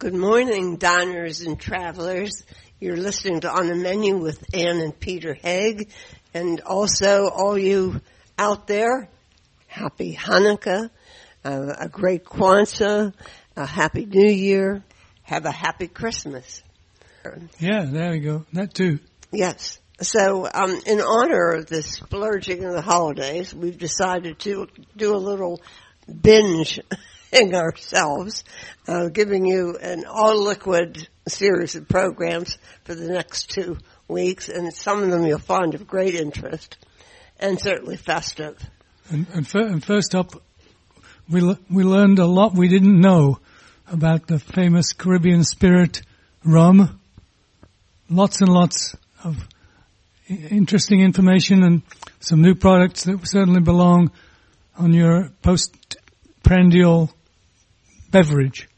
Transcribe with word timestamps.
Good 0.00 0.14
morning, 0.14 0.76
diners 0.76 1.40
and 1.40 1.58
travelers. 1.58 2.44
You're 2.78 2.96
listening 2.96 3.40
to 3.40 3.50
On 3.50 3.66
the 3.66 3.74
Menu 3.74 4.16
with 4.16 4.44
Ann 4.54 4.78
and 4.78 4.96
Peter 4.96 5.34
Haig, 5.34 5.90
and 6.32 6.60
also 6.60 7.28
all 7.28 7.58
you 7.58 8.00
out 8.38 8.68
there, 8.68 9.08
happy 9.66 10.14
Hanukkah, 10.14 10.90
uh, 11.44 11.74
a 11.80 11.88
great 11.88 12.22
Kwanzaa, 12.22 13.12
a 13.56 13.66
happy 13.66 14.06
New 14.06 14.30
Year, 14.30 14.84
have 15.22 15.46
a 15.46 15.50
happy 15.50 15.88
Christmas. 15.88 16.62
Yeah, 17.58 17.84
there 17.84 18.12
we 18.12 18.20
go. 18.20 18.46
That 18.52 18.74
too. 18.74 19.00
Yes. 19.32 19.80
So, 20.00 20.48
um, 20.54 20.80
in 20.86 21.00
honor 21.00 21.54
of 21.54 21.66
the 21.66 21.82
splurging 21.82 22.64
of 22.64 22.72
the 22.72 22.82
holidays, 22.82 23.52
we've 23.52 23.78
decided 23.78 24.38
to 24.40 24.68
do 24.96 25.16
a 25.16 25.18
little 25.18 25.60
binge 26.08 26.78
ourselves, 27.54 28.44
uh, 28.86 29.08
giving 29.08 29.46
you 29.46 29.76
an 29.80 30.04
all 30.06 30.42
liquid 30.44 31.08
series 31.26 31.74
of 31.74 31.88
programs 31.88 32.58
for 32.84 32.94
the 32.94 33.08
next 33.08 33.50
two 33.50 33.78
weeks, 34.06 34.48
and 34.48 34.72
some 34.72 35.02
of 35.02 35.10
them 35.10 35.24
you'll 35.24 35.38
find 35.38 35.74
of 35.74 35.86
great 35.86 36.14
interest 36.14 36.76
and 37.38 37.60
certainly 37.60 37.96
festive. 37.96 38.58
And, 39.10 39.26
and, 39.32 39.46
fir- 39.46 39.66
and 39.66 39.84
first 39.84 40.14
up, 40.14 40.32
we 41.30 41.40
l- 41.40 41.58
we 41.70 41.84
learned 41.84 42.18
a 42.18 42.26
lot 42.26 42.54
we 42.54 42.68
didn't 42.68 43.00
know 43.00 43.38
about 43.90 44.26
the 44.26 44.38
famous 44.38 44.92
Caribbean 44.92 45.44
spirit 45.44 46.02
rum. 46.44 47.00
Lots 48.10 48.40
and 48.40 48.48
lots 48.48 48.96
of 49.24 49.36
interesting 50.28 51.00
information 51.00 51.62
and 51.62 51.82
some 52.20 52.42
new 52.42 52.54
products 52.54 53.04
that 53.04 53.20
certainly 53.24 53.60
belong 53.60 54.10
on 54.76 54.92
your 54.92 55.30
postprandial 55.42 57.10
beverage. 58.10 58.68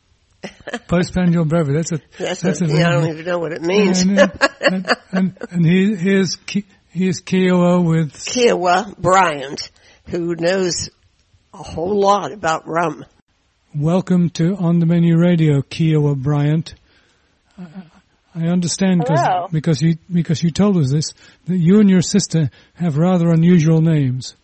Postprandial 0.88 1.44
beverage. 1.44 1.76
That's 1.88 1.92
a 1.92 2.00
That's, 2.18 2.40
that's 2.40 2.60
a, 2.62 2.64
a 2.64 2.68
yeah, 2.68 2.88
I 2.88 2.92
don't 2.92 3.08
even 3.08 3.24
know 3.26 3.38
what 3.38 3.52
it 3.52 3.62
means. 3.62 4.02
and, 4.02 4.18
and, 4.60 4.96
and, 5.12 5.38
and 5.50 5.66
he, 5.66 5.94
here's 5.96 6.36
Ki- 6.36 6.64
here's 6.90 7.20
Kiowa 7.20 7.80
with 7.80 8.12
Kiowa 8.24 8.94
Bryant, 8.98 9.70
who 10.06 10.34
knows 10.36 10.88
a 11.52 11.58
whole 11.58 12.00
lot 12.00 12.32
about 12.32 12.66
rum. 12.66 13.04
Welcome 13.74 14.30
to 14.30 14.56
On 14.56 14.78
the 14.78 14.86
Menu 14.86 15.18
Radio, 15.18 15.62
Kiowa 15.62 16.14
Bryant. 16.16 16.74
I- 17.58 17.64
I 18.32 18.46
understand 18.46 19.04
cause, 19.06 19.50
because 19.50 19.82
you 19.82 19.96
because 20.10 20.40
you 20.40 20.52
told 20.52 20.76
us 20.76 20.92
this 20.92 21.12
that 21.46 21.58
you 21.58 21.80
and 21.80 21.90
your 21.90 22.00
sister 22.00 22.48
have 22.74 22.96
rather 22.96 23.28
unusual 23.28 23.80
names. 23.80 24.36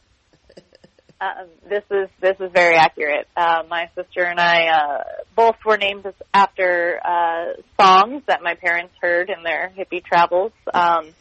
Uh, 1.19 1.45
this 1.69 1.83
is 1.91 2.09
this 2.21 2.37
is 2.41 2.51
very 2.53 2.77
accurate. 2.77 3.27
Uh, 3.37 3.63
my 3.71 3.89
sister 3.95 4.23
and 4.23 4.39
I 4.39 4.67
uh, 4.69 5.03
both 5.35 5.57
were 5.65 5.79
named 5.79 6.05
after 6.35 7.01
uh, 7.03 7.55
songs 7.81 8.23
that 8.27 8.43
my 8.43 8.55
parents 8.55 8.93
heard 9.01 9.31
in 9.31 9.43
their 9.43 9.73
hippie 9.77 10.05
travels. 10.05 10.53
Um, 10.75 11.15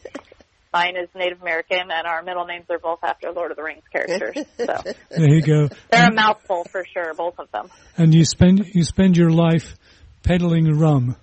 mine 0.72 0.96
is 1.02 1.08
Native 1.14 1.40
American, 1.40 1.90
and 1.90 2.06
our 2.06 2.22
middle 2.22 2.44
names 2.44 2.66
are 2.68 2.78
both 2.78 2.98
after 3.02 3.32
Lord 3.32 3.50
of 3.52 3.56
the 3.56 3.62
Rings 3.62 3.84
characters. 3.90 4.44
So 4.58 4.66
There 5.10 5.34
you 5.34 5.40
go. 5.40 5.68
they're 5.90 6.10
a 6.10 6.12
mouthful 6.14 6.64
for 6.64 6.84
sure, 6.92 7.14
both 7.14 7.38
of 7.38 7.50
them. 7.52 7.70
And 7.96 8.14
you 8.14 8.26
spend 8.26 8.66
you 8.74 8.84
spend 8.84 9.16
your 9.16 9.30
life 9.30 9.76
peddling 10.22 10.78
rum. 10.78 11.16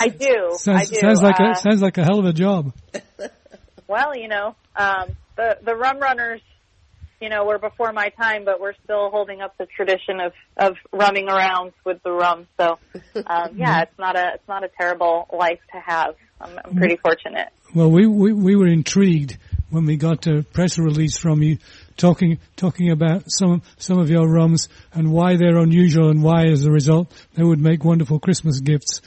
I 0.00 0.08
do. 0.08 0.52
I 0.52 0.56
Sounds, 0.56 0.90
do. 0.90 0.96
sounds 1.00 1.20
like 1.22 1.40
uh, 1.40 1.50
a 1.50 1.54
sounds 1.56 1.82
like 1.82 1.98
a 1.98 2.04
hell 2.04 2.20
of 2.20 2.24
a 2.26 2.32
job. 2.32 2.72
Well, 3.86 4.16
you 4.16 4.28
know, 4.28 4.54
um, 4.76 5.10
the 5.36 5.58
the 5.62 5.74
rum 5.74 5.98
runners, 5.98 6.40
you 7.20 7.28
know, 7.28 7.44
were 7.44 7.58
before 7.58 7.92
my 7.92 8.10
time, 8.10 8.44
but 8.44 8.60
we're 8.60 8.74
still 8.84 9.10
holding 9.10 9.40
up 9.40 9.56
the 9.58 9.66
tradition 9.66 10.20
of 10.20 10.32
of 10.56 10.76
rumming 10.92 11.28
around 11.28 11.72
with 11.84 12.02
the 12.02 12.12
rum. 12.12 12.46
So, 12.58 12.78
um, 13.26 13.56
yeah, 13.56 13.82
it's 13.82 13.98
not 13.98 14.16
a 14.16 14.32
it's 14.34 14.48
not 14.48 14.64
a 14.64 14.68
terrible 14.68 15.28
life 15.32 15.60
to 15.72 15.80
have. 15.80 16.14
I'm, 16.40 16.58
I'm 16.64 16.76
pretty 16.76 16.96
fortunate. 16.96 17.48
Well, 17.74 17.90
we, 17.90 18.06
we 18.06 18.32
we 18.32 18.56
were 18.56 18.66
intrigued 18.66 19.38
when 19.70 19.86
we 19.86 19.96
got 19.96 20.26
a 20.26 20.42
press 20.42 20.78
release 20.78 21.16
from 21.16 21.42
you 21.42 21.58
talking 21.96 22.38
talking 22.56 22.90
about 22.90 23.24
some 23.28 23.62
some 23.78 23.98
of 23.98 24.10
your 24.10 24.28
rums 24.28 24.68
and 24.92 25.12
why 25.12 25.36
they're 25.36 25.58
unusual 25.58 26.10
and 26.10 26.22
why, 26.22 26.46
as 26.46 26.64
a 26.64 26.70
result, 26.70 27.12
they 27.34 27.42
would 27.42 27.60
make 27.60 27.84
wonderful 27.84 28.18
Christmas 28.18 28.60
gifts. 28.60 29.00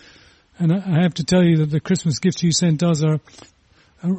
And 0.59 0.73
I 0.73 0.77
I 0.77 1.03
have 1.03 1.13
to 1.15 1.23
tell 1.23 1.43
you 1.43 1.57
that 1.57 1.69
the 1.69 1.79
Christmas 1.79 2.19
gifts 2.19 2.43
you 2.43 2.51
sent 2.51 2.83
us 2.83 3.03
are, 3.03 3.15
are 3.15 3.19
Uh, 4.03 4.09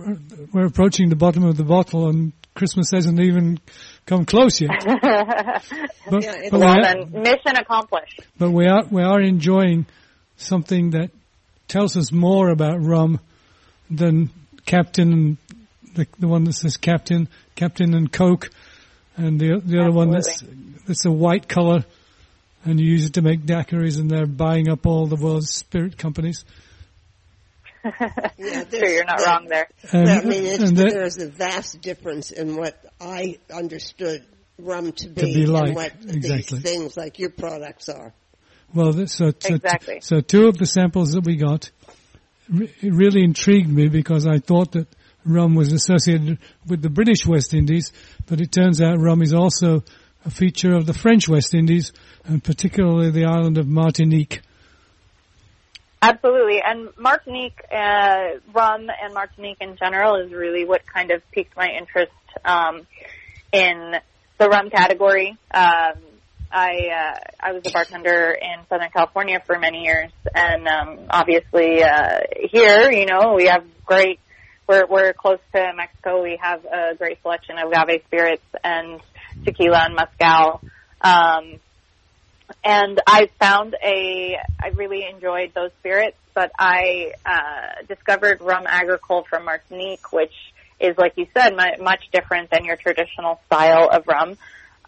we're 0.52 0.66
approaching 0.66 1.08
the 1.08 1.16
bottom 1.16 1.44
of 1.44 1.56
the 1.56 1.62
bottle, 1.64 2.08
and 2.08 2.32
Christmas 2.54 2.90
hasn't 2.92 3.20
even 3.20 3.58
come 4.06 4.24
close 4.24 4.60
yet. 4.60 4.70
But, 6.10 6.22
Yeah, 6.22 6.34
it- 6.36 6.50
but, 6.50 6.60
well, 6.60 6.84
are, 6.86 7.06
mission 7.06 7.56
accomplished. 7.56 8.20
but 8.38 8.50
we 8.50 8.66
are 8.66 8.84
we 8.90 9.02
are 9.02 9.20
enjoying 9.20 9.86
something 10.36 10.90
that 10.90 11.10
tells 11.68 11.96
us 11.96 12.10
more 12.10 12.48
about 12.48 12.80
rum 12.82 13.20
than 13.90 14.30
Captain 14.64 15.36
the 15.94 16.06
the 16.18 16.26
one 16.28 16.44
that 16.44 16.54
says 16.54 16.76
Captain, 16.76 17.28
Captain 17.56 17.94
and 17.94 18.10
Coke, 18.12 18.50
and 19.16 19.38
the 19.38 19.60
the 19.64 19.80
other 19.80 19.92
one 19.92 20.10
that's 20.10 20.42
that's 20.86 21.04
a 21.04 21.10
white 21.12 21.46
color, 21.48 21.84
and 22.64 22.80
you 22.80 22.86
use 22.86 23.04
it 23.06 23.14
to 23.14 23.22
make 23.22 23.42
daiquiris, 23.42 23.98
and 24.00 24.10
they're 24.10 24.26
buying 24.26 24.68
up 24.70 24.86
all 24.86 25.06
the 25.06 25.16
world's 25.16 25.50
spirit 25.52 25.98
companies. 25.98 26.44
Yeah, 27.84 28.64
sure, 28.70 28.86
you're 28.88 29.04
not 29.04 29.18
there's- 29.18 29.26
wrong 29.26 29.46
there. 29.48 29.68
Um, 29.92 30.00
and, 30.00 30.08
I 30.10 30.22
mean, 30.24 30.46
it's, 30.46 30.70
that- 30.72 30.90
there's 30.90 31.18
a 31.18 31.28
vast 31.28 31.80
difference 31.80 32.30
in 32.30 32.56
what 32.56 32.76
I 33.00 33.38
understood 33.54 34.24
rum 34.58 34.92
to 34.92 35.08
be, 35.08 35.34
be 35.34 35.46
like, 35.46 35.66
and 35.68 35.74
what 35.76 35.92
exactly. 36.02 36.58
these 36.58 36.62
things 36.62 36.96
like 36.96 37.18
your 37.18 37.30
products 37.30 37.88
are. 37.88 38.12
Well, 38.74 38.92
th- 38.92 39.08
so, 39.08 39.32
so, 39.38 39.54
Exactly. 39.54 40.00
so 40.02 40.20
two 40.20 40.48
of 40.48 40.58
the 40.58 40.66
samples 40.66 41.12
that 41.12 41.24
we 41.24 41.36
got 41.36 41.70
re- 42.50 42.72
it 42.80 42.92
really 42.92 43.22
intrigued 43.22 43.68
me 43.70 43.88
because 43.88 44.26
I 44.26 44.38
thought 44.38 44.72
that 44.72 44.88
rum 45.24 45.54
was 45.54 45.72
associated 45.72 46.38
with 46.66 46.82
the 46.82 46.90
British 46.90 47.24
West 47.26 47.54
Indies, 47.54 47.92
but 48.26 48.40
it 48.40 48.50
turns 48.52 48.82
out 48.82 48.98
rum 48.98 49.22
is 49.22 49.32
also 49.32 49.84
a 50.26 50.30
feature 50.30 50.74
of 50.74 50.84
the 50.86 50.92
French 50.92 51.28
West 51.28 51.54
Indies, 51.54 51.92
and 52.24 52.42
particularly 52.42 53.10
the 53.10 53.24
island 53.24 53.56
of 53.58 53.66
Martinique. 53.68 54.40
Absolutely, 56.00 56.60
and 56.64 56.90
Martinique 56.96 57.60
uh, 57.72 58.38
rum 58.54 58.88
and 59.02 59.14
Martinique 59.14 59.58
in 59.60 59.76
general 59.76 60.14
is 60.16 60.32
really 60.32 60.64
what 60.64 60.82
kind 60.86 61.10
of 61.10 61.22
piqued 61.32 61.56
my 61.56 61.68
interest 61.76 62.12
um, 62.44 62.86
in 63.52 63.94
the 64.38 64.48
rum 64.48 64.70
category. 64.70 65.36
Um, 65.52 65.94
I 66.50 66.70
uh, 66.88 67.18
I 67.40 67.52
was 67.52 67.62
a 67.66 67.70
bartender 67.70 68.30
in 68.30 68.64
Southern 68.68 68.90
California 68.90 69.42
for 69.44 69.58
many 69.58 69.82
years, 69.82 70.12
and 70.34 70.68
um, 70.68 70.98
obviously 71.10 71.82
uh, 71.82 72.20
here, 72.48 72.90
you 72.92 73.06
know, 73.06 73.34
we 73.34 73.46
have 73.46 73.64
great. 73.84 74.20
We're 74.68 74.86
we're 74.86 75.12
close 75.12 75.40
to 75.54 75.72
Mexico. 75.74 76.22
We 76.22 76.38
have 76.40 76.64
a 76.64 76.94
great 76.96 77.20
selection 77.22 77.56
of 77.58 77.72
agave 77.72 78.02
spirits 78.06 78.44
and 78.62 79.00
tequila 79.44 79.86
and 79.86 79.96
mezcal. 79.96 80.60
Um, 81.00 81.60
and 82.64 83.00
I 83.06 83.28
found 83.40 83.74
a 83.82 84.36
I 84.60 84.68
really 84.68 85.04
enjoyed 85.12 85.52
those 85.54 85.70
spirits, 85.80 86.16
but 86.34 86.50
I 86.58 87.12
uh, 87.24 87.84
discovered 87.88 88.40
rum 88.40 88.64
agricole 88.66 89.24
from 89.28 89.44
Martinique, 89.44 90.12
which 90.12 90.32
is 90.80 90.94
like 90.96 91.12
you 91.16 91.26
said, 91.36 91.50
mu- 91.50 91.82
much 91.82 92.02
different 92.12 92.50
than 92.50 92.64
your 92.64 92.76
traditional 92.76 93.40
style 93.46 93.88
of 93.92 94.04
rum. 94.06 94.38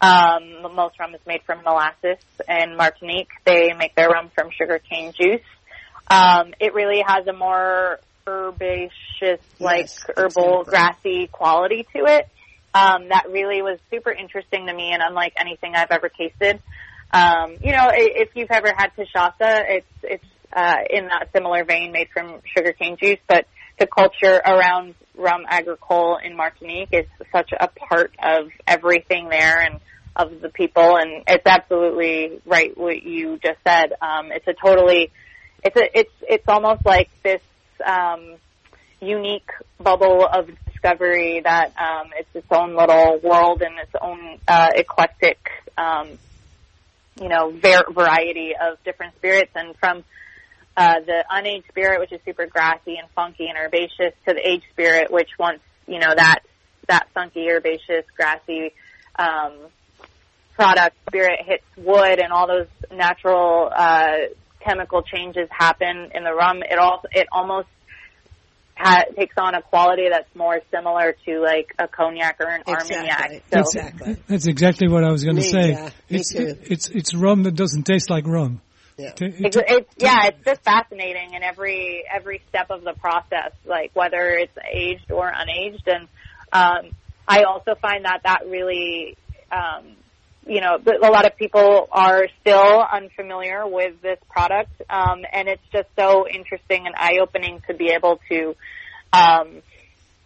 Um, 0.01 0.73
most 0.75 0.99
rum 0.99 1.13
is 1.13 1.21
made 1.27 1.41
from 1.45 1.63
molasses. 1.63 2.17
In 2.47 2.75
Martinique, 2.75 3.29
they 3.45 3.73
make 3.77 3.95
their 3.95 4.09
rum 4.09 4.31
from 4.33 4.49
sugarcane 4.57 5.13
juice. 5.19 5.45
Um, 6.09 6.53
it 6.59 6.73
really 6.73 7.03
has 7.05 7.27
a 7.27 7.33
more 7.33 7.99
herbaceous, 8.27 9.39
like 9.59 9.81
Yes, 9.81 10.05
herbal, 10.17 10.63
grassy 10.65 11.27
quality 11.27 11.85
to 11.95 12.05
it. 12.05 12.27
Um, 12.73 13.09
that 13.09 13.25
really 13.29 13.61
was 13.61 13.79
super 13.91 14.11
interesting 14.11 14.67
to 14.67 14.73
me 14.73 14.91
and 14.93 15.03
unlike 15.05 15.33
anything 15.37 15.75
I've 15.75 15.91
ever 15.91 16.09
tasted. 16.09 16.59
Um, 17.13 17.57
you 17.61 17.73
know, 17.73 17.89
if 17.93 18.29
you've 18.35 18.51
ever 18.51 18.73
had 18.75 18.91
cachaça, 18.95 19.63
it's 19.67 19.87
it's 20.03 20.25
uh, 20.53 20.77
in 20.89 21.07
that 21.07 21.29
similar 21.33 21.63
vein, 21.63 21.91
made 21.91 22.09
from 22.13 22.41
sugarcane 22.55 22.97
juice. 22.97 23.19
But 23.27 23.45
the 23.79 23.87
culture 23.87 24.41
around 24.45 24.95
rum 25.15 25.43
agricole 25.47 26.17
in 26.23 26.35
Martinique 26.35 26.89
is 26.91 27.05
such 27.31 27.51
a 27.57 27.67
part 27.67 28.13
of 28.21 28.49
everything 28.67 29.29
there 29.29 29.59
and 29.59 29.79
of 30.15 30.41
the 30.41 30.49
people, 30.49 30.97
and 30.97 31.23
it's 31.27 31.45
absolutely 31.45 32.41
right 32.45 32.77
what 32.77 33.03
you 33.03 33.37
just 33.37 33.59
said. 33.65 33.93
Um, 34.01 34.31
it's 34.31 34.47
a 34.47 34.53
totally, 34.53 35.11
it's 35.63 35.75
a 35.75 35.99
it's 35.99 36.13
it's 36.27 36.47
almost 36.47 36.85
like 36.85 37.09
this 37.23 37.41
um, 37.85 38.35
unique 39.01 39.49
bubble 39.79 40.25
of 40.25 40.49
discovery 40.67 41.41
that 41.43 41.73
um, 41.77 42.09
it's 42.17 42.29
its 42.33 42.47
own 42.51 42.75
little 42.75 43.19
world 43.23 43.61
and 43.61 43.77
its 43.79 43.91
own 44.01 44.39
uh, 44.47 44.69
eclectic. 44.75 45.39
Um, 45.77 46.19
you 47.21 47.29
know, 47.29 47.51
var- 47.51 47.91
variety 47.91 48.53
of 48.59 48.83
different 48.83 49.15
spirits 49.15 49.51
and 49.55 49.75
from 49.77 50.03
uh, 50.75 50.95
the 51.05 51.23
unaged 51.29 51.67
spirit, 51.69 51.99
which 51.99 52.11
is 52.11 52.19
super 52.25 52.47
grassy 52.47 52.97
and 52.97 53.09
funky 53.15 53.47
and 53.47 53.57
herbaceous, 53.57 54.13
to 54.27 54.33
the 54.33 54.47
aged 54.47 54.65
spirit, 54.71 55.11
which 55.11 55.29
once, 55.37 55.59
you 55.87 55.99
know, 55.99 56.13
that, 56.15 56.39
that 56.87 57.07
funky, 57.13 57.47
herbaceous, 57.47 58.05
grassy, 58.15 58.73
um, 59.19 59.53
product 60.55 60.95
spirit 61.07 61.39
hits 61.45 61.63
wood 61.77 62.19
and 62.19 62.31
all 62.31 62.47
those 62.47 62.67
natural, 62.91 63.69
uh, 63.73 64.13
chemical 64.63 65.01
changes 65.01 65.47
happen 65.51 66.11
in 66.13 66.23
the 66.23 66.33
rum, 66.33 66.61
it 66.63 66.77
also 66.77 67.07
it 67.11 67.27
almost 67.31 67.67
ha- 68.81 69.05
takes 69.15 69.35
on 69.37 69.55
a 69.55 69.61
quality 69.61 70.07
that's 70.09 70.33
more 70.35 70.59
similar 70.71 71.15
to 71.25 71.39
like 71.39 71.73
a 71.79 71.87
cognac 71.87 72.37
or 72.39 72.47
an 72.47 72.61
Exactly. 72.67 72.95
Armagnac. 72.97 73.43
So 73.53 73.59
Exactly. 73.59 74.17
That's 74.27 74.47
exactly 74.47 74.87
what 74.89 75.03
I 75.03 75.11
was 75.11 75.23
going 75.23 75.37
to 75.37 75.41
say. 75.43 75.71
yeah, 75.71 75.89
it's, 76.09 76.33
too. 76.33 76.57
it's 76.63 76.89
it's 76.89 77.13
rum 77.13 77.43
that 77.43 77.55
doesn't 77.55 77.83
taste 77.83 78.09
like 78.09 78.25
rum. 78.27 78.61
Yeah. 78.97 79.09
It- 79.09 79.21
it- 79.21 79.45
It's, 79.45 79.57
it's 79.57 79.89
yeah, 79.97 80.27
it's 80.27 80.45
just 80.45 80.63
fascinating 80.63 81.33
in 81.33 81.43
every 81.43 82.03
every 82.13 82.41
step 82.49 82.67
of 82.69 82.83
the 82.83 82.93
process, 82.93 83.51
like 83.65 83.91
whether 83.93 84.29
it's 84.29 84.57
aged 84.73 85.11
or 85.11 85.31
unaged, 85.31 85.87
and 85.87 86.07
um, 86.53 86.91
I 87.27 87.43
also 87.43 87.75
find 87.81 88.03
that 88.05 88.21
that 88.25 88.41
really, 88.47 89.15
um, 89.51 89.95
you 90.45 90.61
know, 90.61 90.77
a 90.77 91.11
lot 91.11 91.25
of 91.25 91.37
people 91.37 91.87
are 91.91 92.27
still 92.41 92.81
unfamiliar 92.81 93.67
with 93.67 94.01
this 94.01 94.17
product, 94.29 94.71
um, 94.89 95.23
and 95.31 95.47
it's 95.47 95.63
just 95.71 95.87
so 95.97 96.27
interesting 96.27 96.85
and 96.87 96.95
eye 96.95 97.19
opening 97.21 97.61
to 97.67 97.73
be 97.73 97.89
able 97.89 98.19
to 98.29 98.55
um, 99.13 99.61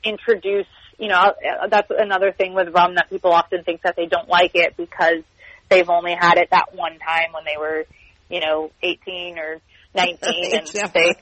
introduce. 0.04 0.68
You 0.98 1.10
know, 1.10 1.34
that's 1.70 1.92
another 1.92 2.32
thing 2.32 2.54
with 2.54 2.70
rum 2.70 2.96
that 2.96 3.10
people 3.10 3.34
often 3.34 3.64
think 3.64 3.82
that 3.82 3.96
they 3.98 4.06
don't 4.06 4.30
like 4.30 4.52
it 4.54 4.78
because 4.78 5.24
they've 5.70 5.90
only 5.90 6.14
had 6.14 6.38
it 6.38 6.50
that 6.52 6.74
one 6.74 6.98
time 7.00 7.34
when 7.34 7.44
they 7.44 7.58
were 7.60 7.86
you 8.30 8.40
know, 8.40 8.72
18 8.82 9.38
or 9.38 9.62
19 9.94 10.18
and 10.54 10.68
they 10.94 11.16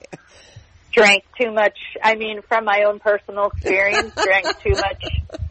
drank 0.92 1.24
too 1.40 1.52
much. 1.52 1.78
I 2.02 2.16
mean, 2.16 2.42
from 2.42 2.66
my 2.66 2.84
own 2.84 3.00
personal 3.00 3.48
experience, 3.48 4.14
drank 4.16 4.48
too 4.62 4.72
much, 4.72 5.04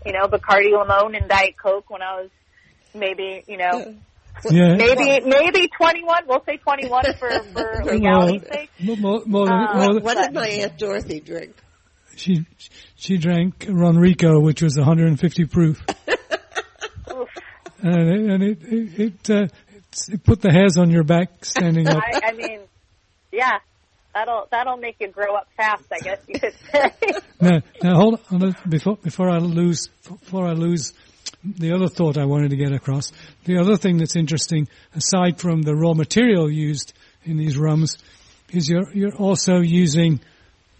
you 0.06 0.12
know, 0.12 0.26
Bacardi 0.26 0.72
Limon 0.72 1.14
and 1.14 1.28
Diet 1.28 1.56
Coke 1.56 1.90
when 1.90 2.02
I 2.02 2.22
was 2.22 2.30
maybe, 2.94 3.44
you 3.46 3.56
know, 3.56 3.94
yeah. 4.50 4.74
maybe, 4.76 5.20
maybe 5.26 5.68
21. 5.76 6.22
We'll 6.26 6.42
say 6.44 6.56
21 6.56 7.04
for, 7.18 7.30
for 7.52 7.84
legality's 7.92 8.42
sake. 8.48 8.70
More, 8.80 8.96
more, 8.96 9.22
more 9.26 9.46
than, 9.46 9.54
Uh, 9.54 9.74
more 9.92 10.00
What 10.00 10.16
did 10.16 10.32
my 10.34 10.48
Aunt 10.48 10.78
Dorothy 10.78 11.20
drink? 11.20 11.54
she 12.14 12.44
she 12.96 13.16
drank 13.16 13.60
Ronrico, 13.60 14.42
which 14.42 14.60
was 14.62 14.76
150 14.76 15.44
proof, 15.46 15.80
and 17.82 18.10
it, 18.10 18.30
and 18.30 18.42
it 18.42 18.58
it 18.62 19.00
it, 19.00 19.30
uh, 19.30 19.34
it's- 19.44 20.08
it 20.08 20.22
put 20.24 20.40
the 20.40 20.50
hairs 20.50 20.76
on 20.78 20.90
your 20.90 21.04
back 21.04 21.44
standing 21.44 21.86
up. 21.88 22.02
I, 22.02 22.28
I 22.28 22.32
mean, 22.32 22.60
yeah, 23.30 23.58
that'll, 24.14 24.46
that'll 24.50 24.76
make 24.78 24.96
you 25.00 25.08
grow 25.08 25.34
up 25.36 25.48
fast, 25.56 25.84
I 25.92 25.98
guess 25.98 26.18
you 26.28 26.40
could 26.40 26.54
say. 26.72 26.92
Now, 27.40 27.60
now 27.82 27.94
hold 27.96 28.20
on 28.30 28.56
before 28.68 28.96
before 28.96 29.28
I 29.30 29.38
lose 29.38 29.88
before 30.08 30.46
I 30.46 30.52
lose 30.52 30.92
the 31.44 31.72
other 31.72 31.88
thought 31.88 32.18
I 32.18 32.24
wanted 32.24 32.50
to 32.50 32.56
get 32.56 32.72
across. 32.72 33.12
The 33.44 33.58
other 33.58 33.76
thing 33.76 33.98
that's 33.98 34.16
interesting, 34.16 34.68
aside 34.94 35.40
from 35.40 35.62
the 35.62 35.74
raw 35.74 35.94
material 35.94 36.50
used 36.50 36.92
in 37.24 37.36
these 37.36 37.56
rums, 37.56 37.98
is 38.50 38.68
you're 38.68 38.92
you're 38.92 39.14
also 39.16 39.60
using 39.60 40.20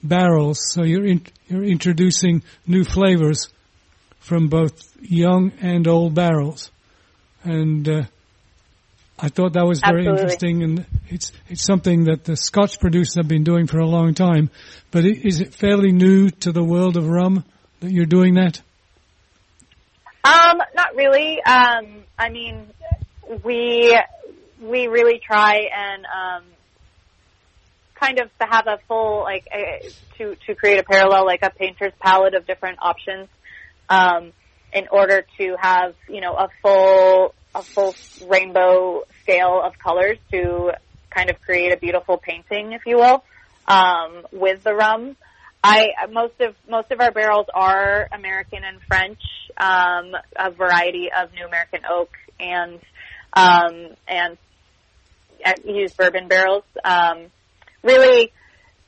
barrels. 0.03 0.61
So 0.71 0.85
you're 0.85 1.07
in, 1.07 1.23
you're 1.49 1.65
introducing 1.65 2.43
new 2.67 2.85
flavors 2.85 3.49
from 4.21 4.49
both 4.49 4.97
young 5.01 5.53
and 5.61 5.89
old 5.89 6.15
barrels, 6.15 6.71
and 7.43 7.89
uh, 7.89 8.03
I 9.19 9.29
thought 9.29 9.55
that 9.55 9.67
was 9.67 9.81
very 9.81 10.07
Absolutely. 10.07 10.23
interesting. 10.23 10.63
And 10.63 10.87
it's 11.09 11.33
it's 11.49 11.65
something 11.65 12.05
that 12.05 12.25
the 12.25 12.37
Scotch 12.37 12.79
producers 12.79 13.17
have 13.17 13.29
been 13.29 13.45
doing 13.45 13.67
for 13.67 13.79
a 13.79 13.87
long 13.87 14.15
time. 14.15 14.51
But 14.91 15.05
is 15.05 15.41
it 15.41 15.55
fairly 15.55 15.93
new 15.93 16.31
to 16.31 16.53
the 16.53 16.63
world 16.63 16.97
of 16.97 17.09
rum 17.09 17.45
that 17.81 17.91
you're 17.91 18.07
doing 18.07 18.35
that? 18.35 18.61
Um, 20.25 20.59
not 20.75 20.95
really. 20.95 21.43
Um, 21.43 22.05
I 22.19 22.29
mean, 22.31 22.67
we 23.45 23.99
we 24.61 24.87
really 24.87 25.21
try 25.25 25.69
and 25.77 26.05
um, 26.07 26.45
kind 27.99 28.21
of 28.21 28.29
to 28.39 28.47
have 28.49 28.67
a 28.67 28.79
full 28.87 29.23
like 29.23 29.47
uh, 29.53 29.89
to 30.19 30.37
to 30.47 30.55
create 30.55 30.79
a 30.79 30.85
parallel 30.85 31.27
like 31.27 31.43
a 31.43 31.51
painter's 31.51 31.93
palette 32.01 32.35
of 32.35 32.47
different 32.47 32.79
options 32.81 33.29
um, 33.89 34.33
in 34.73 34.87
order 34.93 35.25
to 35.39 35.57
have 35.61 35.95
you 36.09 36.21
know 36.21 36.37
a 36.37 36.49
full 36.63 37.35
a 37.55 37.63
full 37.75 37.95
rainbow 38.21 39.03
scale 39.23 39.61
of 39.63 39.79
colors 39.79 40.19
to 40.31 40.71
kind 41.11 41.31
of 41.31 41.41
create 41.41 41.73
a 41.73 41.77
beautiful 41.77 42.17
painting, 42.17 42.73
if 42.73 42.83
you 42.87 42.97
will, 42.97 43.23
um, 43.67 44.27
with 44.33 44.63
the 44.63 44.75
rum. 44.75 45.17
I 45.63 45.91
most 46.11 46.41
of 46.41 46.55
most 46.69 46.91
of 46.91 47.01
our 47.01 47.13
barrels 47.13 47.47
are 47.55 48.09
American 48.13 48.65
and 48.65 48.81
French, 48.89 49.21
um, 49.57 50.13
a 50.37 50.51
variety 50.51 51.11
of 51.13 51.33
New 51.33 51.47
American 51.47 51.81
oak 51.89 52.11
and 52.41 52.81
um, 53.33 53.95
and 54.09 54.39
uh, 55.45 55.53
use 55.65 55.93
bourbon 55.93 56.27
barrels. 56.27 56.65
Um, 56.85 57.27
really, 57.83 58.33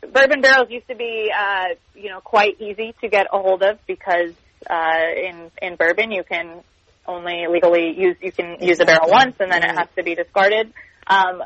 bourbon 0.01 0.41
barrels 0.41 0.69
used 0.71 0.89
to 0.89 0.97
be 0.97 1.31
uh, 1.37 1.75
you 1.95 2.11
know 2.11 2.21
quite 2.21 2.61
easy 2.61 2.95
to 3.01 3.09
get 3.09 3.27
a 3.33 3.39
hold 3.39 3.63
of 3.63 3.79
because 3.87 4.33
uh, 4.69 5.05
in 5.17 5.51
in 5.63 5.77
bourbon 5.77 6.11
you 6.11 6.25
can 6.25 6.65
only 7.07 7.47
legally 7.49 7.95
use 7.97 8.17
you 8.21 8.33
can 8.33 8.57
use 8.61 8.81
a 8.81 8.85
barrel 8.85 9.09
once 9.11 9.37
and 9.39 9.53
then 9.53 9.63
it 9.63 9.71
has 9.71 9.89
to 9.97 10.03
be 10.03 10.17
discarded. 10.17 10.73
Um, 11.07 11.43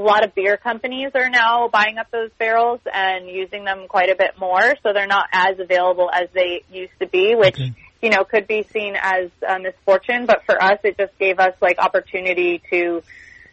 a 0.00 0.02
lot 0.02 0.24
of 0.24 0.34
beer 0.34 0.56
companies 0.56 1.10
are 1.14 1.28
now 1.28 1.68
buying 1.68 1.98
up 1.98 2.10
those 2.10 2.30
barrels 2.38 2.80
and 2.92 3.28
using 3.28 3.64
them 3.64 3.86
quite 3.86 4.08
a 4.08 4.16
bit 4.16 4.38
more, 4.38 4.74
so 4.82 4.92
they're 4.94 5.06
not 5.06 5.26
as 5.32 5.58
available 5.58 6.10
as 6.12 6.28
they 6.32 6.64
used 6.72 6.98
to 7.00 7.06
be, 7.06 7.34
which 7.34 7.54
Okay. 7.54 7.74
you 8.00 8.08
know 8.08 8.24
could 8.24 8.46
be 8.46 8.62
seen 8.72 8.96
as 9.00 9.30
a 9.46 9.58
misfortune. 9.58 10.24
But 10.24 10.44
for 10.46 10.60
us, 10.62 10.78
it 10.84 10.96
just 10.96 11.16
gave 11.18 11.38
us 11.38 11.54
like 11.60 11.78
opportunity 11.78 12.62
to 12.70 13.02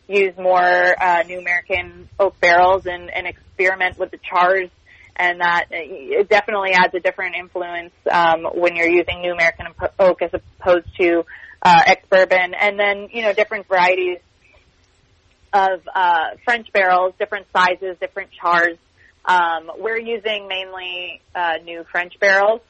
use 0.07 0.37
more 0.37 0.63
uh, 0.63 1.23
New 1.23 1.39
American 1.39 2.07
oak 2.17 2.39
barrels 2.39 2.85
and, 2.85 3.09
and 3.09 3.27
experiment 3.27 3.99
with 3.99 4.11
the 4.11 4.19
chars. 4.29 4.69
And 5.19 5.41
that 5.41 5.65
it 5.71 6.29
definitely 6.29 6.73
adds 6.73 6.93
a 6.93 6.99
different 6.99 7.35
influence 7.35 7.91
um, 8.09 8.45
when 8.53 8.75
you're 8.75 8.87
using 8.87 9.21
New 9.21 9.33
American 9.33 9.65
oak 9.99 10.21
as 10.21 10.31
opposed 10.31 10.95
to 10.97 11.25
uh, 11.61 11.81
ex 11.87 12.05
bourbon, 12.07 12.53
and 12.53 12.79
then 12.79 13.09
you 13.11 13.23
know 13.23 13.33
different 13.33 13.67
varieties 13.67 14.19
of 15.53 15.81
uh, 15.93 16.31
French 16.43 16.71
barrels, 16.73 17.13
different 17.19 17.47
sizes, 17.55 17.97
different 17.99 18.29
chars. 18.31 18.77
Um, 19.25 19.71
we're 19.77 19.99
using 19.99 20.47
mainly 20.47 21.21
uh, 21.35 21.57
new 21.63 21.83
French 21.91 22.19
barrels, 22.19 22.61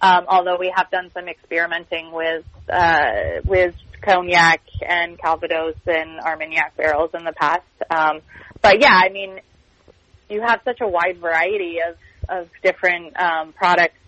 um, 0.00 0.24
although 0.28 0.56
we 0.58 0.72
have 0.74 0.90
done 0.90 1.10
some 1.14 1.28
experimenting 1.28 2.12
with 2.12 2.44
uh, 2.68 3.40
with 3.44 3.74
cognac 4.02 4.60
and 4.86 5.18
Calvados 5.18 5.76
and 5.86 6.20
Armagnac 6.20 6.76
barrels 6.76 7.10
in 7.14 7.24
the 7.24 7.32
past. 7.32 7.62
Um, 7.90 8.20
but 8.62 8.80
yeah, 8.80 8.94
I 8.94 9.10
mean, 9.10 9.40
you 10.28 10.40
have 10.40 10.60
such 10.64 10.80
a 10.80 10.88
wide 10.88 11.18
variety 11.20 11.78
of 11.86 11.96
of 12.28 12.48
different 12.62 13.18
um, 13.20 13.52
products, 13.52 13.98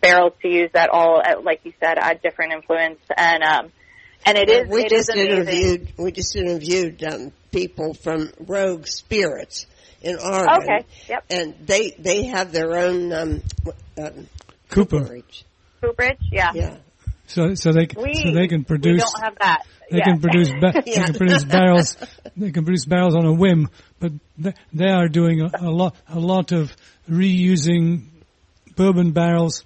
barrels 0.00 0.32
to 0.42 0.48
use 0.48 0.70
that 0.72 0.88
all, 0.90 1.20
uh, 1.24 1.40
like 1.42 1.60
you 1.64 1.72
said, 1.80 1.98
add 1.98 2.22
different 2.22 2.52
influence 2.52 3.00
and. 3.16 3.42
Um, 3.42 3.72
and 4.26 4.36
it 4.38 4.48
is. 4.48 4.68
we 4.68 4.84
it 4.84 4.90
just 4.90 5.08
is 5.10 5.16
interviewed. 5.16 5.92
We 5.96 6.12
just 6.12 6.36
interviewed 6.36 7.02
um, 7.04 7.32
people 7.52 7.94
from 7.94 8.30
Rogue 8.40 8.86
Spirits 8.86 9.66
in 10.02 10.16
Oregon. 10.18 10.62
Okay. 10.62 10.86
Yep. 11.08 11.24
And 11.30 11.54
they 11.66 11.90
they 11.98 12.24
have 12.26 12.52
their 12.52 12.76
own 12.76 13.12
um, 13.12 13.42
um, 13.98 14.28
Cooper. 14.68 15.00
cooperage. 15.00 15.44
Cooperage. 15.80 16.18
Yeah. 16.30 16.52
Yeah. 16.54 16.76
So 17.26 17.54
so 17.54 17.72
they 17.72 17.88
We 17.96 18.14
so 18.14 18.32
they 18.32 18.48
can 18.48 18.64
produce 18.64 18.92
We 19.04 19.10
don't 19.10 19.22
have 19.24 19.38
that. 19.40 19.66
they 19.90 19.98
Yeah. 19.98 20.04
can 20.04 20.20
produce 20.20 20.50
ba- 20.60 20.72
they 20.84 20.92
can 20.92 21.14
produce 21.14 21.44
barrels 21.44 21.96
they 22.36 22.50
can 22.52 22.64
produce 22.64 22.84
barrels 22.86 23.14
on 23.14 23.24
a 23.26 23.32
whim, 23.32 23.68
but 24.00 24.12
th- 24.42 24.54
they 24.72 24.88
are 24.88 25.08
doing 25.08 25.40
a, 25.42 25.50
a 25.60 25.70
lot 25.70 25.94
a 26.08 26.18
lot 26.18 26.52
of 26.52 26.74
reusing 27.10 28.04
bourbon 28.76 29.12
barrels 29.12 29.64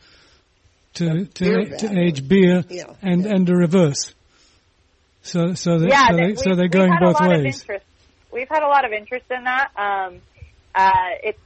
to 0.94 1.26
to, 1.26 1.44
beer 1.44 1.76
to 1.78 1.98
age 1.98 2.26
beer 2.28 2.64
Yeah, 2.68 2.84
and 3.02 3.24
yeah. 3.24 3.30
and 3.34 3.46
the 3.46 3.54
reverse. 3.54 4.14
So 5.22 5.54
so 5.54 5.78
they, 5.78 5.88
yeah, 5.88 6.08
so, 6.08 6.16
they- 6.16 6.22
they, 6.22 6.34
so 6.34 6.42
we've- 6.50 6.56
they're 6.56 6.64
we've 6.64 6.70
going 6.70 6.92
had 6.92 7.00
both 7.00 7.20
a 7.20 7.24
lot 7.24 7.32
Of 7.36 7.42
ways. 7.44 7.60
interest. 7.60 7.86
We've 8.32 8.48
had 8.48 8.62
a 8.62 8.66
lot 8.68 8.84
of 8.84 8.92
interest 8.92 9.26
in 9.30 9.44
that. 9.44 9.68
Um, 9.76 10.20
uh, 10.74 10.90
it's 11.22 11.38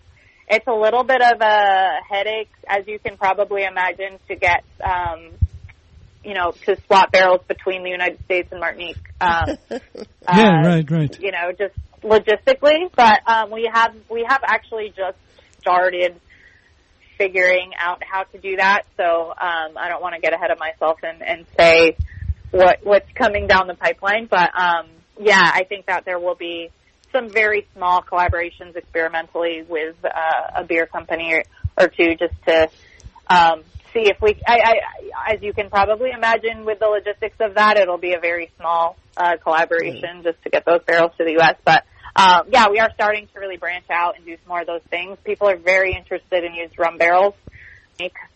it's 0.48 0.66
a 0.68 0.72
little 0.72 1.02
bit 1.02 1.20
of 1.20 1.40
a 1.40 1.98
headache, 2.08 2.50
as 2.68 2.86
you 2.86 2.98
can 3.00 3.16
probably 3.16 3.64
imagine, 3.64 4.18
to 4.28 4.36
get 4.36 4.62
um, 4.82 5.30
you 6.24 6.34
know 6.34 6.52
to 6.64 6.76
swap 6.86 7.10
barrels 7.12 7.40
between 7.48 7.82
the 7.82 7.90
United 7.90 8.22
States 8.24 8.48
and 8.52 8.60
Martinique. 8.60 8.96
Um, 9.20 9.56
Yeah, 10.28 10.60
uh, 10.62 10.68
right, 10.68 10.90
right. 10.90 11.20
you 11.20 11.30
know, 11.32 11.52
just 11.56 11.74
logistically. 12.02 12.90
But 12.94 13.20
um, 13.28 13.50
we 13.50 13.68
have 13.72 13.94
we 14.08 14.24
have 14.28 14.40
actually 14.46 14.92
just 14.96 15.18
started 15.60 16.18
figuring 17.18 17.72
out 17.78 18.02
how 18.08 18.24
to 18.24 18.38
do 18.38 18.56
that. 18.56 18.82
So 18.96 19.30
um, 19.30 19.76
I 19.76 19.88
don't 19.88 20.02
want 20.02 20.14
to 20.14 20.20
get 20.20 20.32
ahead 20.34 20.50
of 20.50 20.58
myself 20.58 20.98
and, 21.02 21.22
and 21.22 21.46
say 21.58 21.96
what 22.50 22.80
what's 22.82 23.10
coming 23.12 23.46
down 23.46 23.66
the 23.66 23.74
pipeline. 23.74 24.26
But 24.26 24.50
um, 24.58 24.86
yeah, 25.18 25.40
I 25.42 25.64
think 25.64 25.86
that 25.86 26.04
there 26.04 26.18
will 26.18 26.34
be 26.34 26.70
some 27.12 27.28
very 27.28 27.66
small 27.74 28.02
collaborations 28.02 28.76
experimentally 28.76 29.64
with 29.68 29.96
uh, 30.04 30.10
a 30.60 30.64
beer 30.64 30.86
company 30.86 31.34
or, 31.34 31.42
or 31.78 31.88
two, 31.88 32.16
just 32.16 32.34
to 32.46 32.68
um, 33.28 33.62
see 33.92 34.08
if 34.10 34.20
we. 34.20 34.36
I, 34.46 34.58
I, 34.58 35.34
as 35.34 35.42
you 35.42 35.52
can 35.52 35.70
probably 35.70 36.10
imagine, 36.10 36.64
with 36.64 36.78
the 36.78 36.86
logistics 36.86 37.36
of 37.40 37.54
that, 37.54 37.78
it'll 37.78 37.98
be 37.98 38.14
a 38.14 38.20
very 38.20 38.50
small 38.58 38.96
uh, 39.16 39.36
collaboration 39.42 40.22
just 40.22 40.42
to 40.42 40.50
get 40.50 40.64
those 40.64 40.82
barrels 40.86 41.12
to 41.18 41.24
the 41.24 41.32
U.S. 41.32 41.56
But 41.64 41.84
um, 42.14 42.48
yeah, 42.50 42.68
we 42.70 42.78
are 42.78 42.90
starting 42.94 43.28
to 43.32 43.40
really 43.40 43.56
branch 43.56 43.86
out 43.90 44.16
and 44.16 44.24
do 44.24 44.36
some 44.36 44.48
more 44.48 44.60
of 44.60 44.66
those 44.66 44.82
things. 44.90 45.18
People 45.24 45.48
are 45.48 45.56
very 45.56 45.94
interested 45.94 46.44
in 46.44 46.54
used 46.54 46.78
rum 46.78 46.98
barrels. 46.98 47.34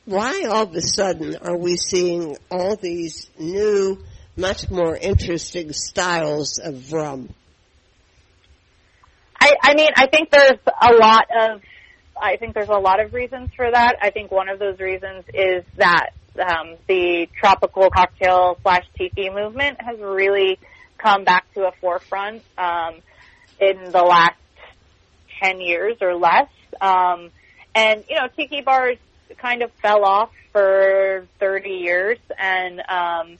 Why 0.05 0.45
all 0.51 0.65
of 0.65 0.75
a 0.75 0.81
sudden 0.81 1.37
are 1.37 1.57
we 1.57 1.77
seeing 1.77 2.37
all 2.51 2.77
these 2.77 3.31
new, 3.39 4.03
much 4.37 4.71
more 4.71 4.97
interesting 4.97 5.73
styles 5.73 6.59
of 6.59 6.93
rum? 6.93 7.29
I, 9.39 9.55
I 9.63 9.75
mean, 9.75 9.91
I 9.97 10.07
think 10.07 10.31
there's 10.31 10.59
a 10.67 10.93
lot 10.95 11.27
of, 11.35 11.63
I 12.21 12.37
think 12.37 12.55
there's 12.55 12.69
a 12.69 12.79
lot 12.79 13.01
of 13.01 13.15
reasons 13.15 13.51
for 13.57 13.71
that. 13.71 13.97
I 14.03 14.11
think 14.11 14.31
one 14.31 14.49
of 14.49 14.59
those 14.59 14.79
reasons 14.79 15.25
is 15.33 15.65
that 15.77 16.11
um, 16.39 16.77
the 16.87 17.29
tropical 17.39 17.91
cocktail 17.91 18.59
slash 18.63 18.85
tiki 18.97 19.31
movement 19.31 19.81
has 19.81 19.99
really 19.99 20.59
come 20.99 21.25
back 21.25 21.53
to 21.55 21.67
a 21.67 21.73
forefront 21.81 22.43
um, 22.59 22.97
in 23.61 23.91
the 23.91 24.03
last 24.03 24.37
ten 25.43 25.61
years 25.61 25.97
or 26.01 26.15
less. 26.15 26.49
Um, 26.81 27.31
and 27.75 28.05
you 28.09 28.17
know, 28.17 28.29
tiki 28.37 28.61
bars 28.63 28.99
kind 29.39 29.63
of 29.63 29.73
fell 29.73 30.05
off 30.05 30.31
for 30.53 31.27
30 31.39 31.71
years, 31.71 32.19
and 32.39 32.81
um, 32.89 33.39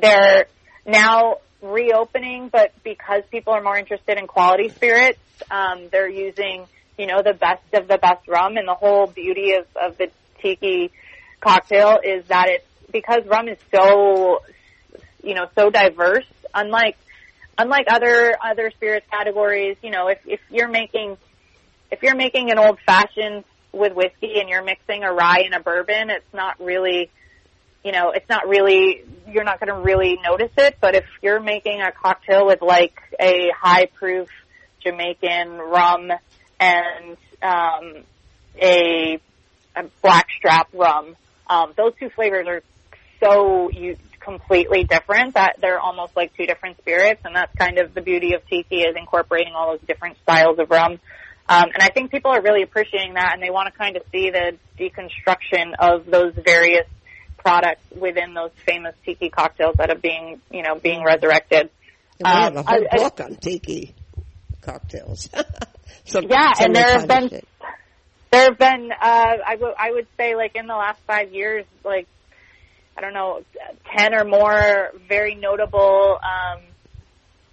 they're 0.00 0.46
now 0.86 1.36
reopening. 1.62 2.48
But 2.48 2.72
because 2.82 3.22
people 3.30 3.52
are 3.52 3.62
more 3.62 3.76
interested 3.76 4.18
in 4.18 4.26
quality 4.26 4.68
spirits, 4.68 5.20
um, 5.50 5.88
they're 5.90 6.08
using 6.08 6.66
you 6.98 7.06
know 7.06 7.22
the 7.22 7.34
best 7.34 7.62
of 7.74 7.88
the 7.88 7.98
best 7.98 8.26
rum. 8.28 8.56
And 8.56 8.66
the 8.68 8.74
whole 8.74 9.06
beauty 9.06 9.52
of, 9.52 9.66
of 9.76 9.98
the 9.98 10.10
tiki 10.40 10.90
cocktail 11.40 11.98
is 12.04 12.26
that 12.26 12.48
it's 12.48 12.66
because 12.90 13.24
rum 13.26 13.48
is 13.48 13.58
so 13.74 14.42
you 15.22 15.34
know 15.34 15.46
so 15.54 15.70
diverse. 15.70 16.26
Unlike 16.54 16.96
unlike 17.58 17.86
other 17.90 18.34
other 18.42 18.70
spirits 18.70 19.06
categories, 19.10 19.76
you 19.82 19.90
know, 19.90 20.08
if 20.08 20.18
if 20.26 20.40
you're 20.50 20.68
making 20.68 21.16
if 21.90 22.02
you're 22.02 22.16
making 22.16 22.50
an 22.50 22.58
old 22.58 22.78
fashioned 22.86 23.44
with 23.72 23.94
whiskey 23.94 24.40
and 24.40 24.48
you're 24.48 24.64
mixing 24.64 25.04
a 25.04 25.12
rye 25.12 25.42
and 25.44 25.54
a 25.54 25.60
bourbon, 25.60 26.10
it's 26.10 26.32
not 26.34 26.60
really, 26.60 27.10
you 27.84 27.92
know, 27.92 28.10
it's 28.10 28.28
not 28.28 28.48
really, 28.48 29.04
you're 29.28 29.44
not 29.44 29.60
going 29.60 29.74
to 29.74 29.80
really 29.80 30.18
notice 30.22 30.52
it. 30.56 30.76
But 30.80 30.94
if 30.94 31.04
you're 31.22 31.40
making 31.40 31.80
a 31.80 31.92
cocktail 31.92 32.46
with 32.46 32.62
like 32.62 32.98
a 33.20 33.50
high 33.56 33.86
proof 33.86 34.28
Jamaican 34.82 35.58
rum 35.58 36.10
and 36.58 37.16
um, 37.42 38.04
a, 38.60 39.18
a 39.76 39.82
blackstrap 40.02 40.68
rum, 40.72 41.16
um, 41.48 41.72
those 41.76 41.92
two 41.98 42.10
flavors 42.10 42.46
are 42.46 42.62
so 43.20 43.70
you 43.70 43.96
completely 44.20 44.84
different 44.84 45.34
that 45.34 45.56
they're 45.60 45.80
almost 45.80 46.14
like 46.14 46.34
two 46.36 46.46
different 46.46 46.76
spirits 46.78 47.22
and 47.24 47.34
that's 47.34 47.54
kind 47.56 47.78
of 47.78 47.94
the 47.94 48.02
beauty 48.02 48.34
of 48.34 48.46
tiki 48.46 48.82
is 48.82 48.94
incorporating 48.96 49.54
all 49.54 49.72
those 49.72 49.86
different 49.88 50.16
styles 50.22 50.58
of 50.58 50.70
rum 50.70 51.00
um, 51.50 51.64
and 51.74 51.82
I 51.82 51.88
think 51.88 52.12
people 52.12 52.30
are 52.30 52.40
really 52.40 52.62
appreciating 52.62 53.14
that, 53.14 53.32
and 53.34 53.42
they 53.42 53.50
want 53.50 53.72
to 53.72 53.76
kind 53.76 53.96
of 53.96 54.04
see 54.12 54.30
the 54.30 54.56
deconstruction 54.78 55.72
of 55.80 56.06
those 56.06 56.32
various 56.32 56.86
products 57.38 57.82
within 57.90 58.34
those 58.34 58.52
famous 58.64 58.94
tiki 59.04 59.30
cocktails 59.30 59.74
that 59.78 59.90
are 59.90 59.98
being, 59.98 60.40
you 60.52 60.62
know, 60.62 60.76
being 60.76 61.02
resurrected. 61.02 61.70
And 62.20 62.28
we 62.28 62.28
have 62.28 62.54
a 62.54 62.58
um, 62.60 62.64
whole 62.66 62.86
I, 62.92 62.96
book 62.98 63.20
I, 63.20 63.24
on 63.24 63.34
tiki 63.34 63.96
cocktails. 64.60 65.28
yeah, 66.06 66.52
and 66.60 66.72
there 66.72 67.00
have 67.00 67.08
been 67.08 67.42
there 68.30 68.44
have 68.44 68.58
been 68.58 68.92
uh, 68.92 69.36
I 69.44 69.56
would 69.60 69.74
I 69.76 69.90
would 69.90 70.06
say 70.16 70.36
like 70.36 70.54
in 70.54 70.68
the 70.68 70.76
last 70.76 71.00
five 71.04 71.32
years, 71.32 71.64
like 71.84 72.06
I 72.96 73.00
don't 73.00 73.12
know, 73.12 73.42
ten 73.96 74.14
or 74.14 74.24
more 74.24 74.92
very 75.08 75.34
notable 75.34 76.16
um, 76.22 76.60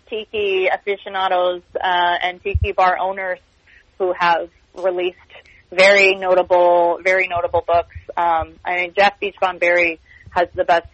tiki 0.08 0.68
aficionados 0.68 1.64
uh, 1.74 2.18
and 2.22 2.44
tiki 2.44 2.74
bar 2.74 3.00
owners 3.00 3.40
who 3.98 4.14
have 4.18 4.50
released 4.76 5.18
very 5.72 6.16
notable, 6.16 7.00
very 7.04 7.28
notable 7.28 7.64
books. 7.66 7.96
Um, 8.16 8.56
I 8.64 8.76
mean, 8.76 8.94
Jeff 8.98 9.20
Beachbum 9.22 9.60
Berry 9.60 10.00
has 10.32 10.48
the 10.56 10.64
best 10.64 10.88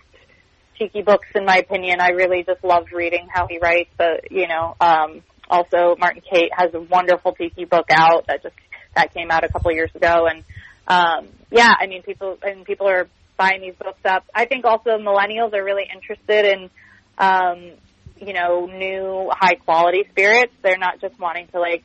tiki 0.78 1.02
books 1.02 1.28
in 1.36 1.46
my 1.46 1.58
opinion. 1.58 2.02
I 2.02 2.10
really 2.10 2.44
just 2.44 2.64
loved 2.64 2.92
reading 2.92 3.28
how 3.32 3.48
he 3.48 3.60
writes. 3.60 3.90
But 3.98 4.32
you 4.32 4.48
know, 4.48 4.76
um, 4.80 5.22
also 5.50 5.96
Martin 5.98 6.22
Cate 6.30 6.52
has 6.56 6.74
a 6.74 6.80
wonderful 6.80 7.34
tiki 7.34 7.66
book 7.66 7.88
out 7.92 8.28
that 8.28 8.44
just 8.44 8.56
that 8.96 9.14
came 9.14 9.32
out 9.32 9.44
a 9.44 9.50
couple 9.50 9.72
of 9.72 9.76
years 9.76 9.92
ago. 9.96 10.28
And 10.28 10.44
um, 10.88 11.28
yeah, 11.52 11.72
I 11.80 11.88
mean, 11.88 12.04
people 12.04 12.38
and 12.42 12.66
people 12.66 12.88
are 12.88 13.08
buying 13.38 13.62
these 13.62 13.76
books 13.76 14.02
up. 14.06 14.24
I 14.34 14.46
think 14.46 14.66
also 14.66 14.98
millennials 14.98 15.54
are 15.54 15.64
really 15.64 15.86
interested 15.94 16.46
in. 16.46 16.70
Um, 17.18 17.74
you 18.20 18.34
know, 18.34 18.66
new 18.66 19.30
high 19.32 19.56
quality 19.56 20.06
spirits. 20.10 20.54
They're 20.62 20.78
not 20.78 21.02
just 21.02 21.20
wanting 21.20 21.48
to 21.48 21.60
like 21.60 21.84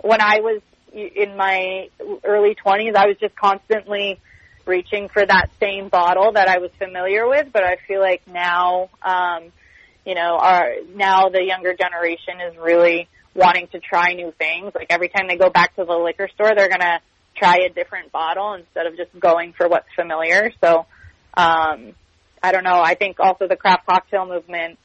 when 0.00 0.20
I 0.20 0.40
was 0.40 0.60
in 0.92 1.36
my 1.36 1.88
early 2.24 2.54
20s, 2.54 2.96
I 2.96 3.06
was 3.06 3.16
just 3.20 3.36
constantly 3.36 4.20
reaching 4.66 5.08
for 5.08 5.24
that 5.24 5.50
same 5.60 5.88
bottle 5.88 6.32
that 6.32 6.48
I 6.48 6.58
was 6.58 6.70
familiar 6.78 7.28
with, 7.28 7.48
but 7.52 7.64
I 7.64 7.76
feel 7.86 8.00
like 8.00 8.22
now, 8.26 8.90
um, 9.02 9.52
you 10.04 10.14
know, 10.14 10.36
our, 10.38 10.72
now 10.94 11.28
the 11.28 11.42
younger 11.42 11.74
generation 11.74 12.40
is 12.50 12.56
really 12.58 13.08
wanting 13.34 13.68
to 13.68 13.80
try 13.80 14.12
new 14.12 14.32
things. 14.38 14.72
Like 14.74 14.88
every 14.90 15.08
time 15.08 15.26
they 15.28 15.36
go 15.36 15.50
back 15.50 15.76
to 15.76 15.84
the 15.84 15.92
liquor 15.92 16.28
store, 16.34 16.52
they're 16.54 16.68
going 16.68 16.80
to 16.80 17.00
try 17.36 17.58
a 17.68 17.72
different 17.72 18.12
bottle 18.12 18.54
instead 18.54 18.86
of 18.86 18.96
just 18.96 19.18
going 19.18 19.52
for 19.52 19.68
what's 19.68 19.88
familiar. 19.94 20.52
So, 20.62 20.86
um, 21.34 21.94
I 22.42 22.52
don't 22.52 22.64
know. 22.64 22.80
I 22.80 22.94
think 22.94 23.18
also 23.20 23.48
the 23.48 23.56
craft 23.56 23.86
cocktail 23.86 24.26
movement 24.26 24.78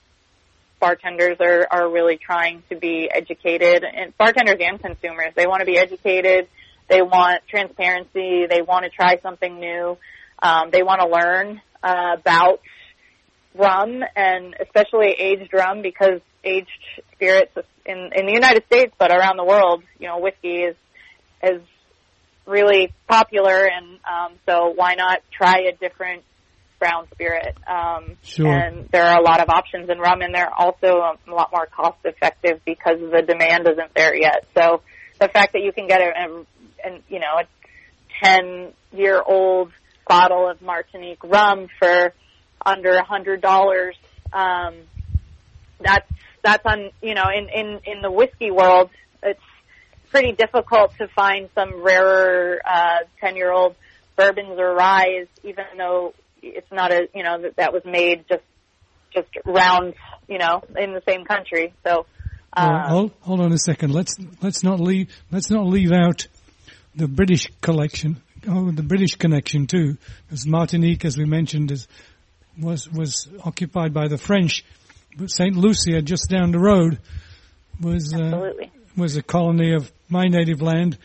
bartenders 0.84 1.38
are, 1.40 1.66
are 1.72 1.90
really 1.90 2.18
trying 2.18 2.62
to 2.70 2.76
be 2.76 3.10
educated 3.10 3.86
and 3.86 4.16
bartenders 4.18 4.58
and 4.60 4.82
consumers. 4.82 5.32
They 5.34 5.48
want 5.48 5.62
to 5.62 5.66
be 5.66 5.78
educated. 5.78 6.50
They 6.90 7.02
want 7.02 7.42
transparency. 7.48 8.48
They 8.50 8.62
want 8.62 8.84
to 8.84 8.90
try 8.90 9.18
something 9.22 9.62
new. 9.62 9.98
Um, 10.42 10.72
they 10.74 10.84
want 10.84 11.00
to 11.00 11.08
learn 11.08 11.62
uh, 11.82 12.18
about 12.20 12.60
rum 13.56 14.04
and 14.14 14.58
especially 14.60 15.12
aged 15.18 15.54
rum 15.54 15.82
because 15.82 16.20
aged 16.44 16.68
spirits 17.14 17.56
in 17.86 18.10
in 18.14 18.26
the 18.26 18.34
United 18.34 18.66
States 18.66 18.94
but 19.00 19.10
around 19.10 19.38
the 19.38 19.46
world, 19.46 19.84
you 20.00 20.10
know, 20.10 20.20
whiskey 20.20 20.64
is 20.64 20.76
is 21.42 21.62
really 22.46 22.94
popular 23.08 23.70
and 23.70 24.00
um, 24.04 24.38
so 24.46 24.74
why 24.76 24.96
not 24.96 25.22
try 25.32 25.60
a 25.72 25.72
different 25.78 26.24
brown 26.80 27.08
spirit. 27.14 27.58
Um, 27.68 28.18
sure. 28.24 28.48
And 28.48 28.90
there 28.92 29.06
are 29.06 29.20
a 29.20 29.24
lot 29.24 29.42
of 29.42 29.50
options 29.50 29.90
in 29.90 30.00
rum, 30.00 30.22
and 30.22 30.34
they're 30.34 30.54
also 30.54 30.88
a 30.88 31.32
lot 31.32 31.52
more 31.52 31.66
cost 31.66 31.98
effective 32.04 32.62
because 32.66 33.00
the 33.00 33.22
demand 33.22 33.68
isn't 33.68 33.94
there 33.96 34.16
yet. 34.16 34.46
So 34.56 34.82
the 35.20 35.28
fact 35.28 35.54
that 35.54 35.62
you 35.62 35.72
can 35.72 35.88
get 35.88 36.02
a, 36.02 36.46
a, 36.86 37.02
you 37.10 37.20
know 37.20 37.40
a 37.40 37.46
ten 38.24 38.74
year 38.92 39.22
old 39.22 39.72
bottle 40.08 40.50
of 40.50 40.62
Martinique 40.62 41.24
rum 41.24 41.68
for 41.80 42.14
under 42.66 42.92
a 42.92 43.04
hundred 43.04 43.42
dollars, 43.42 43.96
um, 44.32 44.76
that's 45.80 46.08
that's 46.44 46.66
on 46.66 46.92
you 47.02 47.14
know 47.14 47.26
in 47.36 47.50
in 47.50 47.80
in 47.86 48.02
the 48.02 48.12
whiskey 48.12 48.52
world, 48.52 48.90
it's 49.22 49.40
pretty 50.12 50.34
difficult 50.34 50.96
to 50.98 51.08
find 51.08 51.50
some 51.56 51.82
rarer 51.82 52.62
ten 53.20 53.34
uh, 53.34 53.36
year 53.36 53.52
old 53.52 53.76
bourbons 54.16 54.60
or 54.60 54.74
ryes, 54.76 55.28
even 55.44 55.66
though 55.78 56.14
it's 56.44 56.72
not 56.72 56.92
a 56.92 57.08
you 57.14 57.24
know 57.24 57.42
that 57.42 57.56
that 57.56 57.74
was 57.74 57.84
made 57.86 58.26
just 58.30 58.44
just 59.14 59.30
round 59.46 59.94
you 60.28 60.38
know 60.38 60.62
in 60.78 60.94
the 60.94 61.02
same 61.08 61.26
country. 61.26 61.74
So 61.86 62.06
uh, 62.56 62.68
well, 62.68 62.88
hold 62.88 63.12
hold 63.22 63.40
on 63.42 63.52
a 63.52 63.58
second. 63.58 63.94
Let's 63.94 64.16
let's 64.42 64.64
not 64.64 64.80
leave 64.80 65.10
let's 65.32 65.50
not 65.50 65.66
leave 65.66 65.92
out 65.92 66.28
the 66.96 67.08
British 67.08 67.48
collection. 67.62 68.22
Oh, 68.48 68.72
the 68.72 68.84
British 68.84 69.16
connection 69.16 69.68
too, 69.68 69.98
because 70.28 70.46
Martinique, 70.46 71.06
as 71.06 71.18
we 71.18 71.26
mentioned, 71.26 71.72
is 71.72 71.88
was 72.60 72.92
was 72.92 73.28
occupied 73.44 73.94
by 73.94 74.08
the 74.08 74.18
French, 74.18 74.66
but 75.18 75.32
Saint 75.32 75.56
Lucia, 75.56 76.02
just 76.02 76.30
down 76.30 76.52
the 76.52 76.60
road, 76.60 77.00
was 77.80 78.14
uh, 78.14 78.52
was 78.98 79.16
a 79.16 79.24
colony 79.24 79.74
of 79.74 79.92
my 80.10 80.26
native 80.26 80.62
land, 80.62 80.98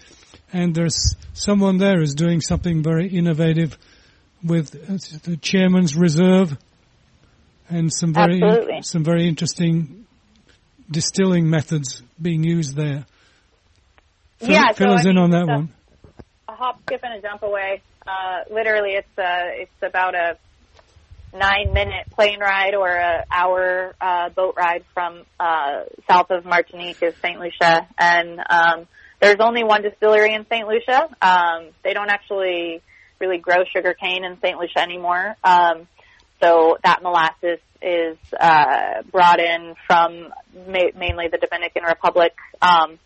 and 0.53 0.75
there's 0.75 1.15
someone 1.33 1.79
there 1.79 1.99
who's 1.99 2.15
doing 2.15 2.41
something 2.41 2.83
very 2.83 3.09
innovative 3.09 3.79
with 4.43 4.71
the 5.25 5.37
chairman's 5.37 5.97
reserve 5.97 6.57
and 7.69 7.93
some 7.93 8.13
very 8.15 8.41
Absolutely. 8.43 8.83
some 8.83 9.05
very 9.05 9.29
interesting 9.29 10.07
distilling 10.91 11.49
methods 11.49 12.03
being 12.21 12.45
used 12.45 12.77
there. 12.77 13.07
Fill, 14.39 14.51
yeah, 14.51 14.73
fill 14.73 14.89
so, 14.91 14.95
us 14.95 15.07
I 15.07 15.11
in 15.11 15.17
mean, 15.17 15.25
on 15.25 15.31
that 15.31 15.47
one. 15.47 15.75
A 16.49 16.53
hop, 16.53 16.81
skip, 16.83 17.01
and 17.03 17.19
a 17.19 17.21
jump 17.21 17.43
away. 17.43 17.83
Uh, 18.07 18.53
literally, 18.53 18.93
it's 18.93 19.19
uh, 19.19 19.63
it's 19.63 19.83
about 19.83 20.15
a 20.15 20.39
nine 21.37 21.73
minute 21.75 22.09
plane 22.11 22.41
ride 22.41 22.75
or 22.75 22.89
a 22.89 23.25
hour 23.31 23.95
uh, 24.01 24.31
boat 24.31 24.55
ride 24.57 24.85
from 24.95 25.25
uh, 25.39 25.83
south 26.09 26.31
of 26.31 26.45
Martinique 26.45 27.03
is 27.03 27.15
Saint 27.21 27.39
Lucia, 27.39 27.87
and 27.99 28.41
um, 28.49 28.87
there's 29.21 29.41
only 29.41 29.65
one 29.65 29.83
distillery 29.83 30.33
in 30.35 30.47
Saint 30.49 30.69
Lucia. 30.69 31.09
Um, 31.21 31.71
they 31.83 31.93
don't 31.93 32.09
actually 32.09 32.83
really 33.21 33.39
grow 33.39 33.65
sugar 33.65 33.95
cane 33.95 34.25
in 34.25 34.39
St. 34.41 34.59
Lucia 34.59 34.81
anymore. 34.81 35.37
Um, 35.43 35.87
so 36.43 36.79
that 36.85 37.03
molasses 37.03 37.59
is 37.83 38.17
uh, 38.39 39.03
brought 39.11 39.41
in 39.41 39.75
from 39.87 40.33
ma- 40.67 40.93
mainly 40.97 41.29
the 41.29 41.39
Dominican 41.39 41.85
Republic. 41.85 42.35
Um, 42.63 42.99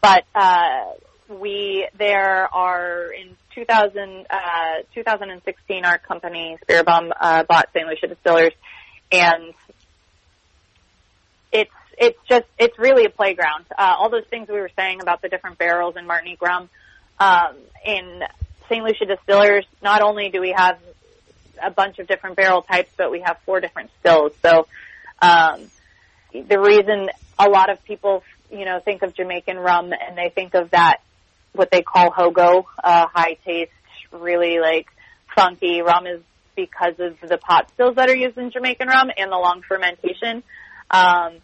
but 0.00 0.24
uh, 0.34 0.84
we 1.28 1.88
there 1.98 2.52
are 2.52 3.06
in 3.12 3.36
2000, 3.54 4.26
uh, 4.28 4.38
2016 4.94 5.84
our 5.84 5.98
company 5.98 6.56
Spiribam 6.66 7.10
uh, 7.18 7.44
bought 7.44 7.68
St. 7.72 7.86
Lucia 7.86 8.08
Distillers, 8.08 8.52
and 9.10 9.54
it's 11.52 11.70
it's 11.98 12.18
just 12.28 12.46
it's 12.58 12.78
really 12.78 13.04
a 13.04 13.10
playground. 13.10 13.66
Uh, 13.76 13.94
all 13.98 14.10
those 14.10 14.26
things 14.30 14.48
we 14.48 14.60
were 14.60 14.70
saying 14.76 15.00
about 15.00 15.22
the 15.22 15.28
different 15.28 15.58
barrels 15.58 15.96
in 15.96 16.06
Martinique 16.06 16.40
rum 16.42 16.68
um, 17.20 17.56
in 17.84 18.22
St. 18.72 18.84
Lucia 18.84 19.04
Distillers. 19.04 19.66
Not 19.82 20.00
only 20.00 20.30
do 20.30 20.40
we 20.40 20.54
have 20.56 20.78
a 21.62 21.70
bunch 21.70 21.98
of 21.98 22.06
different 22.06 22.36
barrel 22.36 22.62
types, 22.62 22.90
but 22.96 23.10
we 23.10 23.20
have 23.20 23.38
four 23.44 23.60
different 23.60 23.90
stills. 24.00 24.32
So 24.42 24.66
um, 25.20 25.70
the 26.32 26.58
reason 26.58 27.10
a 27.38 27.48
lot 27.48 27.70
of 27.70 27.84
people, 27.84 28.22
you 28.50 28.64
know, 28.64 28.80
think 28.80 29.02
of 29.02 29.14
Jamaican 29.14 29.58
rum 29.58 29.92
and 29.92 30.16
they 30.16 30.30
think 30.30 30.54
of 30.54 30.70
that 30.70 30.98
what 31.52 31.70
they 31.70 31.82
call 31.82 32.10
hogo, 32.10 32.64
uh, 32.82 33.06
high 33.12 33.36
taste, 33.44 33.72
really 34.10 34.58
like 34.58 34.86
funky 35.34 35.82
rum 35.82 36.06
is 36.06 36.22
because 36.56 36.94
of 36.98 37.16
the 37.26 37.38
pot 37.38 37.70
stills 37.74 37.96
that 37.96 38.08
are 38.08 38.16
used 38.16 38.38
in 38.38 38.50
Jamaican 38.50 38.88
rum 38.88 39.10
and 39.16 39.30
the 39.30 39.36
long 39.36 39.62
fermentation. 39.62 40.42
Um, 40.90 41.34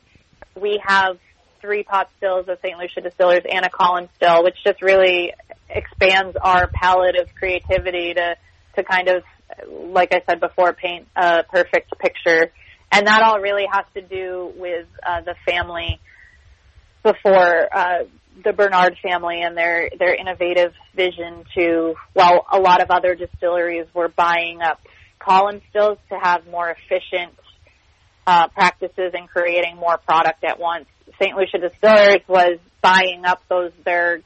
we 0.55 0.81
have 0.85 1.19
three 1.61 1.83
pot 1.83 2.09
stills 2.17 2.49
of 2.49 2.59
St. 2.63 2.79
Lucia 2.79 3.01
Distillers 3.01 3.43
and 3.51 3.65
a 3.65 3.71
column 3.71 4.09
still, 4.17 4.45
which 4.45 4.57
just 4.65 4.83
really 4.83 5.33
expands 5.69 6.37
our 6.41 6.69
palette 6.69 7.17
of 7.17 7.29
creativity 7.35 8.15
to 8.15 8.37
to 8.77 8.85
kind 8.85 9.09
of, 9.09 9.25
like 9.69 10.13
I 10.13 10.23
said 10.29 10.41
before, 10.41 10.73
paint 10.73 11.09
a 11.17 11.43
perfect 11.43 11.93
picture. 11.99 12.53
And 12.93 13.07
that 13.07 13.23
all 13.23 13.41
really 13.41 13.67
has 13.71 13.85
to 13.95 14.03
do 14.03 14.53
with 14.57 14.87
uh, 15.05 15.21
the 15.23 15.35
family 15.45 16.01
before 17.03 17.69
uh, 17.73 18.05
the 18.45 18.53
Bernard 18.53 18.97
family 19.03 19.43
and 19.43 19.57
their 19.57 19.91
their 19.99 20.15
innovative 20.15 20.73
vision 20.95 21.45
to 21.57 21.95
while 22.15 22.47
a 22.51 22.59
lot 22.59 22.83
of 22.83 22.91
other 22.91 23.15
distilleries 23.15 23.87
were 23.95 24.09
buying 24.09 24.61
up 24.63 24.81
column 25.19 25.61
stills 25.71 25.99
to 26.09 26.19
have 26.19 26.47
more 26.47 26.71
efficient 26.71 27.33
uh, 28.29 28.47
practices 28.49 29.13
and 29.15 29.27
creating 29.27 29.77
more 29.77 29.97
product 29.97 30.45
at 30.45 30.61
once. 30.61 30.85
St. 31.19 31.35
Lucia 31.35 31.67
Distillers 31.67 32.21
was 32.29 32.59
buying 32.83 33.25
up 33.25 33.43
those 33.49 33.73
their 33.87 34.21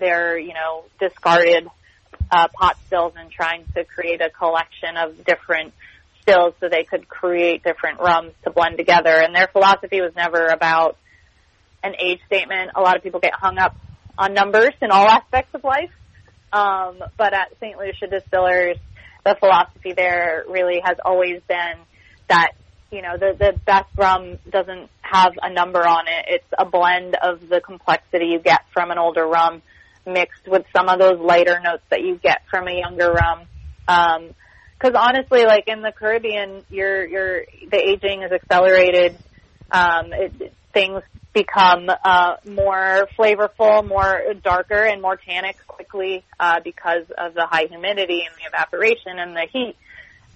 their 0.00 0.36
you 0.36 0.52
know 0.54 0.82
discarded 0.98 1.68
uh, 2.32 2.48
pot 2.48 2.76
stills 2.86 3.12
and 3.16 3.30
trying 3.30 3.64
to 3.76 3.84
create 3.84 4.20
a 4.20 4.28
collection 4.28 4.96
of 4.96 5.24
different 5.24 5.72
stills 6.20 6.54
so 6.58 6.68
they 6.68 6.82
could 6.82 7.06
create 7.06 7.62
different 7.62 8.00
rums 8.00 8.32
to 8.42 8.50
blend 8.50 8.76
together. 8.76 9.14
And 9.14 9.32
their 9.32 9.46
philosophy 9.46 10.00
was 10.00 10.12
never 10.16 10.46
about 10.46 10.96
an 11.84 11.94
age 11.96 12.18
statement. 12.26 12.72
A 12.74 12.80
lot 12.80 12.96
of 12.96 13.04
people 13.04 13.20
get 13.20 13.34
hung 13.34 13.58
up 13.58 13.76
on 14.18 14.34
numbers 14.34 14.72
in 14.82 14.90
all 14.90 15.08
aspects 15.08 15.54
of 15.54 15.62
life. 15.62 15.92
Um, 16.52 16.98
but 17.16 17.34
at 17.34 17.52
St. 17.60 17.78
Lucia 17.78 18.08
Distillers, 18.10 18.78
the 19.24 19.36
philosophy 19.38 19.92
there 19.92 20.44
really 20.48 20.80
has 20.84 20.96
always 21.04 21.40
been 21.46 21.74
that 22.28 22.52
you 22.94 23.02
know 23.02 23.16
the 23.18 23.34
the 23.36 23.58
best 23.66 23.90
rum 23.96 24.38
doesn't 24.48 24.88
have 25.02 25.32
a 25.42 25.52
number 25.52 25.80
on 25.86 26.06
it. 26.06 26.24
It's 26.28 26.52
a 26.56 26.64
blend 26.64 27.16
of 27.16 27.48
the 27.48 27.60
complexity 27.60 28.26
you 28.26 28.38
get 28.38 28.60
from 28.72 28.90
an 28.90 28.98
older 28.98 29.26
rum 29.26 29.62
mixed 30.06 30.46
with 30.46 30.64
some 30.76 30.88
of 30.88 30.98
those 30.98 31.18
lighter 31.18 31.60
notes 31.60 31.82
that 31.90 32.00
you 32.00 32.16
get 32.16 32.42
from 32.50 32.68
a 32.68 32.72
younger 32.72 33.10
rum. 33.10 33.40
Um, 33.88 34.30
cause 34.78 34.92
honestly, 34.94 35.44
like 35.44 35.64
in 35.66 35.82
the 35.82 35.92
Caribbean, 35.92 36.62
your, 36.70 37.06
your, 37.06 37.44
the 37.70 37.78
aging 37.78 38.22
is 38.22 38.32
accelerated. 38.32 39.16
Um, 39.70 40.12
it, 40.12 40.52
things 40.72 41.02
become, 41.32 41.88
uh, 41.88 42.36
more 42.44 43.08
flavorful, 43.18 43.86
more 43.86 44.34
darker 44.42 44.84
and 44.84 45.00
more 45.00 45.16
tannic 45.16 45.56
quickly, 45.66 46.22
uh, 46.38 46.60
because 46.62 47.04
of 47.16 47.34
the 47.34 47.46
high 47.46 47.66
humidity 47.68 48.22
and 48.26 48.34
the 48.36 48.46
evaporation 48.46 49.18
and 49.18 49.34
the 49.34 49.46
heat. 49.50 49.76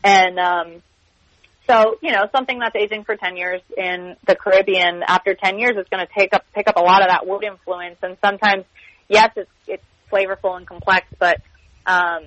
And, 0.02 0.38
um, 0.38 0.82
so, 1.68 1.96
you 2.02 2.12
know, 2.12 2.26
something 2.35 2.59
that's 2.59 2.74
aging 2.76 3.04
for 3.04 3.16
10 3.16 3.37
years 3.37 3.61
in 3.76 4.16
the 4.26 4.35
Caribbean, 4.35 5.02
after 5.07 5.35
10 5.35 5.59
years, 5.59 5.72
it's 5.76 5.88
going 5.88 6.07
to 6.07 6.12
take 6.16 6.33
up, 6.35 6.44
pick 6.54 6.68
up 6.68 6.76
a 6.76 6.83
lot 6.83 7.02
of 7.02 7.09
that 7.09 7.26
wood 7.26 7.44
influence. 7.44 7.96
And 8.02 8.16
sometimes 8.24 8.64
yes, 9.09 9.31
it's 9.37 9.50
it's 9.66 9.83
flavorful 10.12 10.57
and 10.57 10.66
complex, 10.66 11.07
but 11.18 11.40
um, 11.87 12.20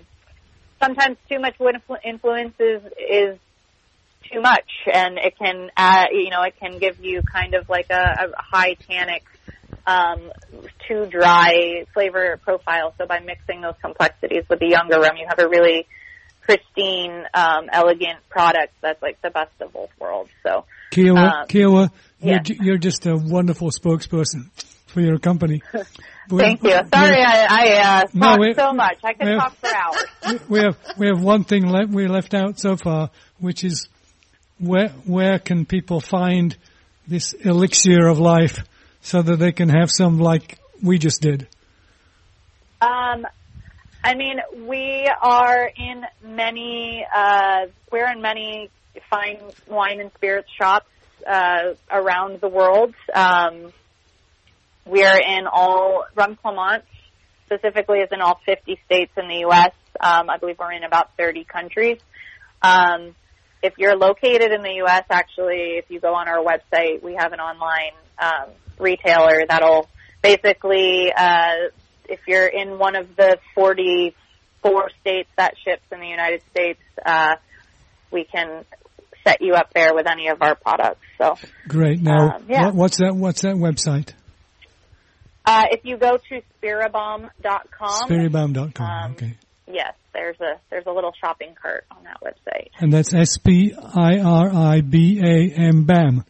sometimes 0.82 1.17
too 1.30 1.39
much 1.39 1.56
wood 1.60 1.75
influence 2.04 2.54
is, 2.60 2.82
is 2.97 3.39
too 4.32 4.41
much, 4.41 4.69
and 4.91 5.17
it 5.17 5.38
can 5.38 5.69
add, 5.77 6.08
you 6.12 6.30
know, 6.30 6.43
it 6.43 6.54
can 6.60 6.80
give 6.80 6.99
you 6.99 7.21
kind 7.23 7.54
of 7.54 7.69
like 7.69 7.88
a, 7.89 7.93
a 7.93 8.27
high 8.38 8.75
tannic, 8.89 9.23
um, 9.88 10.32
too 10.88 11.08
dry 11.08 11.86
flavor 11.93 12.39
profile. 12.43 12.93
So 12.97 13.08
by 13.08 13.19
mixing 13.19 13.62
those 13.62 13.75
complexities 13.82 14.43
with 14.49 14.60
the 14.60 14.67
younger 14.67 14.99
rum, 14.99 15.17
you 15.17 15.25
have 15.27 15.39
a 15.39 15.49
really 15.49 15.88
pristine, 16.41 17.25
um, 17.34 17.69
elegant 17.71 18.19
product 18.30 18.73
that's 18.82 19.01
like 19.01 19.21
the 19.21 19.30
best 19.30 19.51
of 19.60 19.73
both 19.73 19.89
worlds. 19.99 20.32
So, 20.43 20.65
Kiowa, 20.91 21.41
um, 21.41 21.47
Kiowa, 21.47 21.91
you're, 22.19 22.41
you're 22.62 22.77
just 22.77 23.06
a 23.06 23.15
wonderful 23.15 23.69
spokesperson 23.69 24.49
for 24.88 25.01
your 25.01 25.17
company. 25.17 25.62
Thank 26.30 26.63
you. 26.63 26.69
Sorry, 26.71 27.23
I, 27.23 27.47
I 27.49 28.01
uh, 28.01 28.08
no, 28.13 28.38
talked 28.38 28.56
so 28.58 28.73
much. 28.73 28.97
I 29.04 29.13
could 29.13 29.27
have, 29.27 29.39
talk 29.39 29.56
for 29.56 29.69
hours. 29.75 30.41
We 30.49 30.60
have 30.60 30.77
we 30.97 31.08
have 31.08 31.21
one 31.21 31.43
thing 31.43 31.67
left 31.67 31.89
we 31.89 32.08
left 32.08 32.34
out 32.34 32.60
so 32.60 32.77
far, 32.77 33.10
which 33.39 33.63
is 33.63 33.89
where 34.60 34.89
where 35.06 35.39
can 35.39 35.65
people 35.65 35.99
find 35.99 36.56
this 37.08 37.34
elixir 37.34 38.08
of 38.08 38.19
life 38.19 38.60
so 39.01 39.21
that 39.21 39.38
they 39.38 39.51
can 39.51 39.69
have 39.69 39.91
some 39.91 40.19
like 40.19 40.60
we 40.82 40.99
just 40.99 41.21
did. 41.21 41.47
Um, 42.82 43.27
I 44.03 44.15
mean, 44.15 44.37
we 44.67 45.07
are 45.21 45.69
in 45.75 46.03
many. 46.23 47.05
Uh, 47.13 47.67
we're 47.91 48.11
in 48.11 48.21
many 48.21 48.69
fine 49.09 49.39
wine 49.67 49.99
and 49.99 50.11
spirits 50.15 50.49
shops 50.59 50.89
uh, 51.27 51.73
around 51.89 52.41
the 52.41 52.47
world. 52.47 52.95
Um, 53.13 53.71
we 54.85 55.03
are 55.03 55.19
in 55.19 55.45
all, 55.45 56.05
Rum 56.15 56.37
Clement 56.41 56.83
specifically 57.45 57.99
is 57.99 58.09
in 58.11 58.21
all 58.21 58.39
50 58.45 58.79
states 58.85 59.11
in 59.17 59.27
the 59.27 59.39
U.S. 59.41 59.73
Um, 59.99 60.29
I 60.29 60.37
believe 60.37 60.57
we're 60.57 60.71
in 60.71 60.83
about 60.83 61.15
30 61.17 61.43
countries. 61.43 61.99
Um, 62.61 63.15
if 63.61 63.73
you're 63.77 63.95
located 63.95 64.51
in 64.51 64.63
the 64.63 64.75
U.S., 64.77 65.03
actually, 65.09 65.77
if 65.77 65.89
you 65.89 65.99
go 65.99 66.15
on 66.15 66.27
our 66.27 66.43
website, 66.43 67.03
we 67.03 67.15
have 67.15 67.33
an 67.33 67.39
online 67.39 67.93
um, 68.17 68.49
retailer 68.79 69.45
that'll 69.47 69.87
basically, 70.23 71.11
uh, 71.15 71.69
if 72.09 72.19
you're 72.27 72.47
in 72.47 72.77
one 72.77 72.95
of 72.95 73.15
the 73.15 73.37
44 73.55 74.89
states 75.01 75.29
that 75.37 75.53
ships 75.63 75.83
in 75.91 75.99
the 75.99 76.07
United 76.07 76.41
States, 76.51 76.79
uh, 77.05 77.35
we 78.11 78.25
can 78.25 78.65
set 79.23 79.41
you 79.41 79.53
up 79.53 79.73
there 79.73 79.93
with 79.93 80.07
any 80.07 80.27
of 80.27 80.41
our 80.41 80.55
products. 80.55 81.01
So 81.17 81.35
great. 81.67 82.01
Now, 82.01 82.35
um, 82.35 82.45
yeah. 82.47 82.71
what's 82.71 82.97
that? 82.97 83.15
What's 83.15 83.41
that 83.41 83.55
website? 83.55 84.13
Uh, 85.45 85.65
if 85.71 85.81
you 85.83 85.97
go 85.97 86.17
to 86.17 86.41
spiribam.com. 86.61 88.09
Spiribam.com, 88.09 88.85
um, 88.85 89.11
okay. 89.13 89.35
Yes, 89.67 89.93
there's 90.13 90.39
a 90.39 90.59
there's 90.69 90.85
a 90.85 90.91
little 90.91 91.13
shopping 91.19 91.55
cart 91.59 91.85
on 91.91 92.03
that 92.03 92.17
website. 92.21 92.69
And 92.79 92.91
that's 92.91 93.13
S 93.13 93.37
P 93.37 93.73
I 93.73 94.19
R 94.19 94.53
I 94.53 94.81
B 94.81 95.21
A 95.23 95.51
M 95.51 95.85
BAM. 95.85 96.25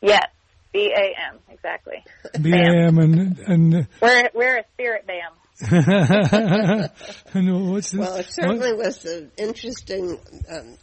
Yes, 0.00 0.28
B 0.72 0.92
A 0.96 1.14
M 1.30 1.38
exactly. 1.48 2.04
B 2.40 2.52
A 2.52 2.86
M 2.86 2.98
and 2.98 3.38
and 3.38 3.86
we're 4.02 4.30
we're 4.34 4.58
a 4.58 4.64
spirit 4.74 5.06
BAM. 5.06 5.32
and 7.34 7.70
what's 7.70 7.90
this? 7.90 8.00
Well, 8.00 8.16
it 8.16 8.26
certainly 8.30 8.72
what? 8.72 8.86
was 8.86 9.04
an 9.04 9.30
interesting 9.36 10.18
um, 10.50 10.76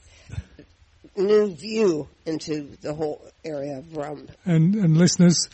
new 1.18 1.54
view 1.54 2.08
into 2.26 2.78
the 2.82 2.94
whole 2.94 3.22
area 3.44 3.80
of 3.80 3.98
rum. 3.98 4.28
And 4.46 4.76
and 4.76 4.98
listeners, 4.98 5.50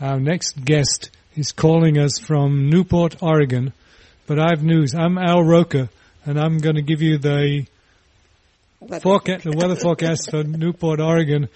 Our 0.00 0.18
next 0.20 0.64
guest 0.64 1.10
is 1.34 1.52
calling 1.52 1.98
us 1.98 2.18
from 2.18 2.70
Newport, 2.70 3.22
Oregon, 3.22 3.72
but 4.26 4.38
I've 4.38 4.62
news. 4.62 4.94
I'm 4.94 5.18
Al 5.18 5.42
Roker, 5.42 5.88
and 6.24 6.38
I'm 6.38 6.58
going 6.58 6.76
to 6.76 6.82
give 6.82 7.02
you 7.02 7.18
the 7.18 7.66
But- 8.80 9.02
forecast, 9.02 9.44
the 9.44 9.52
weather 9.56 9.76
forecast 9.76 10.30
for 10.30 10.42
Newport, 10.44 11.00
Oregon, 11.00 11.48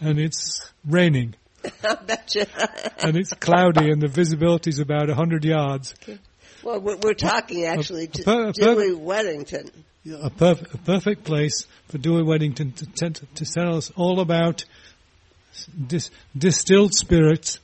and 0.00 0.18
it's 0.18 0.72
raining 0.88 1.34
I 1.84 1.94
bet 1.94 2.34
you. 2.34 2.44
and 2.98 3.16
it's 3.16 3.32
cloudy, 3.34 3.90
and 3.90 4.00
the 4.02 4.08
visibility 4.08 4.70
is 4.70 4.80
about 4.80 5.08
hundred 5.10 5.44
yards. 5.44 5.94
Well, 6.62 6.80
we're, 6.80 6.96
we're 6.96 7.14
talking 7.14 7.64
actually 7.64 8.06
to 8.08 8.22
per- 8.22 8.46
per- 8.46 8.52
Dewey 8.52 8.90
Weddington. 8.94 9.70
a, 10.06 10.30
perf- 10.30 10.74
a 10.74 10.78
perfect 10.78 11.24
place 11.24 11.66
for 11.88 11.98
Dewey 11.98 12.22
Weddington 12.22 12.74
to, 12.76 12.86
t- 13.10 13.26
to 13.34 13.44
tell 13.44 13.76
us 13.76 13.90
all 13.96 14.20
about 14.20 14.64
dis- 15.86 16.10
distilled 16.36 16.94
spirits 16.94 17.58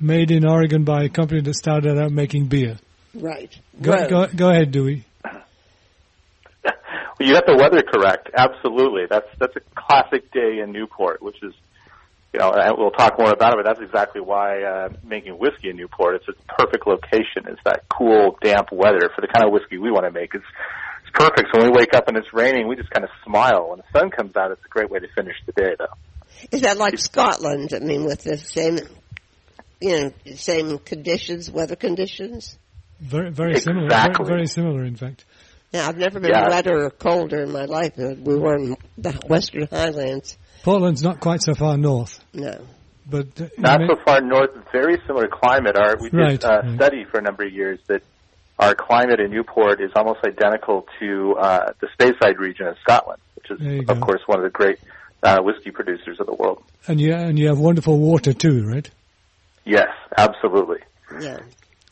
made 0.00 0.30
in 0.30 0.46
Oregon 0.46 0.84
by 0.84 1.04
a 1.04 1.08
company 1.08 1.40
that 1.42 1.54
started 1.54 1.98
out 1.98 2.10
making 2.10 2.46
beer. 2.46 2.78
Right. 3.14 3.56
Go, 3.80 3.92
Rogue. 3.92 4.08
go, 4.10 4.26
go 4.34 4.50
ahead, 4.50 4.70
Dewey. 4.70 5.04
Well, 7.16 7.28
you 7.28 7.34
got 7.34 7.46
the 7.46 7.56
weather 7.56 7.82
correct. 7.82 8.28
Absolutely. 8.36 9.06
That's 9.08 9.28
that's 9.38 9.54
a 9.54 9.60
classic 9.76 10.32
day 10.32 10.58
in 10.58 10.72
Newport, 10.72 11.22
which 11.22 11.40
is, 11.44 11.54
you 12.34 12.40
know, 12.40 12.50
and 12.50 12.74
we'll 12.76 12.90
talk 12.90 13.16
more 13.16 13.30
about 13.30 13.52
it. 13.52 13.58
But 13.62 13.66
that's 13.66 13.80
exactly 13.80 14.20
why 14.20 14.62
uh, 14.64 14.88
making 15.04 15.34
whiskey 15.38 15.70
in 15.70 15.76
Newport. 15.76 16.16
It's 16.16 16.26
a 16.28 16.34
perfect 16.58 16.84
location. 16.84 17.46
It's 17.46 17.60
that 17.64 17.84
cool, 17.88 18.36
damp 18.42 18.72
weather 18.72 19.08
for 19.14 19.20
the 19.20 19.28
kind 19.28 19.46
of 19.46 19.52
whiskey 19.52 19.78
we 19.78 19.92
want 19.92 20.04
to 20.04 20.10
make. 20.10 20.34
It's 20.34 20.44
it's 21.02 21.12
perfect. 21.14 21.50
So 21.54 21.60
when 21.62 21.70
we 21.70 21.78
wake 21.78 21.94
up 21.94 22.08
and 22.08 22.16
it's 22.16 22.32
raining, 22.34 22.66
we 22.66 22.74
just 22.74 22.90
kind 22.90 23.04
of 23.04 23.10
smile. 23.24 23.70
When 23.70 23.78
the 23.78 23.98
sun 23.98 24.10
comes 24.10 24.34
out, 24.36 24.50
it's 24.50 24.64
a 24.64 24.68
great 24.68 24.90
way 24.90 24.98
to 24.98 25.06
finish 25.14 25.36
the 25.46 25.52
day, 25.52 25.76
though. 25.78 25.94
Is 26.50 26.62
that 26.62 26.76
like 26.76 26.98
Scotland? 26.98 27.72
I 27.72 27.78
mean, 27.78 28.04
with 28.04 28.24
the 28.24 28.36
same, 28.36 28.80
you 29.80 30.00
know, 30.00 30.34
same 30.34 30.78
conditions, 30.78 31.48
weather 31.52 31.76
conditions? 31.76 32.58
Very, 32.98 33.30
very 33.30 33.60
similar. 33.60 33.84
Exactly. 33.84 34.24
Very, 34.24 34.38
very 34.38 34.46
similar, 34.48 34.84
in 34.84 34.96
fact. 34.96 35.24
Now, 35.72 35.88
I've 35.88 35.96
never 35.98 36.18
been 36.18 36.30
Yeah. 36.30 36.48
wetter 36.48 36.86
or 36.86 36.90
colder 36.90 37.42
in 37.42 37.52
my 37.52 37.66
life. 37.66 37.92
We 37.96 38.36
were 38.36 38.56
in 38.56 38.76
the 38.98 39.12
Western 39.28 39.68
Highlands. 39.68 40.36
Portland's 40.64 41.02
not 41.02 41.20
quite 41.20 41.42
so 41.42 41.54
far 41.54 41.76
north, 41.76 42.18
No. 42.32 42.58
but 43.08 43.38
uh, 43.40 43.48
Not 43.58 43.80
so 43.86 43.96
far 44.04 44.20
north, 44.22 44.50
very 44.72 44.96
similar 45.06 45.28
climate. 45.28 45.76
Our 45.76 45.96
we 46.00 46.08
did 46.10 46.18
Right, 46.18 46.44
uh, 46.44 46.62
right. 46.64 46.74
study 46.76 47.04
for 47.04 47.18
a 47.18 47.22
number 47.22 47.44
of 47.44 47.52
years 47.52 47.78
that 47.86 48.02
our 48.58 48.74
climate 48.74 49.20
in 49.20 49.30
Newport 49.30 49.80
is 49.82 49.90
almost 49.94 50.20
identical 50.24 50.86
to 51.00 51.36
uh, 51.38 51.72
the 51.80 51.88
Speyside 51.98 52.38
region 52.38 52.66
of 52.66 52.76
Scotland, 52.82 53.20
which 53.36 53.50
is 53.50 53.60
of 53.90 54.00
go. 54.00 54.06
course 54.06 54.22
one 54.26 54.38
of 54.38 54.44
the 54.44 54.50
great 54.50 54.78
uh, 55.22 55.38
whiskey 55.42 55.70
producers 55.70 56.18
of 56.18 56.26
the 56.26 56.34
world. 56.34 56.62
and 56.88 56.98
you 57.00 57.12
and 57.12 57.38
you 57.38 57.48
have 57.48 57.58
wonderful 57.58 57.98
water 57.98 58.32
too, 58.32 58.64
right? 58.64 58.88
Yes, 59.66 59.88
absolutely. 60.16 60.78
Yeah. 61.20 61.40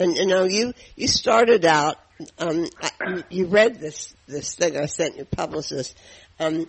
And 0.01 0.17
you 0.17 0.27
know, 0.27 0.45
you 0.45 0.73
you 0.97 1.09
started 1.09 1.65
out. 1.67 1.97
Um, 2.39 2.67
I, 2.81 2.91
you- 3.11 3.25
you 3.31 3.47
read 3.47 3.81
this 3.81 4.15
this 4.27 4.55
thing 4.55 4.79
I 4.79 4.87
sent 4.87 5.17
your 5.17 5.27
publicist. 5.27 5.95
Um, 6.41 6.67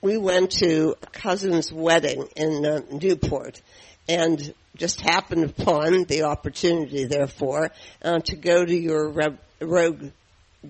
we 0.00 0.18
went 0.18 0.52
to 0.52 0.94
a 1.02 1.06
cousin's 1.06 1.72
wedding 1.72 2.28
in 2.36 2.64
uh, 2.64 2.80
Newport, 2.90 3.60
and 4.08 4.54
just 4.76 5.00
happened 5.00 5.44
upon 5.44 6.04
the 6.04 6.22
opportunity, 6.24 7.04
therefore, 7.04 7.70
uh, 8.02 8.18
to 8.20 8.36
go 8.36 8.64
to 8.64 8.74
your 8.74 9.10
Re- 9.10 9.38
Rogue 9.60 10.10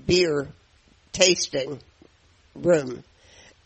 beer 0.06 0.48
tasting 1.12 1.80
room 2.54 3.02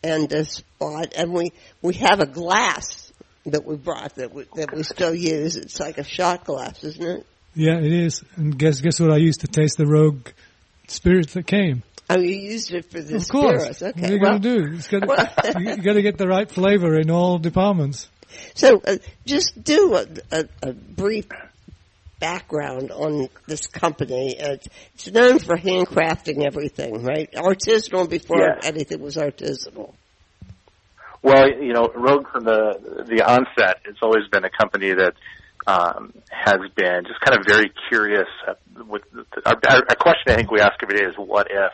and 0.03 0.31
uh, 0.33 0.43
spot, 0.43 1.13
and 1.17 1.33
we 1.33 1.51
we 1.81 1.95
have 1.95 2.19
a 2.19 2.25
glass 2.25 3.11
that 3.45 3.65
we 3.65 3.75
brought 3.75 4.15
that 4.15 4.33
we, 4.33 4.45
that 4.55 4.73
we 4.73 4.83
still 4.83 5.13
use. 5.13 5.55
It's 5.55 5.79
like 5.79 5.97
a 5.97 6.03
shot 6.03 6.45
glass, 6.45 6.83
isn't 6.83 7.05
it? 7.05 7.25
Yeah, 7.53 7.77
it 7.77 7.91
is. 7.91 8.23
And 8.35 8.57
guess 8.57 8.81
guess 8.81 8.99
what 8.99 9.11
I 9.11 9.17
used 9.17 9.41
to 9.41 9.47
taste 9.47 9.77
the 9.77 9.85
rogue 9.85 10.29
spirits 10.87 11.33
that 11.33 11.47
came. 11.47 11.83
Oh, 12.11 12.19
you 12.19 12.35
used 12.35 12.71
it 12.73 12.89
for 12.91 12.99
this. 13.01 13.25
Of 13.25 13.29
course. 13.29 13.77
spirits. 13.77 13.81
Okay. 13.83 14.01
What 14.01 14.09
are 14.09 14.13
you 14.15 14.19
well, 14.21 14.39
going 14.39 14.41
to 14.41 14.67
do? 14.69 14.75
It's 14.77 14.87
got 14.87 15.05
well- 15.07 15.17
to, 15.17 15.59
you 15.59 15.77
got 15.77 15.93
to 15.93 16.01
get 16.01 16.17
the 16.17 16.27
right 16.27 16.49
flavor 16.49 16.99
in 16.99 17.11
all 17.11 17.37
departments. 17.37 18.09
So, 18.55 18.81
uh, 18.85 18.97
just 19.25 19.61
do 19.63 19.95
a, 19.95 20.05
a, 20.31 20.45
a 20.63 20.73
brief 20.73 21.25
background 22.19 22.91
on 22.91 23.29
this 23.47 23.67
company. 23.67 24.35
It's, 24.37 24.67
it's 24.95 25.07
known 25.11 25.39
for 25.39 25.55
handcrafting 25.55 26.45
everything, 26.45 27.03
right? 27.03 27.31
Artisanal 27.33 28.09
before 28.09 28.39
Yes. 28.39 28.65
anything 28.65 29.01
was 29.01 29.15
artisanal. 29.15 29.93
Well, 31.21 31.49
you 31.49 31.73
know, 31.73 31.89
Rogue 31.93 32.27
from 32.31 32.45
the 32.45 33.03
the 33.07 33.23
onset 33.23 33.81
it's 33.85 33.99
always 34.01 34.27
been 34.31 34.45
a 34.45 34.49
company 34.49 34.93
that 34.93 35.13
um, 35.67 36.13
has 36.31 36.59
been 36.75 37.03
just 37.05 37.19
kind 37.19 37.37
of 37.37 37.45
very 37.45 37.71
curious. 37.89 38.27
uh, 38.47 38.53
With 38.87 39.03
our, 39.45 39.53
our 39.69 39.77
our 39.89 39.95
question, 39.99 40.29
I 40.29 40.35
think 40.35 40.49
we 40.51 40.61
ask 40.61 40.73
every 40.81 40.97
day 40.97 41.05
is 41.05 41.15
what 41.17 41.47
if, 41.49 41.71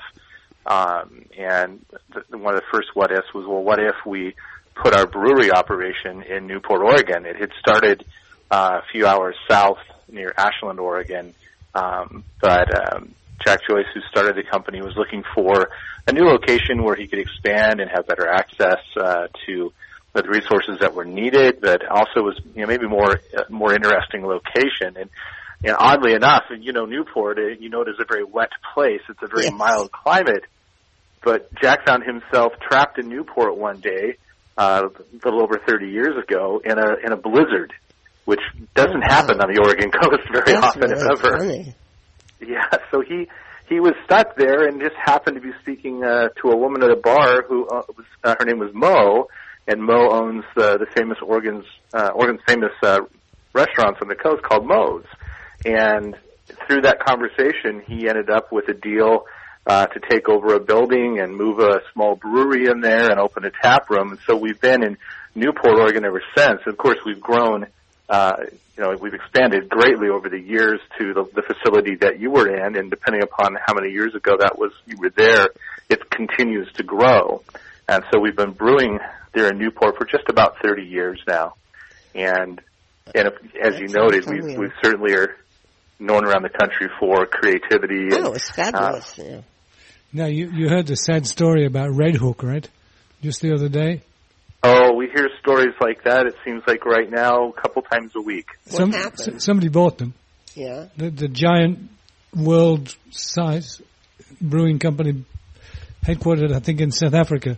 um, 0.66 1.26
and 1.38 1.86
one 2.30 2.56
of 2.56 2.62
the 2.62 2.68
first 2.72 2.90
what 2.94 3.12
ifs 3.12 3.34
was, 3.34 3.46
well, 3.48 3.64
what 3.64 3.80
if 3.80 3.96
we 4.06 4.36
put 4.82 4.96
our 4.96 5.08
brewery 5.08 5.52
operation 5.52 6.24
in 6.24 6.48
Newport, 6.48 6.82
Oregon? 6.82 7.26
It 7.26 7.36
had 7.36 7.52
started 7.60 8.06
uh, 8.52 8.80
a 8.80 8.84
few 8.92 9.06
hours 9.06 9.36
south 9.50 9.78
near 10.10 10.34
Ashland, 10.38 10.80
Oregon, 10.80 11.34
um, 11.74 12.24
but 12.42 12.94
um, 12.94 13.16
Jack 13.46 13.60
Joyce, 13.70 13.86
who 13.94 14.02
started 14.10 14.36
the 14.36 14.44
company, 14.50 14.82
was 14.82 14.94
looking 14.96 15.24
for 15.36 15.70
a 16.08 16.14
new 16.14 16.24
location 16.24 16.84
where 16.84 16.96
he 16.96 17.08
could 17.08 17.20
expand 17.20 17.80
and 17.80 17.90
have 17.94 18.08
better 18.08 18.28
access 18.28 18.80
uh, 19.00 19.28
to 19.46 19.72
the 20.14 20.24
resources 20.24 20.78
that 20.80 20.96
were 20.96 21.06
needed, 21.06 21.60
but 21.62 21.86
also 21.90 22.22
was 22.22 22.40
you 22.56 22.62
know 22.62 22.68
maybe 22.68 22.88
more 22.88 23.20
uh, 23.38 23.44
more 23.50 23.74
interesting 23.74 24.26
location. 24.26 24.96
And, 24.96 25.10
and 25.64 25.76
oddly 25.78 26.14
enough, 26.14 26.44
you 26.60 26.74
know 26.74 26.86
Newport, 26.86 27.38
uh, 27.38 27.48
you 27.60 27.70
know 27.70 27.82
it 27.82 27.90
is 27.90 27.96
a 28.00 28.06
very 28.08 28.24
wet 28.24 28.52
place. 28.74 29.02
It's 29.10 29.22
a 29.22 29.28
very 29.28 29.46
Yes. 29.46 29.54
mild 29.54 29.92
climate. 29.92 30.46
But 31.26 31.50
Jack 31.62 31.80
found 31.88 32.04
himself 32.04 32.54
trapped 32.62 33.00
in 33.00 33.10
Newport 33.10 33.58
one 33.58 33.82
day, 33.82 34.16
uh, 34.58 34.84
a 34.86 35.26
little 35.26 35.42
over 35.44 35.60
30 35.68 35.88
years 35.90 36.14
ago, 36.24 36.62
in 36.64 36.78
a 36.78 36.96
in 37.04 37.12
a 37.12 37.18
blizzard, 37.18 37.74
which 38.26 38.40
doesn't 38.76 38.96
Oh, 38.96 39.00
wow. 39.00 39.08
happen 39.10 39.42
on 39.42 39.52
the 39.54 39.60
Oregon 39.60 39.90
coast 40.02 40.22
very 40.32 40.54
That's 40.54 40.68
often, 40.68 40.92
if 40.92 41.00
ever. 41.02 41.38
funny. 41.40 41.76
Yeah, 42.40 42.70
so 42.92 43.02
he 43.02 43.28
he 43.68 43.80
was 43.80 43.94
stuck 44.06 44.38
there 44.38 44.68
and 44.68 44.80
just 44.80 44.96
happened 45.04 45.36
to 45.38 45.42
be 45.42 45.52
speaking 45.62 46.04
uh, 46.04 46.28
to 46.44 46.50
a 46.52 46.56
woman 46.56 46.84
at 46.84 46.92
a 46.92 46.96
bar 46.96 47.44
who 47.50 47.68
uh, 47.68 47.82
was 47.98 48.06
uh, 48.24 48.36
her 48.40 48.46
name 48.46 48.60
was 48.60 48.70
Mo, 48.74 49.26
and 49.68 49.82
Mo 49.82 50.12
owns 50.12 50.44
uh, 50.58 50.78
the 50.78 50.86
famous 50.96 51.18
Oregon's 51.26 51.66
uh, 51.92 52.12
Oregon's 52.14 52.42
famous 52.48 52.72
uh, 52.84 53.00
restaurants 53.54 54.00
on 54.02 54.10
the 54.10 54.16
coast 54.16 54.44
called 54.44 54.68
Mo's, 54.68 55.06
and 55.66 56.16
through 56.68 56.82
that 56.82 57.00
conversation, 57.04 57.82
he 57.88 58.08
ended 58.08 58.30
up 58.30 58.52
with 58.52 58.70
a 58.70 58.74
deal. 58.76 59.26
Uh, 59.68 59.88
to 59.88 60.00
take 60.00 60.30
over 60.30 60.54
a 60.54 60.60
building 60.60 61.20
and 61.20 61.36
move 61.36 61.58
a 61.58 61.82
small 61.92 62.16
brewery 62.16 62.68
in 62.68 62.82
there 62.82 63.10
and 63.10 63.20
open 63.20 63.46
a 63.46 63.50
tap 63.50 63.90
room. 63.90 64.12
And 64.12 64.20
so 64.28 64.36
we've 64.36 64.62
been 64.62 64.84
in 64.84 64.96
Newport, 65.34 65.80
Oregon 65.80 66.06
ever 66.06 66.22
since. 66.38 66.62
Of 66.68 66.78
course, 66.78 67.00
we've 67.04 67.20
grown 67.20 67.66
uh, 68.08 68.34
you 68.78 68.84
know, 68.84 68.96
we've 69.00 69.14
expanded 69.14 69.70
greatly 69.70 70.10
over 70.10 70.30
the 70.30 70.40
years 70.40 70.82
to 71.00 71.14
the, 71.14 71.24
the 71.34 71.42
facility 71.42 71.96
that 72.02 72.20
you 72.20 72.30
were 72.30 72.48
in, 72.48 72.76
and 72.76 72.90
depending 72.90 73.24
upon 73.24 73.56
how 73.66 73.74
many 73.74 73.92
years 73.92 74.14
ago 74.16 74.36
that 74.38 74.58
was 74.58 74.74
you 74.86 74.98
were 74.98 75.12
there, 75.12 75.48
it 75.90 76.10
continues 76.10 76.72
to 76.74 76.84
grow. 76.84 77.42
And 77.88 78.04
so 78.12 78.20
we've 78.20 78.36
been 78.36 78.52
brewing 78.52 79.00
there 79.34 79.50
in 79.50 79.60
Newport 79.60 79.98
for 79.98 80.06
just 80.06 80.28
about 80.30 80.58
30 80.62 80.84
years 80.84 81.22
now. 81.28 81.56
And 82.14 82.62
and 83.14 83.28
if, 83.28 83.56
as 83.62 83.80
you 83.80 83.88
noted, 83.88 84.26
we 84.26 84.58
we 84.58 84.72
certainly 84.84 85.14
are 85.14 85.38
known 86.00 86.26
around 86.26 86.44
the 86.44 86.50
country 86.50 86.90
for 87.00 87.26
creativity. 87.28 88.10
Oh, 88.12 88.28
and, 88.28 88.36
it's 88.36 88.50
fabulous. 88.50 89.18
yeah. 89.18 89.42
Now 90.16 90.28
you 90.28 90.50
you 90.50 90.70
heard 90.70 90.88
the 90.88 90.96
sad 90.96 91.28
story 91.28 91.66
about 91.66 91.94
Red 91.94 92.16
Hook, 92.16 92.42
right? 92.42 92.66
Just 93.22 93.42
the 93.42 93.54
other 93.54 93.68
day. 93.68 94.02
oh, 94.64 94.94
we 94.94 95.08
hear 95.14 95.28
stories 95.42 95.76
like 95.82 96.06
that. 96.06 96.26
It 96.26 96.36
seems 96.46 96.64
like 96.66 96.86
right 96.86 97.10
now, 97.12 97.50
a 97.50 97.52
couple 97.62 97.82
times 97.82 98.14
a 98.16 98.22
week. 98.22 98.48
What 98.72 98.94
happened? 98.94 99.36
s- 99.36 99.44
somebody 99.44 99.68
bought 99.68 99.98
them. 99.98 100.14
Yeah. 100.56 100.86
The, 100.96 101.10
the 101.10 101.28
giant 101.28 101.90
world 102.34 102.96
size 103.10 103.82
brewing 104.40 104.80
company 104.80 105.26
headquartered, 106.06 106.54
I 106.54 106.60
think, 106.60 106.80
in 106.80 106.92
South 106.92 107.14
Africa, 107.14 107.58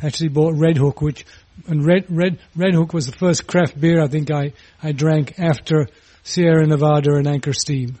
actually 0.00 0.28
bought 0.28 0.54
Red 0.54 0.76
Hook, 0.76 1.00
which, 1.02 1.26
and 1.66 1.84
Red, 1.84 2.04
Red, 2.08 2.38
Red 2.54 2.74
Hook 2.74 2.92
was 2.92 3.06
the 3.06 3.16
first 3.16 3.48
craft 3.48 3.80
beer 3.80 4.00
I 4.00 4.06
think 4.06 4.30
I, 4.30 4.52
I 4.80 4.92
drank 4.92 5.40
after 5.40 5.88
Sierra 6.22 6.64
Nevada 6.66 7.14
and 7.16 7.26
Anchor 7.26 7.52
Steam. 7.52 7.98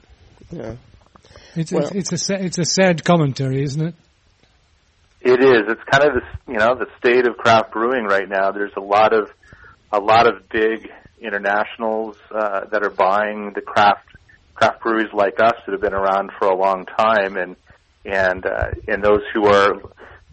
Yeah. 0.52 0.76
It's, 1.56 1.72
Well- 1.72 1.90
it's, 1.92 2.12
it's 2.12 2.30
a, 2.30 2.44
it's 2.44 2.58
a 2.58 2.64
sad 2.64 3.04
commentary, 3.04 3.62
isn't 3.62 3.80
it? 3.88 3.94
It 5.22 5.42
is. 5.42 5.62
It's 5.68 5.82
kind 5.90 6.04
of 6.04 6.22
the 6.22 6.52
you 6.52 6.58
know 6.58 6.76
the 6.76 6.86
state 6.98 7.26
of 7.26 7.36
craft 7.36 7.72
brewing 7.72 8.04
right 8.04 8.28
now. 8.28 8.52
There's 8.52 8.74
a 8.76 8.80
lot 8.80 9.12
of 9.12 9.28
a 9.90 9.98
lot 9.98 10.28
of 10.28 10.48
big 10.48 10.88
internationals 11.20 12.16
uh, 12.30 12.66
that 12.70 12.84
are 12.84 12.90
buying 12.90 13.52
the 13.54 13.60
craft 13.60 14.06
craft 14.54 14.82
breweries 14.82 15.12
like 15.12 15.40
us 15.40 15.54
that 15.66 15.72
have 15.72 15.80
been 15.80 15.94
around 15.94 16.30
for 16.38 16.46
a 16.46 16.54
long 16.54 16.84
time, 16.84 17.36
and 17.36 17.56
and 18.04 18.46
uh, 18.46 18.70
and 18.86 19.02
those 19.02 19.22
who 19.34 19.46
are 19.46 19.74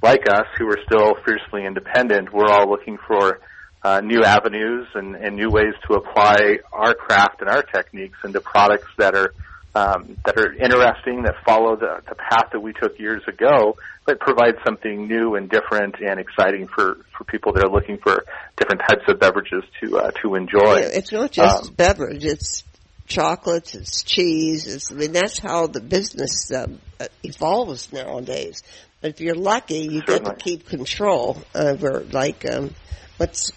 like 0.04 0.30
us 0.30 0.46
who 0.60 0.68
are 0.68 0.80
still 0.86 1.16
fiercely 1.26 1.66
independent. 1.66 2.32
We're 2.32 2.52
all 2.52 2.70
looking 2.70 2.98
for 3.08 3.40
uh, 3.84 4.02
new 4.02 4.24
avenues 4.24 4.88
and, 4.94 5.16
and 5.16 5.36
new 5.36 5.50
ways 5.50 5.74
to 5.88 5.96
apply 5.96 6.60
our 6.72 6.94
craft 6.94 7.42
and 7.42 7.50
our 7.50 7.64
techniques 7.64 8.18
into 8.24 8.42
products 8.42 8.88
that 8.98 9.16
are 9.16 9.34
um, 9.76 10.18
that 10.26 10.38
are 10.38 10.54
interesting, 10.54 11.24
that 11.24 11.36
follow 11.46 11.76
the, 11.76 12.02
the 12.08 12.16
path 12.16 12.50
that 12.52 12.60
we 12.60 12.74
took 12.74 13.00
years 13.00 13.24
ago, 13.28 13.76
but 14.06 14.20
provide 14.20 14.56
something 14.66 15.08
new 15.08 15.36
and 15.36 15.50
different 15.50 15.96
and 16.00 16.20
exciting 16.20 16.68
for, 16.68 16.98
for 17.18 17.24
people 17.24 17.54
that 17.54 17.64
are 17.64 17.72
looking 17.72 17.98
for 17.98 18.24
different 18.58 18.82
types 18.88 19.04
of 19.08 19.20
beverages 19.20 19.64
to 19.80 19.98
uh, 19.98 20.12
to 20.22 20.36
enjoy. 20.36 20.80
Yeah, 20.80 20.90
it's 20.94 21.12
not 21.12 21.32
just 21.32 21.70
Um, 21.70 21.74
beverage; 21.74 22.24
it's 22.24 22.64
chocolates, 23.08 23.76
it's 23.76 24.04
cheese. 24.04 24.68
It's, 24.68 24.92
I 24.92 24.96
mean, 24.96 25.12
that's 25.12 25.40
how 25.40 25.68
the 25.68 25.82
business 25.82 26.52
um, 26.52 26.80
uh, 27.00 27.08
evolves 27.24 27.92
nowadays. 27.92 28.62
But 29.02 29.12
if 29.12 29.22
you're 29.22 29.36
lucky, 29.36 29.80
you 29.80 30.02
get 30.02 30.24
to 30.26 30.36
keep 30.36 30.68
control 30.68 31.38
over, 31.54 32.06
like, 32.12 32.50
um, 32.50 32.74
what's 33.18 33.52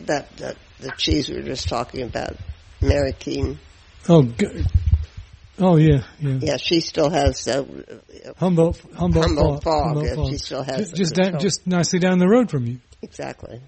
that, 0.00 0.36
that 0.38 0.56
the 0.80 0.90
cheese 0.96 1.28
we 1.28 1.36
were 1.36 1.42
just 1.42 1.68
talking 1.68 2.02
about, 2.02 2.36
Mary 2.80 3.12
Keehn. 3.12 3.58
Oh, 4.08 4.22
g- 4.22 4.64
oh 5.60 5.76
yeah, 5.76 6.02
yeah. 6.20 6.38
Yeah, 6.40 6.56
she 6.56 6.80
still 6.80 7.10
has. 7.10 7.46
Uh, 7.46 7.64
Humboldt, 8.38 8.80
Humboldt, 8.96 9.26
Humboldt 9.26 9.62
Fog, 9.62 9.64
Fog, 9.64 9.84
Humboldt 9.84 10.06
yeah, 10.06 10.14
Fog. 10.14 10.30
she 10.30 10.38
still 10.38 10.62
has 10.62 10.90
Ju- 10.90 10.96
just 10.96 11.14
down, 11.14 11.38
just 11.40 11.66
nicely 11.66 11.98
down 11.98 12.18
the 12.18 12.28
road 12.28 12.50
from 12.50 12.66
you. 12.66 12.78
exactly. 13.02 13.60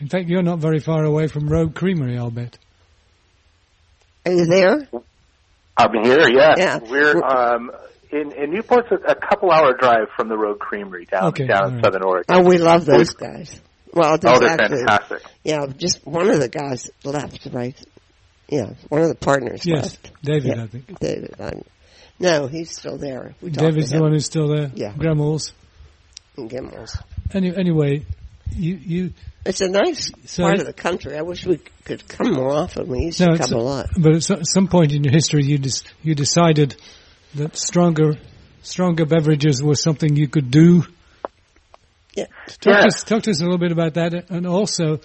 In 0.00 0.08
fact, 0.08 0.28
you're 0.28 0.42
not 0.42 0.58
very 0.58 0.80
far 0.80 1.04
away 1.04 1.28
from 1.28 1.48
Rogue 1.48 1.74
Creamery, 1.74 2.18
I'll 2.18 2.30
bet. 2.30 2.58
Are 4.26 4.32
you 4.32 4.46
there? 4.46 4.88
I'm 5.76 6.04
here, 6.04 6.28
yeah. 6.32 6.54
Yeah. 6.56 6.78
We're 6.78 7.22
um, 7.22 7.70
in, 8.10 8.32
in 8.32 8.50
Newport's 8.52 8.90
a, 8.90 8.96
a 9.12 9.14
couple 9.14 9.50
hour 9.50 9.72
drive 9.74 10.08
from 10.16 10.28
the 10.28 10.36
Rogue 10.36 10.58
Creamery 10.58 11.04
down 11.04 11.26
Okay, 11.28 11.46
down 11.46 11.66
in 11.68 11.74
right. 11.76 11.84
Southern 11.84 12.02
Oregon. 12.02 12.24
Oh, 12.36 12.48
we 12.48 12.58
love 12.58 12.84
those 12.86 13.10
guys. 13.10 13.60
Well, 13.92 14.14
Oh, 14.24 14.38
they're 14.40 14.48
actually, 14.48 14.78
fantastic. 14.78 15.22
yeah, 15.44 15.66
just 15.76 16.04
one 16.06 16.28
of 16.28 16.40
the 16.40 16.48
guys 16.48 16.90
left, 17.04 17.46
right? 17.52 17.76
Yeah, 18.48 18.70
one 18.88 19.02
of 19.02 19.08
the 19.08 19.14
partners 19.14 19.62
Yes, 19.64 19.82
left. 19.84 20.10
David, 20.22 20.56
Yeah. 20.56 20.62
I 20.62 20.66
think. 20.66 20.98
David, 21.00 21.34
I'm, 21.40 21.62
no, 22.18 22.46
he's 22.46 22.70
still 22.76 22.98
there. 22.98 23.34
We 23.40 23.50
David's 23.50 23.90
the 23.90 24.00
one 24.00 24.12
who's 24.12 24.26
still 24.26 24.48
there. 24.48 24.70
Yeah. 24.74 24.92
Grandma's. 24.96 25.52
in 26.36 26.48
Gremmels. 26.48 27.00
Any, 27.32 27.56
anyway, 27.56 28.04
you, 28.54 28.74
you, 28.76 29.12
It's 29.46 29.60
a 29.60 29.68
nice 29.68 30.10
So- 30.26 30.42
part 30.44 30.58
of 30.60 30.66
the 30.66 30.72
country. 30.72 31.16
I 31.16 31.22
wish 31.22 31.46
we 31.46 31.58
could 31.84 32.06
come 32.08 32.32
more 32.34 32.50
often. 32.50 32.86
We 32.86 33.04
used 33.06 33.20
No, 33.20 33.36
to 33.36 33.38
come 33.38 33.52
a 33.58 33.62
lot. 33.62 33.86
but 33.96 34.14
at 34.16 34.22
so- 34.22 34.40
some 34.42 34.68
point 34.68 34.92
in 34.92 35.04
your 35.04 35.12
history, 35.12 35.44
you 35.44 35.58
dis, 35.58 35.82
you 36.02 36.14
decided 36.14 36.76
that 37.34 37.56
stronger, 37.56 38.18
stronger 38.62 39.06
beverages 39.06 39.62
were 39.62 39.74
something 39.74 40.14
you 40.16 40.28
could 40.28 40.50
do. 40.50 40.84
Yeah. 42.14 42.26
Talk, 42.46 42.60
to 42.60 42.70
us, 42.86 43.02
talk 43.04 43.22
to 43.24 43.30
us 43.30 43.40
a 43.40 43.44
little 43.44 43.58
bit 43.58 43.72
about 43.72 43.94
that, 43.94 44.30
and 44.30 44.46
also 44.46 45.00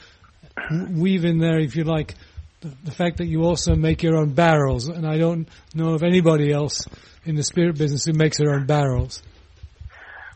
weave 0.92 1.26
in 1.26 1.40
there, 1.40 1.60
if 1.60 1.76
you 1.76 1.84
like, 1.84 2.14
the, 2.62 2.74
the 2.84 2.92
fact 2.92 3.18
that 3.18 3.28
you 3.28 3.44
also 3.44 3.76
make 3.76 4.04
your 4.04 4.18
own 4.18 4.34
barrels. 4.34 4.88
And 4.88 5.06
I 5.06 5.18
don't 5.18 5.48
know 5.74 5.94
of 5.94 6.04
anybody 6.04 6.52
else 6.52 6.86
in 7.26 7.36
the 7.36 7.44
spirit 7.44 7.78
business 7.78 8.06
who 8.06 8.14
makes 8.14 8.38
their 8.38 8.54
own 8.54 8.66
barrels. 8.66 9.22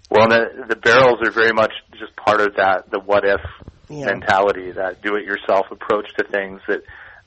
Well, 0.10 0.30
the, 0.30 0.66
the 0.70 0.76
barrels 0.76 1.20
are 1.26 1.32
very 1.32 1.54
much 1.54 1.74
just 2.00 2.16
part 2.16 2.42
of 2.42 2.56
that, 2.58 2.90
the 2.92 3.00
what 3.00 3.26
if 3.26 3.42
Yeah. 3.90 4.06
mentality, 4.06 4.72
that 4.72 5.02
do-it-yourself 5.02 5.68
approach 5.72 6.08
to 6.18 6.24
things 6.26 6.62
that 6.68 6.82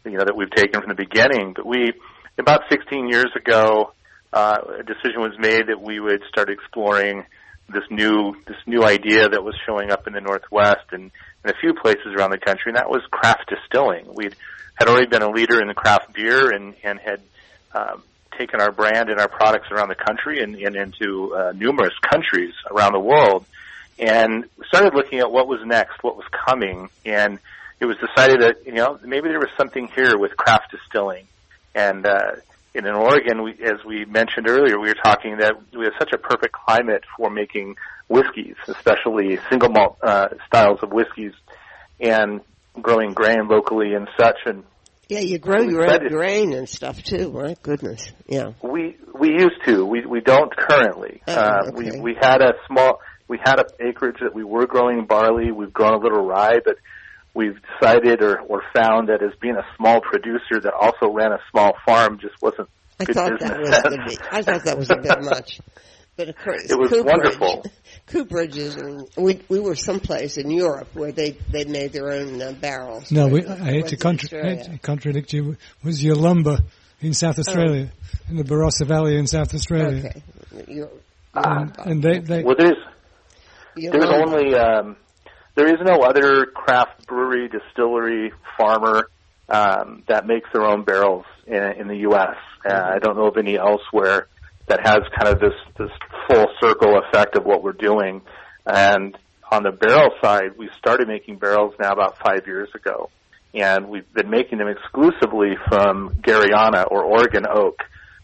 you 0.05 0.13
know 0.13 0.25
that 0.25 0.37
we've 0.37 0.51
taken 0.51 0.81
from 0.81 0.89
the 0.89 0.95
beginning. 0.95 1.53
But 1.55 1.67
we, 1.67 1.93
about 2.39 2.63
16 2.71 3.09
years 3.09 3.31
ago, 3.37 3.93
uh, 4.33 4.59
a 4.81 4.83
decision 4.83 5.21
was 5.21 5.33
made 5.39 5.67
that 5.67 5.81
we 5.81 5.99
would 6.01 6.23
start 6.29 6.49
exploring 6.49 7.25
this 7.69 7.83
new 7.91 8.35
this 8.47 8.57
new 8.67 8.85
idea 8.85 9.29
that 9.29 9.43
was 9.43 9.55
showing 9.67 9.91
up 9.91 10.07
in 10.07 10.13
the 10.13 10.21
Northwest 10.21 10.87
and 10.93 11.11
in 11.45 11.51
a 11.51 11.55
few 11.61 11.75
places 11.75 12.15
around 12.17 12.31
the 12.31 12.39
country, 12.39 12.71
and 12.71 12.77
that 12.77 12.89
was 12.89 13.03
craft 13.11 13.51
distilling. 13.51 14.07
We 14.15 14.31
had 14.77 14.89
already 14.89 15.07
been 15.07 15.23
a 15.23 15.31
leader 15.31 15.61
in 15.61 15.69
the 15.69 15.75
craft 15.75 16.13
beer 16.13 16.51
and 16.51 16.75
and 16.85 16.99
had 17.01 17.21
um, 17.75 18.03
taken 18.39 18.61
our 18.61 18.71
brand 18.71 19.11
and 19.11 19.19
our 19.19 19.29
products 19.29 19.71
around 19.71 19.89
the 19.89 19.95
country 19.95 20.43
and, 20.43 20.55
and 20.57 20.77
into 20.77 21.35
uh, 21.35 21.53
numerous 21.57 21.95
countries 22.11 22.53
around 22.71 22.93
the 22.93 23.01
world 23.01 23.45
and 23.99 24.45
started 24.67 24.95
looking 24.95 25.21
at 25.21 25.31
what 25.31 25.49
was 25.49 25.61
next, 25.65 26.03
what 26.03 26.17
was 26.17 26.27
coming, 26.47 26.89
and 27.05 27.39
it 27.81 27.87
was 27.87 27.97
decided 27.99 28.43
that 28.43 28.67
you 28.67 28.73
know 28.73 28.99
maybe 29.05 29.29
there 29.29 29.39
was 29.39 29.51
something 29.57 29.89
here 29.95 30.19
with 30.19 30.37
craft 30.37 30.71
distilling, 30.71 31.27
and 31.75 32.07
uh, 32.07 32.37
in 32.75 32.87
Oregon, 32.87 33.43
we, 33.43 33.53
as 33.53 33.83
we 33.87 34.05
mentioned 34.05 34.49
earlier, 34.49 34.79
we 34.79 34.89
were 34.89 35.03
talking 35.03 35.39
that 35.39 35.55
we 35.73 35.85
have 35.85 35.95
such 35.99 36.13
a 36.13 36.19
perfect 36.19 36.53
climate 36.53 37.05
for 37.17 37.31
making 37.31 37.77
whiskeys, 38.09 38.57
especially 38.69 39.39
single 39.49 39.71
malt 39.71 39.97
uh, 40.03 40.29
styles 40.47 40.81
of 40.83 40.93
whiskeys, 40.93 41.33
and 41.99 42.43
growing 42.83 43.13
grain 43.13 43.49
locally 43.49 43.95
and 43.95 44.09
such, 44.19 44.39
and 44.47 44.65
Yeah, 45.09 45.21
you 45.21 45.39
grow 45.39 45.63
your 45.63 45.91
own 45.91 46.09
grain 46.09 46.53
and 46.53 46.69
stuff 46.69 47.03
too. 47.03 47.31
My 47.31 47.57
goodness. 47.63 48.13
Yeah. 48.27 48.53
We 48.63 48.97
we 49.19 49.31
used 49.31 49.65
to. 49.67 49.85
We 49.85 50.07
we 50.07 50.21
don't 50.21 50.55
currently. 50.57 51.23
Oh, 51.27 51.33
uh, 51.33 51.63
okay. 51.69 51.99
We 51.99 52.01
we 52.01 52.17
had 52.21 52.41
a 52.43 52.55
small. 52.67 53.01
We 53.29 53.39
had 53.43 53.59
a 53.59 53.65
acreage 53.85 54.19
that 54.21 54.35
we 54.35 54.45
were 54.45 54.67
growing 54.67 55.07
barley. 55.07 55.51
We've 55.51 55.73
grown 55.73 55.95
a 55.95 55.99
little 55.99 56.25
rye, 56.25 56.61
but 56.65 56.77
we've 57.35 57.59
decided 57.81 58.23
or 58.23 58.41
or 58.41 58.63
found 58.75 59.09
that 59.09 59.23
as 59.23 59.33
being 59.41 59.57
a 59.57 59.67
small 59.77 60.01
producer 60.01 60.61
that 60.63 60.73
also 60.73 61.13
ran 61.13 61.33
a 61.33 61.41
small 61.51 61.75
farm 61.85 62.19
just 62.21 62.41
wasn't 62.41 62.69
I 62.99 63.05
good 63.05 63.15
thought 63.15 63.39
business 63.39 63.71
that 63.71 63.85
was 63.85 64.17
bit, 64.17 64.33
I 64.33 64.43
thought 64.43 64.65
that 64.65 64.79
was 64.79 64.91
a 64.91 64.97
bit 64.97 65.23
much. 65.23 65.61
But 66.17 66.31
of 66.31 66.37
course, 66.37 66.65
It 66.71 66.79
was 66.79 66.91
Cooperage, 66.91 67.07
wonderful. 67.39 67.65
Cooperage 68.07 68.57
is, 68.57 68.77
and 68.77 69.07
we 69.17 69.41
we 69.49 69.61
were 69.61 69.75
someplace 69.75 70.39
in 70.39 70.51
Europe 70.51 70.89
where 70.95 71.13
they 71.13 71.33
they 71.51 71.65
made 71.65 71.93
their 71.93 72.11
own 72.11 72.41
uh, 72.41 72.53
barrels. 72.53 73.11
No, 73.13 73.29
we, 73.29 73.45
Or 73.45 73.53
I 73.53 73.57
hate 73.57 73.89
to, 73.89 73.97
contra- 73.97 74.45
I 74.47 74.55
hate 74.57 74.65
to 74.65 74.79
contradict 74.79 75.33
you. 75.35 75.53
It 75.53 75.59
was 75.85 76.03
Yalumba 76.03 76.63
in 77.03 77.13
South 77.13 77.39
Australia, 77.39 77.91
in 78.31 78.37
the 78.37 78.45
Barossa 78.45 78.87
Valley 78.87 79.19
in 79.19 79.27
South 79.27 79.53
Australia. 79.55 79.99
Okay. 80.09 80.23
You're, 80.69 80.89
And, 81.35 81.77
and 81.79 82.03
they, 82.03 82.19
they, 82.21 82.43
Well, 82.43 82.57
there's 82.59 82.79
there's 83.77 83.95
wrong. 84.09 84.35
only 84.35 84.55
um, 84.55 84.97
there 85.55 85.67
is 85.69 85.79
no 85.85 86.01
other 86.01 86.47
craft 86.47 87.07
brewery, 87.07 87.49
distillery, 87.51 88.33
farmer 88.57 89.11
um, 89.51 90.03
that 90.09 90.27
makes 90.27 90.49
their 90.55 90.63
own 90.65 90.85
barrels 90.85 91.27
in, 91.47 91.63
in 91.63 91.89
the 91.89 91.97
U.S. 92.09 92.37
Uh, 92.65 92.73
I 92.95 92.99
don't 93.01 93.17
know 93.17 93.27
of 93.27 93.37
any 93.37 93.59
elsewhere 93.59 94.29
that 94.67 94.81
has 94.85 95.01
kind 95.19 95.33
of 95.33 95.41
this 95.41 95.55
this 95.79 95.91
full 96.29 96.47
circle 96.61 96.99
effect 96.99 97.37
of 97.37 97.45
what 97.45 97.63
we're 97.63 97.73
doing. 97.73 98.23
And 98.67 99.17
on 99.51 99.63
the 99.63 99.71
barrel 99.71 100.11
side, 100.23 100.57
we 100.59 100.69
started 100.79 101.09
making 101.09 101.39
barrels 101.39 101.75
now 101.81 101.93
about 101.93 102.19
five 102.19 102.47
years 102.47 102.69
ago, 102.75 103.11
and 103.55 103.89
we've 103.89 104.13
been 104.13 104.31
making 104.31 104.59
them 104.59 104.69
exclusively 104.69 105.55
from 105.69 106.17
Garryana 106.21 106.87
or 106.91 107.05
Oregon 107.05 107.45
oak. 107.49 107.79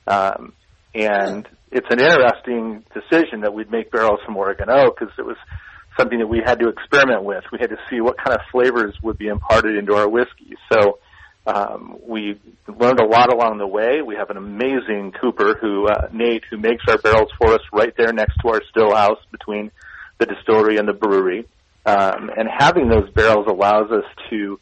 Um, 0.06 0.52
and 0.94 1.48
it's 1.70 1.86
an 1.90 2.00
interesting 2.00 2.84
decision 2.92 3.42
that 3.42 3.54
we'd 3.54 3.70
make 3.70 3.90
barrels 3.90 4.20
from 4.26 4.36
Oregon 4.36 4.68
oak 4.68 4.98
because 4.98 5.14
it 5.18 5.24
was 5.24 5.36
something 5.98 6.18
that 6.18 6.26
we 6.26 6.42
had 6.44 6.58
to 6.58 6.68
experiment 6.68 7.22
with. 7.22 7.44
We 7.52 7.58
had 7.60 7.70
to 7.70 7.78
see 7.88 8.00
what 8.00 8.16
kind 8.18 8.36
of 8.36 8.40
flavors 8.50 8.94
would 9.02 9.16
be 9.16 9.28
imparted 9.28 9.76
into 9.76 9.94
our 9.94 10.08
whiskey. 10.08 10.56
So 10.72 10.98
um, 11.46 11.98
we 12.06 12.40
learned 12.68 13.00
a 13.00 13.06
lot 13.06 13.32
along 13.32 13.58
the 13.58 13.66
way. 13.66 14.00
We 14.02 14.14
have 14.16 14.30
an 14.30 14.36
amazing 14.36 15.12
cooper 15.20 15.56
who 15.60 15.88
uh, 15.88 16.08
Nate 16.12 16.44
who 16.50 16.56
makes 16.56 16.84
our 16.88 16.98
barrels 16.98 17.30
for 17.38 17.54
us 17.54 17.62
right 17.72 17.92
there 17.96 18.12
next 18.12 18.36
to 18.42 18.48
our 18.48 18.62
still 18.70 18.94
house 18.94 19.18
between 19.30 19.70
the 20.18 20.26
distillery 20.26 20.76
and 20.76 20.88
the 20.88 20.92
brewery. 20.92 21.46
Um, 21.84 22.30
and 22.36 22.48
having 22.48 22.88
those 22.88 23.10
barrels 23.10 23.46
allows 23.48 23.90
us 23.90 24.04
to 24.30 24.60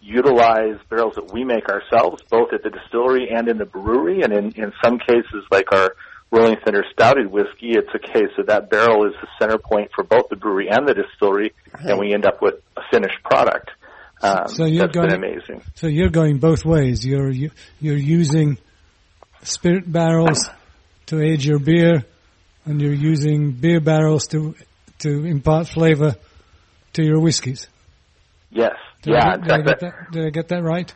utilize 0.00 0.78
barrels 0.88 1.14
that 1.16 1.32
we 1.32 1.44
make 1.44 1.68
ourselves, 1.68 2.22
both 2.30 2.52
at 2.54 2.62
the 2.62 2.70
distillery 2.70 3.28
and 3.30 3.48
in 3.48 3.58
the 3.58 3.66
brewery. 3.66 4.22
And 4.22 4.32
in, 4.32 4.52
in 4.52 4.72
some 4.82 4.98
cases, 4.98 5.44
like 5.50 5.70
our 5.72 5.94
Rolling 6.30 6.56
Thunder 6.64 6.84
Stouted 6.92 7.26
whiskey, 7.26 7.72
it's 7.72 7.94
a 7.94 7.98
case 7.98 8.32
of 8.38 8.46
that 8.46 8.70
barrel 8.70 9.06
is 9.06 9.12
the 9.20 9.28
center 9.38 9.58
point 9.58 9.90
for 9.94 10.02
both 10.02 10.30
the 10.30 10.36
brewery 10.36 10.70
and 10.70 10.88
the 10.88 10.94
distillery, 10.94 11.52
and 11.74 11.98
we 11.98 12.14
end 12.14 12.24
up 12.24 12.40
with 12.40 12.54
a 12.74 12.80
finished 12.90 13.22
product. 13.22 13.70
Um, 14.22 14.46
So 14.48 14.64
you're 14.66 14.86
that's 14.86 14.92
been 14.96 15.08
going- 15.08 15.24
amazing. 15.24 15.62
So 15.74 15.86
you're 15.88 16.10
going 16.10 16.38
both 16.38 16.64
ways. 16.64 17.04
You're 17.04 17.30
you, 17.30 17.50
you're 17.80 17.96
using 17.96 18.58
spirit 19.42 19.90
barrels 19.90 20.48
to 21.06 21.20
age 21.20 21.44
your 21.46 21.58
beer, 21.58 22.04
and 22.64 22.80
you're 22.80 22.94
using 22.94 23.52
beer 23.52 23.80
barrels 23.80 24.26
to 24.28 24.54
to 25.00 25.24
impart 25.24 25.66
flavor 25.68 26.14
to 26.92 27.02
your 27.02 27.20
whiskeys. 27.20 27.68
Yes. 28.50 28.76
Did 29.02 29.14
yeah. 29.14 29.18
I, 29.18 29.36
get- 29.36 29.42
did 29.42 29.52
I 29.52 29.56
get 29.56 29.66
that- 29.66 29.80
that? 29.80 30.12
Did 30.12 30.26
I 30.26 30.30
get 30.30 30.48
that 30.48 30.62
right? 30.62 30.94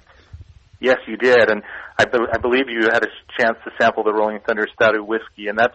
Yes, 0.79 0.99
you 1.09 1.17
did, 1.17 1.51
and 1.51 1.63
I, 1.99 2.05
be- 2.05 2.19
I 2.31 2.37
believe 2.37 2.69
you 2.69 2.83
had 2.93 3.03
a 3.03 3.09
chance 3.41 3.57
to 3.65 3.71
sample 3.81 4.05
the 4.05 4.13
Rolling 4.13 4.41
Thunder 4.47 4.67
Stout 4.75 4.95
whiskey, 5.07 5.49
and 5.49 5.59
that's 5.59 5.75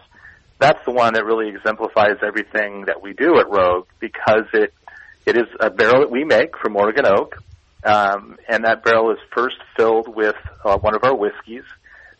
that's 0.60 0.78
the 0.86 0.92
one 0.92 1.14
that 1.14 1.24
really 1.24 1.48
exemplifies 1.48 2.18
everything 2.24 2.84
that 2.86 3.02
we 3.02 3.12
do 3.12 3.36
at 3.40 3.50
Rogue 3.50 3.88
because 3.98 4.44
it 4.54 4.72
it 5.26 5.36
is 5.36 5.46
a 5.60 5.70
barrel 5.70 6.00
that 6.00 6.10
we 6.10 6.24
make 6.24 6.56
from 6.58 6.76
Oregon 6.76 7.06
oak, 7.06 7.36
um, 7.84 8.36
and 8.48 8.64
that 8.64 8.84
barrel 8.84 9.10
is 9.12 9.18
first 9.34 9.56
filled 9.76 10.08
with 10.14 10.36
uh, 10.64 10.78
one 10.78 10.94
of 10.94 11.04
our 11.04 11.14
whiskeys. 11.16 11.64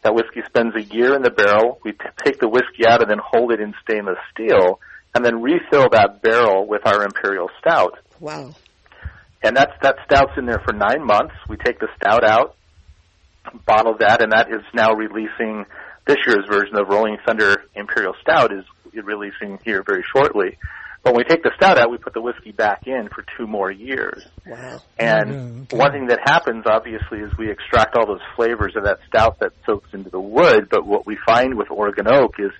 That 0.03 0.15
whiskey 0.15 0.41
spends 0.47 0.75
a 0.75 0.83
year 0.83 1.15
in 1.15 1.23
the 1.23 1.31
barrel. 1.31 1.79
We 1.85 1.93
t- 1.93 1.99
take 2.25 2.41
the 2.41 2.49
whiskey 2.49 2.87
out 2.89 3.03
and 3.03 3.11
then 3.11 3.21
hold 3.25 3.53
it 3.53 3.61
in 3.61 3.73
stainless 3.83 4.19
steel, 4.33 4.81
and 5.15 5.25
then 5.25 5.41
refill 5.43 5.89
that 5.91 6.23
barrel 6.23 6.67
with 6.67 6.87
our 6.87 7.05
imperial 7.05 7.49
stout 7.61 7.99
Wow. 8.19 8.55
and 9.43 9.57
that's 9.57 9.73
that 9.83 9.97
stout's 10.07 10.33
in 10.37 10.47
there 10.47 10.61
for 10.65 10.73
nine 10.73 11.05
months. 11.05 11.35
We 11.49 11.57
take 11.57 11.79
the 11.81 11.89
stout 11.97 12.25
out, 12.25 12.57
bottle 13.67 13.97
that, 14.01 14.23
and 14.23 14.33
that 14.33 14.49
is 14.49 14.63
now 14.75 14.93
releasing 14.95 15.67
this 16.07 16.17
year's 16.27 16.47
version 16.49 16.77
of 16.77 16.89
Rolling 16.89 17.17
Thunder 17.25 17.65
Imperial 17.75 18.15
Stout 18.23 18.53
is 18.53 18.65
releasing 19.05 19.59
here 19.65 19.83
very 19.87 20.03
shortly. 20.13 20.59
But 21.03 21.15
when 21.15 21.19
we 21.19 21.25
take 21.25 21.43
the 21.43 21.51
stout 21.57 21.79
out, 21.79 21.91
we 21.91 21.99
put 21.99 22.15
the 22.15 22.21
whiskey 22.21 22.53
back 22.53 22.87
in 22.87 23.09
for 23.13 23.25
two 23.37 23.47
more 23.47 23.71
years. 23.71 24.23
Wow. 24.47 24.81
And 24.99 25.31
Yeah, 25.31 25.63
okay. 25.63 25.77
one 25.77 25.93
thing 25.93 26.07
that 26.09 26.21
happens, 26.25 26.65
obviously, 26.67 27.19
is 27.19 27.37
we 27.37 27.51
extract 27.51 27.97
all 27.97 28.07
those 28.07 28.23
flavors 28.37 28.75
of 28.77 28.85
that 28.85 28.99
stout 29.09 29.41
that 29.41 29.53
soaks 29.67 29.89
into 29.93 30.11
the 30.11 30.21
wood. 30.21 30.69
But 30.71 30.87
what 30.87 31.05
we 31.07 31.19
find 31.27 31.57
with 31.57 31.71
Oregon 31.71 32.07
oak 32.09 32.37
is 32.39 32.53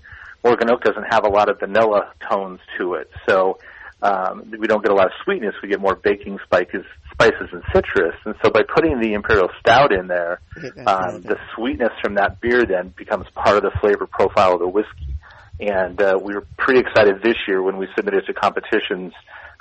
Oregon 0.43 0.71
oak 0.73 0.83
doesn't 0.83 1.07
have 1.11 1.25
a 1.25 1.29
lot 1.29 1.49
of 1.49 1.61
vanilla 1.61 2.13
tones 2.29 2.59
to 2.79 2.95
it, 2.95 3.09
so 3.29 3.59
um, 4.03 4.53
we 4.59 4.67
don't 4.67 4.83
get 4.83 4.91
a 4.91 4.95
lot 4.95 5.07
of 5.07 5.13
sweetness. 5.25 5.55
We 5.63 5.69
get 5.69 5.81
more 5.81 5.95
baking 5.95 6.39
spices, 6.45 6.85
spices 7.13 7.49
and 7.53 7.63
citrus. 7.73 8.17
And 8.25 8.35
so 8.45 8.51
by 8.51 8.63
putting 8.75 9.01
the 9.01 9.13
imperial 9.13 9.49
stout 9.61 9.93
in 9.93 10.09
there, 10.09 10.41
um, 10.87 11.23
the 11.23 11.37
sweetness 11.55 11.93
from 12.03 12.17
that 12.17 12.41
beer 12.41 12.67
then 12.67 12.93
becomes 12.97 13.27
part 13.37 13.57
of 13.57 13.63
the 13.63 13.71
flavor 13.81 14.09
profile 14.09 14.55
of 14.55 14.59
the 14.59 14.69
whiskey. 14.69 15.12
And 15.61 16.01
uh, 16.01 16.19
we 16.23 16.35
were 16.35 16.47
pretty 16.57 16.81
excited 16.81 17.23
this 17.23 17.37
year 17.47 17.63
when 17.63 17.77
we 17.77 17.87
submitted 17.95 18.27
to 18.27 18.35
competitions 18.35 19.13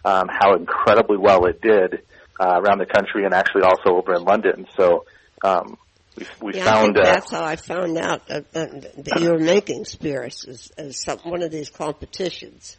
um, 0.03 0.27
how 0.29 0.55
incredibly 0.55 1.17
well 1.17 1.45
it 1.45 1.61
did 1.61 2.01
uh, 2.39 2.59
around 2.59 2.79
the 2.79 2.85
country 2.85 3.25
and 3.25 3.33
actually 3.33 3.63
also 3.63 3.95
over 3.95 4.15
in 4.15 4.23
London. 4.23 4.65
So 4.75 5.05
um, 5.43 5.77
we, 6.17 6.25
we 6.41 6.53
yeah, 6.55 6.63
I 6.63 6.73
found 6.73 6.95
think 6.95 7.05
uh, 7.05 7.13
that's 7.13 7.31
how 7.31 7.43
I 7.43 7.55
found 7.55 7.97
out 7.97 8.21
uh, 8.29 8.41
uh, 8.53 8.65
that 8.97 9.19
you 9.21 9.31
were 9.31 9.39
making 9.39 9.85
spirits 9.85 10.45
as, 10.47 10.71
as 10.77 11.01
some, 11.01 11.19
one 11.19 11.43
of 11.43 11.51
these 11.51 11.69
competitions. 11.69 12.77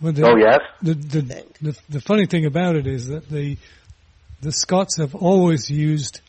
Well, 0.00 0.12
the, 0.12 0.26
oh 0.26 0.36
yes, 0.36 0.60
The, 0.80 0.94
the, 0.94 1.44
the 1.60 1.78
the 1.88 2.00
funny 2.00 2.26
thing 2.26 2.46
about 2.46 2.76
it 2.76 2.86
is 2.86 3.08
that 3.08 3.28
the 3.28 3.58
the 4.40 4.52
Scots 4.52 4.98
have 4.98 5.16
always 5.16 5.68
used 5.68 6.20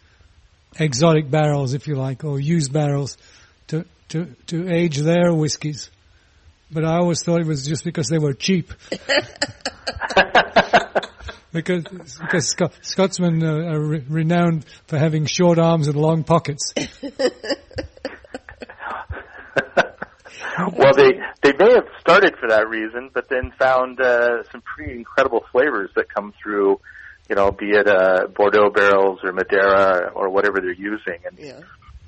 exotic 0.80 1.30
barrels, 1.30 1.74
if 1.74 1.88
you 1.88 1.96
like, 1.96 2.24
or 2.24 2.40
used 2.40 2.74
barrels 2.74 3.18
to 3.68 3.86
to 4.10 4.36
to 4.48 4.72
age 4.72 4.98
their 4.98 5.34
whiskies. 5.34 5.92
But 6.72 6.86
I 6.86 6.98
always 6.98 7.24
thought 7.24 7.42
it 7.42 7.48
was 7.48 7.66
just 7.66 7.84
because 7.84 8.08
they 8.08 8.20
were 8.20 8.34
cheap. 8.34 8.72
because 11.52 11.84
because 12.20 12.50
Sc- 12.50 12.72
Scotsmen 12.82 13.44
uh, 13.44 13.72
are 13.74 13.80
re- 13.80 14.06
renowned 14.08 14.66
for 14.88 14.98
having 15.00 15.26
short 15.26 15.58
arms 15.58 15.88
and 15.88 15.96
long 15.96 16.24
pockets. 16.24 16.74
well, 20.74 20.94
they 20.96 21.14
they 21.42 21.54
may 21.58 21.74
have 21.74 21.88
started 22.00 22.36
for 22.40 22.50
that 22.50 22.68
reason, 22.70 23.10
but 23.14 23.28
then 23.30 23.52
found 23.58 24.00
uh, 24.00 24.44
some 24.52 24.62
pretty 24.62 24.94
incredible 24.94 25.44
flavors 25.52 25.90
that 25.96 26.06
come 26.14 26.34
through. 26.42 26.80
You 27.30 27.36
know, 27.36 27.52
be 27.52 27.70
it 27.72 27.88
uh, 27.88 28.28
Bordeaux 28.36 28.70
barrels 28.72 29.20
or 29.24 29.32
Madeira 29.32 30.12
or 30.16 30.30
whatever 30.30 30.60
they're 30.62 30.72
using, 30.72 31.20
and 31.26 31.38
Yeah. 31.38 31.60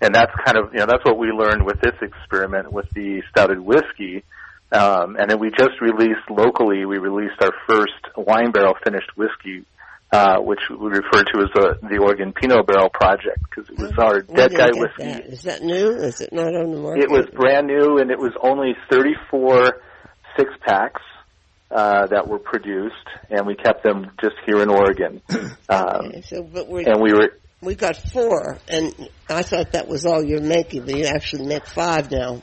and 0.02 0.14
that's 0.14 0.32
kind 0.46 0.58
of 0.58 0.74
you 0.74 0.80
know 0.80 0.86
that's 0.88 1.04
what 1.06 1.18
we 1.18 1.28
learned 1.28 1.66
with 1.66 1.80
this 1.82 1.96
experiment 2.02 2.72
with 2.72 2.86
the 2.94 3.22
stouted 3.32 3.60
whiskey. 3.60 4.24
Um, 4.72 5.18
and 5.18 5.30
then 5.30 5.40
we 5.40 5.50
just 5.50 5.82
released 5.82 6.30
locally. 6.30 6.86
We 6.86 6.98
released 6.98 7.42
our 7.42 7.52
first 7.68 8.02
wine 8.16 8.52
barrel 8.52 8.76
finished 8.84 9.10
whiskey, 9.18 9.66
uh, 10.12 10.38
which 10.40 10.62
we 10.70 10.88
refer 10.88 11.24
to 11.24 11.40
as 11.40 11.50
the 11.54 11.88
the 11.90 11.98
Oregon 11.98 12.34
Pinot 12.34 12.66
Barrel 12.68 12.90
Project 12.90 13.40
because 13.50 13.70
it 13.70 13.78
was 13.78 13.92
our 13.98 14.22
dead 14.22 14.56
guy 14.56 14.70
whiskey. 14.74 15.04
That? 15.04 15.26
Is 15.26 15.44
that 15.44 15.62
new? 15.62 15.92
Is 15.96 16.22
it 16.22 16.32
not 16.32 16.56
on 16.56 16.72
the 16.72 16.78
market? 16.78 17.04
It 17.04 17.12
was 17.12 17.26
brand 17.34 17.68
new, 17.68 17.98
and 17.98 18.12
it 18.12 18.20
was 18.20 18.32
only 18.42 18.74
34 18.90 19.82
six 20.38 20.50
packs 20.66 21.02
uh, 21.70 22.08
that 22.08 22.28
were 22.28 22.40
produced, 22.40 22.96
and 23.30 23.46
we 23.46 23.56
kept 23.56 23.84
them 23.84 24.12
just 24.22 24.36
here 24.46 24.62
in 24.62 24.70
Oregon. 24.70 25.22
Um, 25.70 26.08
Okay, 26.08 26.22
so, 26.24 26.44
but 26.44 26.68
we're, 26.68 26.82
and 26.82 27.02
we 27.02 27.14
were 27.14 27.32
we 27.62 27.76
got 27.76 27.96
four, 27.96 28.58
and 28.68 28.94
I 29.30 29.42
thought 29.42 29.72
that 29.72 29.88
was 29.88 30.06
all 30.06 30.22
you're 30.22 30.42
making, 30.42 30.86
but 30.86 30.98
you 30.98 31.06
actually 31.06 31.46
make 31.46 31.66
five 31.66 32.12
now. 32.12 32.42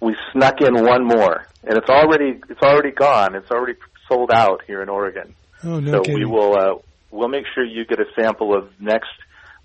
We 0.00 0.16
snuck 0.32 0.60
in 0.60 0.74
one 0.84 1.06
more, 1.06 1.46
and 1.64 1.76
it's 1.76 1.88
already 1.88 2.40
it's 2.48 2.62
already 2.62 2.92
gone. 2.92 3.34
It's 3.34 3.50
already 3.50 3.78
sold 4.08 4.30
out 4.32 4.62
here 4.66 4.82
in 4.82 4.88
Oregon. 4.88 5.34
Oh 5.64 5.80
no 5.80 5.92
so 5.92 6.00
kidding! 6.02 6.20
we 6.20 6.26
will 6.26 6.56
uh, 6.56 6.74
we'll 7.10 7.28
make 7.28 7.44
sure 7.54 7.64
you 7.64 7.84
get 7.84 8.00
a 8.00 8.06
sample 8.18 8.56
of 8.56 8.70
next. 8.80 9.10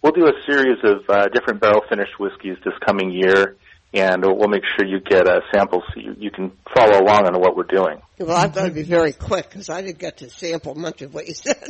We'll 0.02 0.12
do 0.12 0.28
a 0.28 0.34
series 0.46 0.80
of 0.84 1.10
uh, 1.10 1.30
different 1.30 1.62
barrel 1.62 1.82
finished 1.88 2.19
whiskeys 2.19 2.58
this 2.65 2.74
coming 2.86 3.12
year, 3.12 3.56
and 3.93 4.26
we'll 4.26 4.50
make 4.50 4.63
sure 4.76 4.86
you 4.86 5.00
get 5.00 5.26
a 5.28 5.41
sample 5.54 5.82
so 5.93 6.00
you, 6.00 6.15
you 6.17 6.32
can 6.32 6.52
follow 6.76 7.00
along 7.00 7.28
on 7.28 7.39
what 7.39 7.56
we're 7.56 7.63
doing. 7.63 8.02
Well, 8.19 8.36
I've 8.36 8.54
got 8.54 8.65
to 8.65 8.72
be 8.72 8.84
very 8.84 9.13
quick 9.13 9.50
because 9.50 9.69
I 9.69 9.82
didn't 9.82 10.00
get 10.00 10.17
to 10.17 10.30
sample 10.30 10.76
much 10.76 11.02
of 11.04 11.13
what 11.13 11.26
you 11.28 11.36
said. 11.36 11.58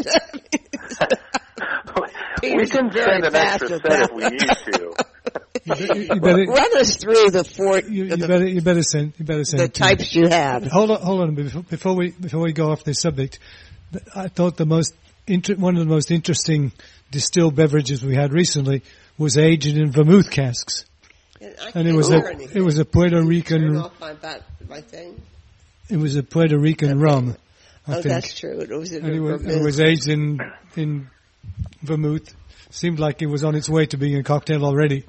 we 2.41 2.65
can 2.65 2.91
send 2.91 3.25
an 3.25 3.35
extra 3.35 3.79
set 3.79 4.01
if 4.01 4.11
we 4.11 4.27
need 4.29 4.39
to. 4.39 4.95
You, 5.65 5.75
better, 5.75 5.95
you 5.97 6.07
better 6.21 6.43
Run 6.45 6.77
us 6.79 6.95
through 6.97 7.31
the 7.31 7.43
four, 7.43 7.79
you, 7.81 8.05
you 8.05 8.15
the, 8.17 8.27
better 8.27 8.47
you 8.47 8.61
better 8.61 8.83
send 8.83 9.13
you 9.17 9.25
better 9.25 9.43
send 9.43 9.59
the 9.59 9.63
it 9.65 9.79
me. 9.79 9.87
types 9.87 10.15
you 10.15 10.27
have. 10.27 10.65
Hold 10.65 10.91
on, 10.91 11.01
hold 11.01 11.21
on. 11.21 11.35
Before, 11.35 11.63
before 11.63 11.95
we 11.95 12.11
before 12.11 12.41
we 12.41 12.51
go 12.53 12.71
off 12.71 12.83
this 12.83 12.99
subject, 13.01 13.39
I 14.15 14.27
thought 14.27 14.57
the 14.57 14.65
most 14.65 14.93
inter- 15.27 15.55
one 15.55 15.75
of 15.75 15.79
the 15.79 15.91
most 15.93 16.11
interesting 16.11 16.71
distilled 17.11 17.55
beverages 17.55 18.03
we 18.03 18.15
had 18.15 18.33
recently 18.33 18.81
was 19.17 19.37
aged 19.37 19.67
in 19.77 19.91
vermouth 19.91 20.31
casks, 20.31 20.85
And, 21.39 21.55
I 21.61 21.71
and 21.75 21.87
it 21.87 21.93
was 21.93 22.09
a 22.09 22.15
anything. 22.27 22.57
it 22.57 22.65
was 22.65 22.79
a 22.79 22.85
Puerto 22.85 23.17
Turn 23.17 23.27
Rican 23.27 23.77
off 23.77 23.99
my, 23.99 24.13
bat, 24.13 24.41
my 24.67 24.81
thing. 24.81 25.21
it 25.89 25.97
was 25.97 26.15
a 26.15 26.23
Puerto 26.23 26.57
Rican 26.57 26.99
rum, 26.99 27.35
I 27.87 27.91
oh, 27.91 27.93
think, 28.01 28.05
that's 28.05 28.33
true. 28.39 28.59
It 28.61 28.69
was 28.71 28.91
in 28.91 29.05
and 29.05 29.15
it 29.15 29.19
was, 29.19 29.41
vermouth. 29.41 29.57
it 29.57 29.63
was 29.63 29.79
aged 29.79 30.07
in 30.07 30.39
in 30.75 31.09
vermouth. 31.83 32.33
Seemed 32.71 32.97
like 32.99 33.21
it 33.21 33.27
was 33.27 33.43
on 33.43 33.53
its 33.53 33.69
way 33.69 33.85
to 33.85 33.97
being 33.97 34.15
a 34.17 34.23
cocktail 34.23 34.65
already. 34.65 35.05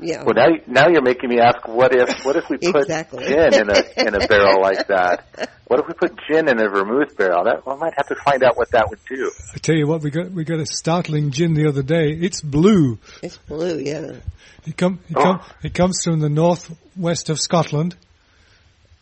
Yeah. 0.00 0.22
Well, 0.24 0.34
now 0.34 0.48
now 0.66 0.88
you're 0.88 1.02
making 1.02 1.30
me 1.30 1.40
ask, 1.40 1.66
what 1.66 1.94
if 1.94 2.24
what 2.24 2.36
if 2.36 2.48
we 2.48 2.56
put 2.72 2.82
Exactly. 2.82 3.24
gin 3.26 3.54
in 3.54 3.70
a 3.70 3.82
in 4.06 4.14
a 4.14 4.26
barrel 4.26 4.60
like 4.68 4.86
that? 4.88 5.50
What 5.66 5.80
if 5.80 5.86
we 5.88 5.94
put 5.94 6.18
gin 6.30 6.48
in 6.48 6.58
a 6.60 6.68
vermouth 6.68 7.16
barrel? 7.16 7.44
That 7.44 7.62
I 7.66 7.74
might 7.76 7.94
have 7.96 8.08
to 8.08 8.14
find 8.16 8.42
out 8.42 8.56
what 8.56 8.70
that 8.72 8.88
would 8.88 9.00
do. 9.08 9.30
I 9.54 9.58
tell 9.58 9.74
you 9.76 9.86
what, 9.86 10.02
we 10.02 10.10
got 10.10 10.30
we 10.30 10.44
got 10.44 10.60
a 10.60 10.66
startling 10.66 11.30
gin 11.30 11.54
the 11.54 11.68
other 11.68 11.82
day. 11.82 12.10
It's 12.12 12.40
blue. 12.40 12.98
It's 13.22 13.36
blue, 13.36 13.78
yeah. 13.78 14.12
It 14.66 14.76
come 14.76 15.00
it 15.08 15.16
Oh. 15.16 15.22
come 15.22 15.40
it 15.62 15.74
comes 15.74 16.00
from 16.04 16.20
the 16.20 16.28
northwest 16.28 17.30
of 17.30 17.38
Scotland, 17.40 17.96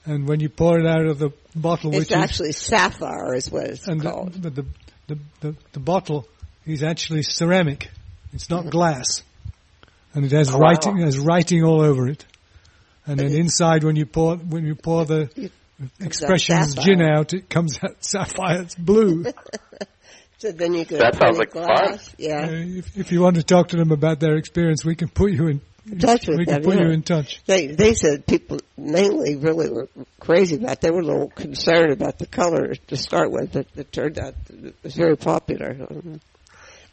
and 0.05 0.27
when 0.29 0.41
you 0.41 0.49
pour 0.49 0.79
it 0.79 0.87
out 0.87 1.07
of 1.07 1.19
the 1.19 1.31
bottle, 1.55 1.91
It's 1.91 1.99
which 2.01 2.11
is 2.11 2.17
actually 2.17 2.53
sapphire 2.53 3.35
is 3.35 3.51
what 3.51 3.65
it's 3.65 3.87
and 3.87 4.01
the, 4.01 4.11
called. 4.11 4.41
but 4.41 4.55
the, 4.55 4.67
the 5.09 5.19
the 5.41 5.55
the 5.73 5.81
bottle 5.81 6.27
is 6.65 6.83
actually 6.83 7.23
ceramic. 7.23 7.91
It's 8.33 8.51
not 8.51 8.61
mm-hmm. 8.61 8.71
glass, 8.71 9.23
and 10.17 10.25
it 10.25 10.33
has 10.33 10.49
Oh, 10.51 10.55
wow. 10.59 10.71
writing 10.71 10.99
it 10.99 11.05
has 11.05 11.19
writing 11.19 11.63
all 11.63 11.81
over 11.83 12.09
it. 12.09 12.25
And 13.07 13.19
then 13.21 13.27
it- 13.29 13.39
inside, 13.39 13.85
when 13.85 13.95
you 13.95 14.07
pour 14.07 14.37
when 14.37 14.67
you 14.67 14.75
pour 14.75 15.05
the 15.05 15.31
You- 15.37 15.51
expressions 16.01 16.75
gin 16.75 17.03
out, 17.03 17.35
it 17.35 17.49
comes 17.51 17.79
out 17.85 17.97
sapphire. 18.05 18.63
It's 18.63 18.75
blue. 18.75 19.25
So 20.39 20.53
then 20.53 20.75
you 20.75 20.85
could 20.85 21.01
That 21.01 21.15
sounds 21.15 21.37
a 21.37 21.41
like 21.41 21.53
fun. 21.55 21.65
glass. 21.65 22.09
Uh, 22.11 22.13
Yeah. 22.19 22.47
if, 22.51 22.95
if 22.99 23.11
you 23.11 23.23
want 23.23 23.37
to 23.37 23.43
talk 23.43 23.69
to 23.69 23.77
them 23.79 23.91
about 23.91 24.21
their 24.21 24.37
experience, 24.37 24.85
we 24.85 24.95
can 24.95 25.09
put 25.09 25.33
you 25.33 25.47
in 25.47 25.61
touch 25.99 26.27
with 26.29 26.37
we 26.37 26.45
can 26.45 26.63
put 26.63 26.77
yeah. 26.77 26.83
you 26.85 26.91
in 26.91 27.03
touch. 27.03 27.41
They 27.47 27.69
they 27.69 27.95
said 27.95 28.27
people 28.27 28.59
mainly 28.77 29.37
really 29.37 29.71
were 29.71 29.89
crazy 30.21 30.57
about. 30.57 30.73
It. 30.73 30.81
They 30.83 30.91
were 30.91 31.01
a 31.01 31.05
little 31.07 31.31
concerned 31.31 31.91
about 31.91 32.19
the 32.19 32.27
color 32.27 32.75
to 32.75 32.97
start 32.99 33.31
with, 33.33 33.55
but 33.55 33.67
it 33.77 33.91
turned 33.93 34.19
out 34.19 34.35
it 34.51 34.75
was 34.83 34.95
very 34.95 35.17
popular. 35.17 35.75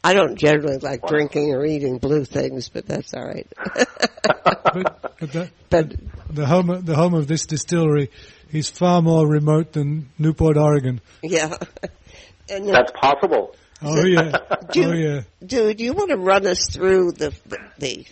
I 0.03 0.13
don't 0.13 0.35
generally 0.35 0.77
like 0.79 1.05
drinking 1.07 1.53
or 1.53 1.65
eating 1.65 1.97
blue 1.97 2.25
things, 2.25 2.69
but 2.69 2.85
that's 2.85 3.13
all 3.13 3.25
right. 3.25 3.47
But, 4.73 5.19
but, 5.19 5.31
the, 5.31 5.51
but 5.69 5.93
the 6.29 6.45
home 6.47 6.69
of, 6.71 6.85
the 6.85 6.95
home 6.95 7.13
of 7.13 7.27
this 7.27 7.45
distillery 7.45 8.09
is 8.51 8.69
far 8.69 9.01
more 9.01 9.27
remote 9.27 9.73
than 9.73 10.09
Newport, 10.17 10.57
Oregon. 10.57 10.99
yeah. 11.21 11.55
And 12.49 12.67
That's 12.73 12.91
possible. 12.91 13.55
Oh 13.81 14.03
yeah, 14.03 14.31
Do- 14.71 14.83
oh 14.85 14.93
yeah. 14.93 15.21
do 15.45 15.73
do 15.73 15.83
you 15.83 15.93
want 15.93 16.09
to 16.09 16.17
run 16.17 16.47
us 16.47 16.67
through 16.71 17.11
the 17.11 17.33
the 17.77 18.05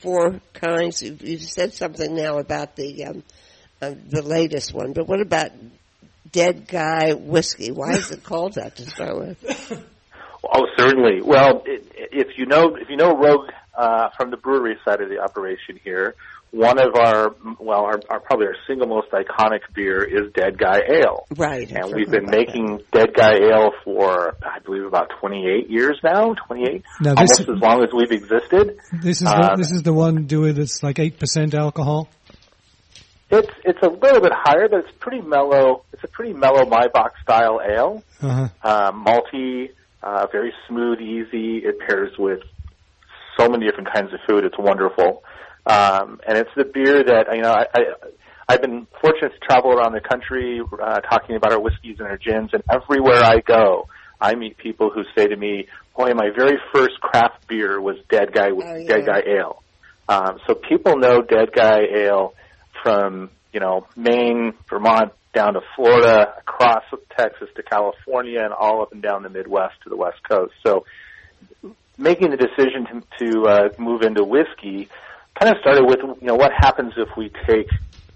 four 0.00 0.40
kinds? 0.54 1.02
You 1.02 1.16
you 1.20 1.38
said 1.38 1.74
something 1.74 2.14
now 2.16 2.38
about 2.38 2.74
the 2.74 3.04
um, 3.04 3.22
uh, 3.82 3.94
the 4.08 4.22
latest 4.22 4.72
one, 4.74 4.92
but 4.94 5.06
what 5.06 5.20
about 5.20 5.50
Dead 6.32 6.66
Guy 6.66 7.12
Whiskey? 7.12 7.70
Why 7.70 7.90
is 7.92 8.10
it 8.10 8.24
called 8.24 8.54
that 8.54 8.76
to 8.76 8.86
start 8.86 9.16
with? 9.18 9.84
Oh, 10.44 10.66
certainly. 10.78 11.20
Well, 11.22 11.62
it, 11.66 11.86
if 11.94 12.38
you 12.38 12.46
know 12.46 12.76
if 12.76 12.88
you 12.88 12.96
know 12.96 13.16
Rogue 13.16 13.50
uh, 13.76 14.08
from 14.16 14.30
the 14.30 14.36
brewery 14.36 14.76
side 14.84 15.00
of 15.00 15.08
the 15.08 15.18
operation 15.18 15.78
here, 15.84 16.14
one 16.50 16.78
of 16.80 16.94
our 16.96 17.34
well, 17.58 17.80
our, 17.84 18.00
our 18.08 18.20
probably 18.20 18.46
our 18.46 18.56
single 18.66 18.88
most 18.88 19.10
iconic 19.10 19.60
beer 19.74 20.02
is 20.02 20.32
Dead 20.32 20.58
Guy 20.58 20.80
Ale, 20.90 21.26
Right. 21.36 21.70
And 21.70 21.92
we've 21.94 22.10
been 22.10 22.24
about 22.24 22.34
making 22.36 22.80
Dead 22.92 23.14
Guy 23.14 23.34
Ale 23.34 23.70
for 23.84 24.36
I 24.42 24.58
believe 24.64 24.84
about 24.84 25.10
28 25.20 25.70
years 25.70 25.98
now, 26.02 26.34
28, 26.46 26.82
Now, 27.00 27.14
this- 27.14 27.38
almost 27.38 27.40
as 27.40 27.46
long 27.62 27.82
as 27.84 27.90
we've 27.92 28.10
existed. 28.12 28.78
This 29.02 29.20
is 29.22 29.28
the, 29.28 29.50
Um, 29.52 29.56
this 29.58 29.70
is 29.70 29.82
the 29.82 29.92
one 29.92 30.24
do 30.26 30.44
it. 30.46 30.58
It's 30.58 30.82
like 30.82 30.98
eight 30.98 31.18
percent 31.18 31.54
alcohol. 31.54 32.08
It's 33.32 33.50
it's 33.64 33.78
a 33.82 33.88
little 33.88 34.20
bit 34.20 34.32
higher, 34.34 34.68
but 34.68 34.80
it's 34.80 34.96
pretty 34.98 35.20
mellow. 35.20 35.84
It's 35.92 36.02
a 36.02 36.08
pretty 36.08 36.32
mellow 36.32 36.64
Maibock 36.64 37.10
style 37.22 37.60
ale. 37.64 38.02
Uh-huh. 38.20 38.48
uh, 38.64 38.90
malty, 38.90 39.70
uh, 40.02 40.26
very 40.32 40.52
smooth, 40.68 41.00
easy. 41.00 41.58
It 41.58 41.78
pairs 41.80 42.12
with 42.18 42.40
so 43.38 43.48
many 43.48 43.66
different 43.66 43.92
kinds 43.92 44.12
of 44.12 44.20
food. 44.28 44.44
It's 44.44 44.58
wonderful, 44.58 45.22
um, 45.66 46.20
and 46.26 46.38
it's 46.38 46.50
the 46.56 46.64
beer 46.64 47.02
that 47.04 47.26
you 47.34 47.42
know. 47.42 47.52
I, 47.52 47.64
I 47.74 47.80
I've 48.48 48.60
been 48.62 48.88
fortunate 49.00 49.32
to 49.32 49.38
travel 49.48 49.70
around 49.72 49.92
the 49.92 50.00
country 50.00 50.60
uh, 50.60 51.00
talking 51.02 51.36
about 51.36 51.52
our 51.52 51.60
whiskeys 51.60 51.96
and 52.00 52.08
our 52.08 52.16
gins, 52.18 52.50
and 52.52 52.64
everywhere 52.68 53.22
I 53.22 53.38
go, 53.46 53.86
I 54.20 54.34
meet 54.34 54.58
people 54.58 54.90
who 54.92 55.02
say 55.16 55.28
to 55.28 55.36
me, 55.36 55.68
"Boy, 55.96 56.12
my 56.14 56.30
very 56.36 56.58
first 56.74 57.00
craft 57.00 57.46
beer 57.46 57.80
was 57.80 57.96
Dead 58.10 58.32
Guy 58.32 58.48
Oh, 58.50 58.76
yeah. 58.76 58.88
Dead 58.88 59.06
Guy 59.06 59.22
Ale." 59.26 59.62
Um, 60.08 60.40
so 60.48 60.54
people 60.54 60.96
know 60.96 61.22
Dead 61.22 61.52
Guy 61.54 61.82
Ale 61.94 62.34
from 62.82 63.30
you 63.52 63.60
know 63.60 63.86
Maine, 63.96 64.54
Vermont, 64.68 65.12
down 65.32 65.54
to 65.54 65.60
Florida, 65.76 66.34
across 66.38 66.82
Texas 67.16 67.48
to 67.56 67.62
California, 67.62 68.42
and 68.42 68.52
all 68.52 68.82
up 68.82 68.92
and 68.92 69.02
down 69.02 69.22
the 69.22 69.28
Midwest 69.28 69.74
to 69.84 69.88
the 69.88 69.96
West 69.96 70.18
Coast. 70.28 70.52
So 70.66 70.84
making 71.96 72.30
the 72.30 72.36
decision 72.36 72.86
to, 72.86 73.02
to 73.18 73.42
uh, 73.46 73.68
move 73.78 74.02
into 74.02 74.24
whiskey 74.24 74.88
kind 75.38 75.54
of 75.54 75.60
started 75.60 75.84
with 75.84 75.98
you 76.20 76.26
know 76.26 76.34
what 76.34 76.52
happens 76.52 76.92
if 76.96 77.08
we 77.16 77.30
take 77.46 77.68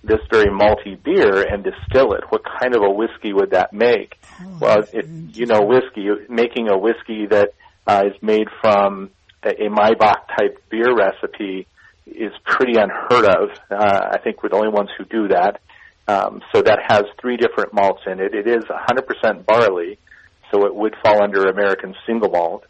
this 0.02 0.20
very 0.30 0.50
malty 0.50 1.02
beer 1.02 1.42
and 1.42 1.64
distill 1.64 2.12
it. 2.12 2.24
What 2.28 2.42
kind 2.44 2.74
of 2.76 2.82
a 2.82 2.90
whiskey 2.90 3.32
would 3.32 3.50
that 3.50 3.72
make? 3.72 4.18
well, 4.60 4.84
it, 4.92 5.06
you 5.34 5.46
know, 5.46 5.62
whiskey 5.62 6.08
making 6.28 6.68
a 6.68 6.76
whiskey 6.76 7.26
that 7.26 7.54
uh, 7.86 8.04
is 8.06 8.22
made 8.22 8.48
from 8.60 9.10
a, 9.42 9.68
Maibock 9.68 10.28
type 10.36 10.62
beer 10.70 10.94
recipe 10.94 11.66
is 12.06 12.32
pretty 12.44 12.74
unheard 12.76 13.24
of. 13.24 13.50
Uh, 13.70 14.08
I 14.12 14.18
think 14.22 14.42
we're 14.42 14.50
the 14.50 14.56
only 14.56 14.68
ones 14.68 14.90
who 14.98 15.04
do 15.04 15.28
that. 15.28 15.60
Um, 16.07 16.42
so 16.55 16.62
that 16.62 16.80
has 16.86 17.05
three 17.20 17.36
different 17.36 17.72
malts 17.72 18.02
in 18.07 18.20
it. 18.20 18.34
It 18.34 18.46
is 18.46 18.64
100% 18.64 19.46
barley, 19.46 19.98
so 20.50 20.66
it 20.66 20.74
would 20.74 20.94
fall 21.02 21.22
under 21.22 21.48
American 21.48 21.94
single 22.07 22.30
malt. 22.30 22.64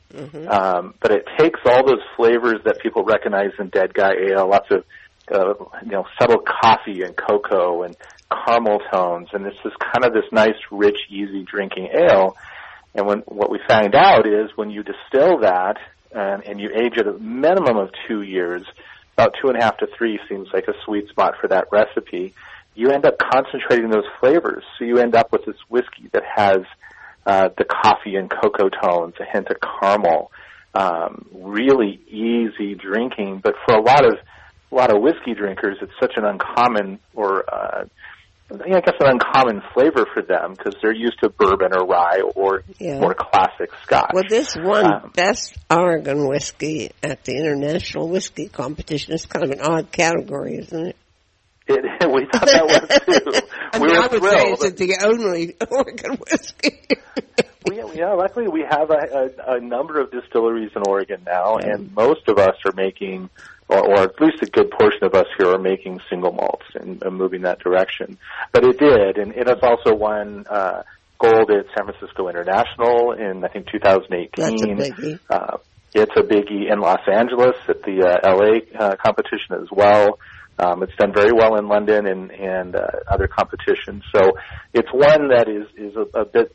Um, 0.48 0.94
but 1.00 1.10
it 1.10 1.24
takes 1.38 1.60
all 1.66 1.84
those 1.84 2.02
flavors 2.16 2.60
that 2.64 2.80
people 2.80 3.04
recognize 3.04 3.50
in 3.58 3.68
Dead 3.70 3.92
Guy 3.92 4.12
Ale, 4.30 4.48
lots 4.48 4.70
of 4.70 4.84
uh, 5.32 5.54
you 5.82 5.90
know 5.90 6.04
subtle 6.20 6.38
coffee 6.38 7.02
and 7.02 7.16
cocoa 7.16 7.82
and 7.82 7.96
caramel 8.30 8.80
tones, 8.92 9.28
and 9.32 9.44
this 9.44 9.54
is 9.64 9.72
kind 9.80 10.04
of 10.04 10.12
this 10.12 10.30
nice, 10.32 10.58
rich, 10.70 10.98
easy 11.08 11.42
drinking 11.42 11.88
ale. 11.92 12.36
And 12.94 13.06
when 13.06 13.18
what 13.20 13.50
we 13.50 13.58
found 13.68 13.94
out 13.94 14.26
is 14.26 14.50
when 14.54 14.70
you 14.70 14.82
distill 14.82 15.40
that 15.40 15.78
and, 16.12 16.44
and 16.44 16.60
you 16.60 16.70
age 16.70 16.96
it 16.96 17.06
a 17.06 17.12
minimum 17.12 17.76
of 17.76 17.90
two 18.06 18.22
years, 18.22 18.64
about 19.16 19.34
two 19.40 19.48
and 19.48 19.58
a 19.58 19.64
half 19.64 19.78
to 19.78 19.88
three 19.98 20.18
seems 20.28 20.48
like 20.52 20.68
a 20.68 20.74
sweet 20.84 21.08
spot 21.08 21.34
for 21.40 21.48
that 21.48 21.68
recipe. 21.72 22.34
You 22.74 22.90
end 22.90 23.06
up 23.06 23.14
concentrating 23.18 23.90
those 23.90 24.04
flavors, 24.20 24.64
so 24.78 24.84
you 24.84 24.98
end 24.98 25.14
up 25.14 25.30
with 25.32 25.44
this 25.46 25.56
whiskey 25.68 26.08
that 26.12 26.22
has 26.34 26.58
uh, 27.26 27.48
the 27.56 27.64
coffee 27.64 28.16
and 28.16 28.30
cocoa 28.30 28.68
tones, 28.68 29.14
a 29.20 29.24
hint 29.24 29.48
of 29.48 29.56
caramel, 29.60 30.30
um, 30.74 31.26
really 31.32 32.00
easy 32.08 32.74
drinking. 32.74 33.40
But 33.42 33.54
for 33.66 33.76
a 33.76 33.80
lot 33.82 34.04
of 34.04 34.14
a 34.70 34.74
lot 34.74 34.94
of 34.94 35.00
whiskey 35.00 35.34
drinkers, 35.34 35.78
it's 35.80 35.92
such 36.00 36.14
an 36.16 36.24
uncommon 36.24 36.98
or 37.14 37.44
uh, 37.52 37.84
I 38.50 38.80
guess 38.80 38.94
an 39.00 39.06
uncommon 39.20 39.62
flavor 39.72 40.04
for 40.12 40.22
them 40.22 40.54
because 40.54 40.74
they're 40.82 40.94
used 40.94 41.18
to 41.22 41.30
bourbon 41.30 41.72
or 41.74 41.86
rye 41.86 42.20
or 42.34 42.62
Yeah. 42.78 42.98
more 42.98 43.14
classic 43.14 43.70
Scotch. 43.84 44.10
Well, 44.12 44.24
this 44.28 44.54
one 44.54 44.84
Um, 44.84 45.12
best 45.14 45.56
Oregon 45.70 46.28
whiskey 46.28 46.90
at 47.02 47.24
the 47.24 47.36
International 47.36 48.08
Whiskey 48.08 48.48
Competition. 48.48 49.14
It's 49.14 49.26
kind 49.26 49.44
of 49.44 49.50
an 49.52 49.60
odd 49.60 49.90
category, 49.92 50.58
isn't 50.58 50.88
it? 50.88 50.96
It, 51.66 51.84
we 52.12 52.26
thought 52.26 52.46
that 52.46 52.64
was 52.64 53.40
too. 53.40 53.48
I 53.72 53.78
we 53.78 53.86
mean, 53.86 53.96
were 53.96 54.02
I 54.02 54.06
would 54.08 54.22
say 54.22 54.54
thrilled. 54.54 54.64
it's 54.64 54.78
the 54.78 54.98
only 55.04 55.56
Oregon 55.70 56.18
whiskey. 56.30 56.80
We, 57.66 57.98
yeah, 57.98 58.12
luckily 58.12 58.48
we 58.48 58.64
have 58.68 58.90
a, 58.90 59.30
a, 59.48 59.54
a 59.56 59.60
number 59.60 59.98
of 59.98 60.10
distilleries 60.10 60.72
in 60.76 60.82
Oregon 60.86 61.22
now, 61.24 61.56
and 61.56 61.94
most 61.94 62.28
of 62.28 62.38
us 62.38 62.56
are 62.66 62.72
making, 62.76 63.30
or, 63.68 63.78
or 63.78 64.02
at 64.02 64.20
least 64.20 64.42
a 64.42 64.46
good 64.46 64.70
portion 64.70 65.04
of 65.04 65.14
us 65.14 65.24
here 65.38 65.48
are 65.48 65.58
making 65.58 66.00
single 66.10 66.32
malts 66.32 66.66
and, 66.74 67.02
and 67.02 67.16
moving 67.16 67.42
that 67.42 67.60
direction. 67.60 68.18
But 68.52 68.64
it 68.64 68.78
did, 68.78 69.16
and 69.16 69.32
it 69.32 69.46
has 69.48 69.60
also 69.62 69.94
won 69.94 70.44
uh, 70.46 70.82
gold 71.18 71.50
at 71.50 71.64
San 71.74 71.86
Francisco 71.86 72.28
International 72.28 73.12
in 73.12 73.42
I 73.42 73.48
think 73.48 73.68
2018. 73.70 74.30
That's 74.36 74.62
a 74.62 74.66
biggie. 75.00 75.18
Uh, 75.30 75.56
it's 75.94 76.12
a 76.16 76.22
biggie 76.22 76.70
in 76.70 76.80
Los 76.80 77.00
Angeles 77.10 77.56
at 77.68 77.82
the 77.82 78.02
uh, 78.04 78.30
LA 78.30 78.78
uh, 78.78 78.96
competition 78.96 79.54
as 79.62 79.68
well. 79.70 80.18
Um, 80.58 80.82
it's 80.82 80.94
done 80.96 81.12
very 81.12 81.32
well 81.32 81.56
in 81.56 81.68
London 81.68 82.06
and 82.06 82.30
and 82.30 82.76
uh, 82.76 82.86
other 83.08 83.26
competitions. 83.26 84.04
So 84.14 84.32
it's 84.72 84.88
one 84.92 85.28
that 85.28 85.48
is 85.48 85.66
is 85.76 85.96
a, 85.96 86.20
a 86.20 86.24
bit 86.24 86.54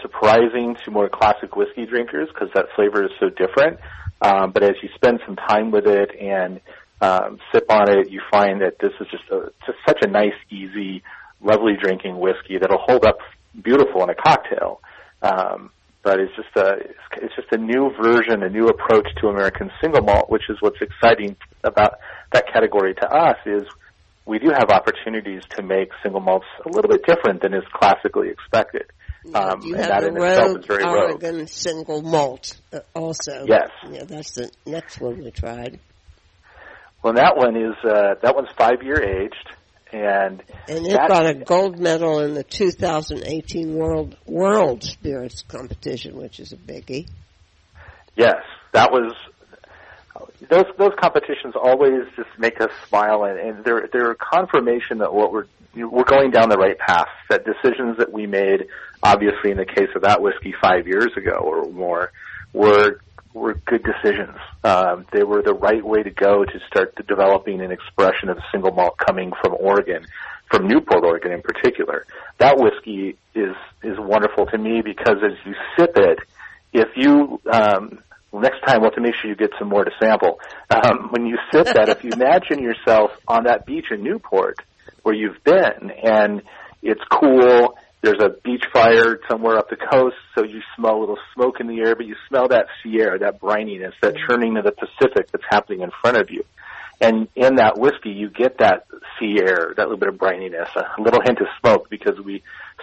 surprising 0.00 0.76
to 0.84 0.90
more 0.90 1.08
classic 1.08 1.56
whiskey 1.56 1.86
drinkers 1.86 2.28
because 2.28 2.48
that 2.54 2.66
flavor 2.76 3.04
is 3.04 3.10
so 3.20 3.28
different. 3.30 3.78
Um, 4.20 4.52
but 4.52 4.62
as 4.62 4.74
you 4.82 4.88
spend 4.94 5.20
some 5.26 5.36
time 5.36 5.70
with 5.70 5.86
it 5.86 6.10
and 6.18 6.60
um, 7.00 7.38
sip 7.52 7.66
on 7.68 7.90
it, 7.90 8.10
you 8.10 8.20
find 8.30 8.62
that 8.62 8.78
this 8.80 8.92
is 9.00 9.06
just 9.10 9.24
a, 9.30 9.50
just 9.66 9.78
such 9.86 9.98
a 10.02 10.08
nice, 10.08 10.34
easy, 10.50 11.02
lovely 11.42 11.74
drinking 11.80 12.18
whiskey 12.18 12.58
that'll 12.58 12.78
hold 12.78 13.04
up 13.04 13.18
beautiful 13.60 14.02
in 14.02 14.10
a 14.10 14.14
cocktail. 14.14 14.80
Um, 15.22 15.70
but 16.04 16.20
it's 16.20 16.36
just 16.36 16.54
a 16.56 16.76
it's, 17.16 17.34
just 17.34 17.50
a 17.52 17.56
new 17.56 17.90
version, 18.00 18.42
a 18.42 18.50
new 18.50 18.68
approach 18.68 19.08
to 19.20 19.28
American 19.28 19.70
single 19.80 20.02
malt, 20.02 20.30
which 20.30 20.42
is 20.50 20.58
what's 20.60 20.80
exciting 20.80 21.34
about 21.64 21.94
that 22.32 22.44
category 22.52 22.94
to 22.94 23.08
us 23.08 23.38
is 23.46 23.64
we 24.26 24.38
do 24.38 24.50
have 24.50 24.70
opportunities 24.70 25.42
to 25.56 25.62
make 25.62 25.88
single 26.02 26.20
malts 26.20 26.46
a 26.64 26.68
little 26.68 26.90
bit 26.90 27.04
different 27.06 27.42
than 27.42 27.54
is 27.54 27.64
classically 27.72 28.28
expected. 28.28 28.84
Um, 29.34 29.62
you 29.62 29.74
and 29.74 29.84
have 29.84 30.02
that 30.02 30.04
in 30.04 30.16
itself 30.16 30.58
is 30.58 30.66
very 30.66 30.84
rogue. 30.84 31.24
Oregon 31.24 31.46
single 31.46 32.02
malt 32.02 32.60
uh, 32.72 32.80
also. 32.94 33.46
Yes. 33.46 33.70
Yeah, 33.90 34.04
that's 34.04 34.32
the 34.32 34.50
next 34.66 35.00
one 35.00 35.18
we 35.24 35.30
tried. 35.30 35.80
Well, 37.02 37.14
that 37.14 37.36
one 37.36 37.56
is 37.56 37.74
uh, 37.84 38.14
that 38.22 38.34
one's 38.34 38.48
five 38.56 38.82
year 38.82 39.02
aged, 39.02 39.56
and 39.94 40.42
And 40.68 40.86
it 40.86 40.96
got 40.96 41.26
a 41.26 41.34
gold 41.34 41.78
medal 41.78 42.20
in 42.20 42.34
the 42.34 42.42
2018 42.42 43.74
World 43.74 44.16
World 44.26 44.82
Spirits 44.82 45.44
Competition, 45.46 46.16
which 46.16 46.40
is 46.40 46.52
a 46.52 46.56
biggie. 46.56 47.08
Yes, 48.16 48.42
that 48.72 48.90
was 48.90 49.14
those 50.48 50.64
those 50.78 50.92
competitions 51.00 51.54
always 51.60 52.02
just 52.16 52.28
make 52.38 52.60
us 52.60 52.70
smile, 52.88 53.24
and, 53.24 53.38
and 53.38 53.64
they're 53.64 53.88
they're 53.92 54.10
a 54.10 54.16
confirmation 54.16 54.98
that 54.98 55.14
what 55.14 55.32
we're 55.32 55.46
we're 55.76 56.04
going 56.04 56.30
down 56.30 56.48
the 56.48 56.56
right 56.56 56.78
path. 56.78 57.08
That 57.30 57.44
decisions 57.44 57.98
that 57.98 58.12
we 58.12 58.26
made, 58.26 58.66
obviously 59.02 59.52
in 59.52 59.56
the 59.56 59.66
case 59.66 59.90
of 59.94 60.02
that 60.02 60.20
whiskey 60.20 60.54
five 60.60 60.86
years 60.86 61.10
ago 61.16 61.38
or 61.38 61.70
more, 61.70 62.12
were 62.52 63.00
were 63.34 63.54
good 63.66 63.84
decisions. 63.84 64.36
Um, 64.62 65.06
they 65.12 65.24
were 65.24 65.42
the 65.42 65.52
right 65.52 65.84
way 65.84 66.02
to 66.02 66.10
go 66.10 66.44
to 66.44 66.60
start 66.68 66.94
developing 67.06 67.60
an 67.60 67.70
expression 67.72 68.30
of 68.30 68.38
single 68.50 68.72
malt 68.72 68.96
coming 68.96 69.32
from 69.42 69.54
Oregon, 69.58 70.06
from 70.50 70.68
Newport, 70.68 71.04
Oregon 71.04 71.32
in 71.32 71.42
particular. 71.42 72.06
That 72.38 72.58
whiskey 72.58 73.16
is 73.34 73.56
is 73.82 73.98
wonderful 73.98 74.46
to 74.46 74.56
me 74.56 74.80
because 74.82 75.16
as 75.22 75.36
you 75.44 75.54
sip 75.76 75.96
it, 75.96 76.18
if 76.72 76.88
you 76.96 77.40
um, 77.52 77.98
next 78.32 78.60
time, 78.66 78.80
we'll 78.80 78.90
have 78.90 78.94
to 78.94 79.00
make 79.00 79.14
sure 79.14 79.30
you 79.30 79.36
get 79.36 79.50
some 79.58 79.68
more 79.68 79.84
to 79.84 79.90
sample. 80.00 80.40
Um, 80.70 81.08
when 81.10 81.26
you 81.26 81.38
sip 81.52 81.66
that, 81.74 81.88
if 81.88 82.04
you 82.04 82.10
imagine 82.10 82.62
yourself 82.62 83.12
on 83.26 83.44
that 83.44 83.66
beach 83.66 83.86
in 83.90 84.02
Newport 84.02 84.58
where 85.02 85.14
you've 85.14 85.42
been, 85.44 85.90
and 86.02 86.42
it's 86.82 87.02
cool, 87.10 87.76
there's 88.04 88.20
a 88.20 88.28
beach 88.44 88.64
fire 88.72 89.18
somewhere 89.28 89.56
up 89.56 89.70
the 89.70 89.76
coast, 89.76 90.16
so 90.34 90.44
you 90.44 90.60
smell 90.76 90.98
a 90.98 91.00
little 91.00 91.18
smoke 91.34 91.60
in 91.60 91.66
the 91.66 91.80
air, 91.80 91.96
but 91.96 92.06
you 92.06 92.14
smell 92.28 92.48
that 92.48 92.66
sea 92.82 93.00
air, 93.00 93.18
that 93.18 93.40
brininess, 93.40 93.92
that 94.02 94.14
churning 94.28 94.56
of 94.58 94.64
the 94.64 94.72
Pacific 94.72 95.30
that's 95.32 95.44
happening 95.48 95.80
in 95.80 95.90
front 96.02 96.18
of 96.18 96.30
you. 96.30 96.44
And 97.00 97.28
in 97.34 97.56
that 97.56 97.78
whiskey, 97.78 98.10
you 98.10 98.30
get 98.30 98.58
that 98.58 98.86
sea 99.18 99.38
air, 99.40 99.72
that 99.76 99.88
little 99.88 99.96
bit 99.96 100.08
of 100.08 100.16
brininess, 100.16 100.68
a 100.76 101.00
little 101.00 101.20
hint 101.24 101.40
of 101.40 101.46
smoke 101.60 101.88
because 101.90 102.20
we 102.20 102.42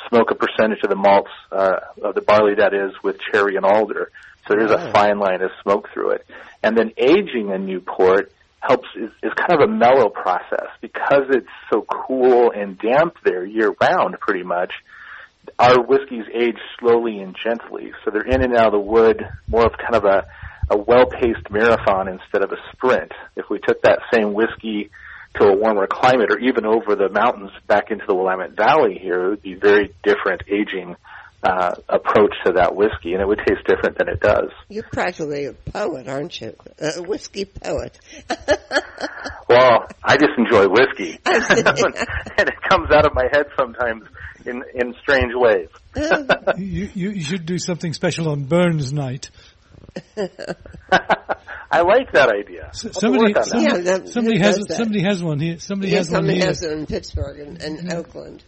smoke 0.09 0.31
a 0.31 0.35
percentage 0.35 0.83
of 0.83 0.89
the 0.89 0.95
malts, 0.95 1.31
uh, 1.51 1.79
of 2.01 2.15
the 2.15 2.21
barley 2.21 2.55
that 2.55 2.73
is 2.73 2.91
with 3.03 3.17
cherry 3.31 3.55
and 3.55 3.65
alder. 3.65 4.11
So 4.47 4.55
there's 4.57 4.71
a 4.71 4.91
fine 4.91 5.19
line 5.19 5.41
of 5.41 5.51
smoke 5.61 5.89
through 5.93 6.11
it. 6.11 6.25
And 6.63 6.75
then 6.75 6.91
aging 6.97 7.51
a 7.51 7.57
Newport 7.57 8.31
helps 8.59 8.87
is, 8.95 9.11
is 9.23 9.31
kind 9.33 9.61
of 9.61 9.69
a 9.69 9.71
mellow 9.71 10.09
process 10.09 10.67
because 10.81 11.25
it's 11.29 11.47
so 11.71 11.81
cool 11.81 12.51
and 12.51 12.77
damp 12.77 13.17
there 13.23 13.45
year 13.45 13.73
round 13.79 14.19
pretty 14.19 14.43
much. 14.43 14.71
Our 15.61 15.83
whiskeys 15.83 16.25
age 16.33 16.57
slowly 16.79 17.19
and 17.19 17.37
gently, 17.37 17.91
so 18.03 18.09
they're 18.09 18.23
in 18.23 18.41
and 18.41 18.55
out 18.55 18.67
of 18.67 18.71
the 18.71 18.79
wood, 18.79 19.21
more 19.47 19.67
of 19.67 19.73
kind 19.73 19.93
of 19.93 20.05
a, 20.05 20.25
a 20.71 20.75
well-paced 20.75 21.51
marathon 21.51 22.07
instead 22.07 22.41
of 22.41 22.51
a 22.51 22.55
sprint. 22.71 23.11
If 23.35 23.45
we 23.47 23.59
took 23.59 23.83
that 23.83 23.99
same 24.11 24.33
whiskey 24.33 24.89
to 25.35 25.45
a 25.45 25.55
warmer 25.55 25.85
climate 25.85 26.31
or 26.31 26.39
even 26.39 26.65
over 26.65 26.95
the 26.95 27.09
mountains 27.09 27.51
back 27.67 27.91
into 27.91 28.05
the 28.07 28.15
Willamette 28.15 28.57
Valley 28.57 28.97
here, 28.99 29.23
it 29.23 29.29
would 29.29 29.41
be 29.43 29.53
very 29.53 29.93
different 30.01 30.41
aging 30.49 30.95
uh, 31.43 31.75
approach 31.87 32.33
to 32.47 32.53
that 32.53 32.75
whiskey, 32.75 33.13
and 33.13 33.21
it 33.21 33.27
would 33.27 33.41
taste 33.45 33.61
different 33.67 33.99
than 33.99 34.09
it 34.09 34.19
does. 34.19 34.49
You're 34.67 34.89
practically 34.91 35.45
a 35.45 35.53
poet, 35.53 36.07
aren't 36.07 36.41
you? 36.41 36.55
A 36.79 37.03
whiskey 37.03 37.45
poet. 37.45 37.99
well, 39.47 39.85
I 40.03 40.17
just 40.17 40.33
enjoy 40.39 40.67
whiskey, 40.69 41.19
and 41.25 42.49
it 42.49 42.61
comes 42.67 42.89
out 42.89 43.05
of 43.05 43.13
my 43.13 43.27
head 43.31 43.45
sometimes 43.55 44.05
in 44.45 44.63
in 44.73 44.93
strange 45.01 45.33
ways. 45.35 45.67
you, 46.57 46.89
you 46.93 47.09
you 47.11 47.21
should 47.21 47.45
do 47.45 47.57
something 47.57 47.93
special 47.93 48.29
on 48.29 48.45
Burns 48.45 48.91
Night. 48.93 49.29
I 51.73 51.81
like 51.81 52.11
that 52.13 52.29
idea. 52.29 52.67
S- 52.67 52.87
somebody, 52.99 53.33
that. 53.33 53.45
somebody, 53.45 53.83
Yeah, 53.83 53.97
that- 53.97 54.09
somebody 54.09 54.39
has 54.39 54.57
that? 54.57 54.75
somebody 54.75 55.01
has 55.03 55.23
one 55.23 55.39
here. 55.39 55.59
Somebody 55.59 55.91
Yeah, 55.91 55.97
has 55.99 56.09
one 56.09 56.17
somebody 56.19 56.37
here. 56.39 56.47
has 56.47 56.63
it 56.63 56.71
in 56.71 56.85
Pittsburgh 56.85 57.39
and, 57.39 57.61
and 57.61 57.93
Oakland. 57.93 58.43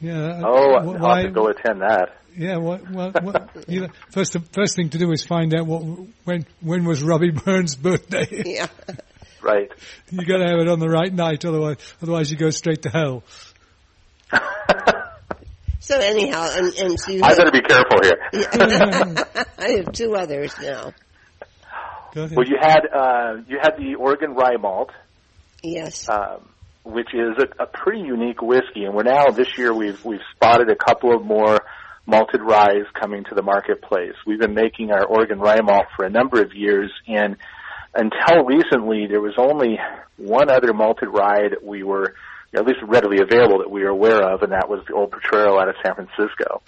Yeah. 0.00 0.40
Oh, 0.44 0.74
uh, 0.74 0.78
I'll 0.80 0.98
why- 0.98 1.16
have 1.22 1.26
to 1.26 1.32
go 1.32 1.48
attend 1.48 1.80
that. 1.82 2.16
Yeah. 2.36 2.56
What? 2.58 2.88
What? 2.90 3.22
what 3.22 3.68
you, 3.68 3.88
first, 4.12 4.36
first 4.52 4.76
thing 4.76 4.90
to 4.90 4.98
do 4.98 5.10
is 5.12 5.24
find 5.24 5.52
out 5.54 5.66
what 5.66 5.82
when 6.24 6.46
when 6.60 6.84
was 6.84 7.02
Robbie 7.02 7.30
Burns' 7.32 7.74
birthday. 7.76 8.26
Yeah. 8.46 8.66
Right. 9.42 9.70
you 10.10 10.26
got 10.26 10.36
to 10.38 10.44
have 10.46 10.58
it 10.60 10.68
on 10.68 10.80
the 10.80 10.88
right 10.88 11.12
night, 11.12 11.44
otherwise, 11.46 11.78
otherwise 12.02 12.30
you 12.30 12.36
go 12.36 12.50
straight 12.50 12.82
to 12.82 12.90
hell. 12.90 13.24
So 15.80 15.98
anyhow, 15.98 16.48
and, 16.52 16.74
and 16.74 17.00
so 17.00 17.10
you 17.10 17.22
I 17.24 17.28
have, 17.28 17.38
better 17.38 17.50
be 17.50 17.62
careful 17.62 17.98
here. 18.02 18.18
I 19.58 19.70
have 19.78 19.92
two 19.92 20.14
others 20.14 20.54
now. 20.60 20.92
Well, 22.14 22.46
you 22.46 22.58
had 22.60 22.80
uh, 22.94 23.36
you 23.48 23.58
had 23.60 23.72
the 23.78 23.94
Oregon 23.98 24.34
Rye 24.34 24.56
Malt, 24.58 24.90
Yes. 25.62 26.08
um, 26.08 26.48
which 26.84 27.08
is 27.14 27.36
a, 27.38 27.62
a 27.62 27.66
pretty 27.66 28.00
unique 28.00 28.42
whiskey, 28.42 28.84
and 28.84 28.94
we're 28.94 29.04
now 29.04 29.30
this 29.30 29.56
year 29.56 29.72
we've 29.72 30.04
we've 30.04 30.20
spotted 30.34 30.68
a 30.70 30.76
couple 30.76 31.14
of 31.14 31.24
more 31.24 31.58
malted 32.06 32.40
ryes 32.42 32.84
coming 33.00 33.24
to 33.24 33.34
the 33.34 33.42
marketplace. 33.42 34.14
We've 34.26 34.40
been 34.40 34.54
making 34.54 34.90
our 34.90 35.04
Oregon 35.04 35.38
Rye 35.38 35.60
Malt 35.62 35.86
for 35.96 36.04
a 36.04 36.10
number 36.10 36.42
of 36.42 36.52
years, 36.54 36.90
and 37.06 37.36
until 37.94 38.44
recently, 38.44 39.06
there 39.08 39.20
was 39.20 39.34
only 39.38 39.78
one 40.16 40.50
other 40.50 40.72
malted 40.74 41.08
rye 41.10 41.48
that 41.48 41.64
we 41.64 41.82
were 41.84 42.14
at 42.54 42.66
least 42.66 42.80
readily 42.82 43.20
available 43.20 43.58
that 43.58 43.70
we 43.70 43.82
were 43.82 43.90
aware 43.90 44.22
of, 44.22 44.42
and 44.42 44.52
that 44.52 44.68
was 44.68 44.84
the 44.86 44.94
Old 44.94 45.12
Potrero 45.12 45.60
out 45.60 45.68
of 45.68 45.76
San 45.84 45.94
Francisco. 45.94 46.62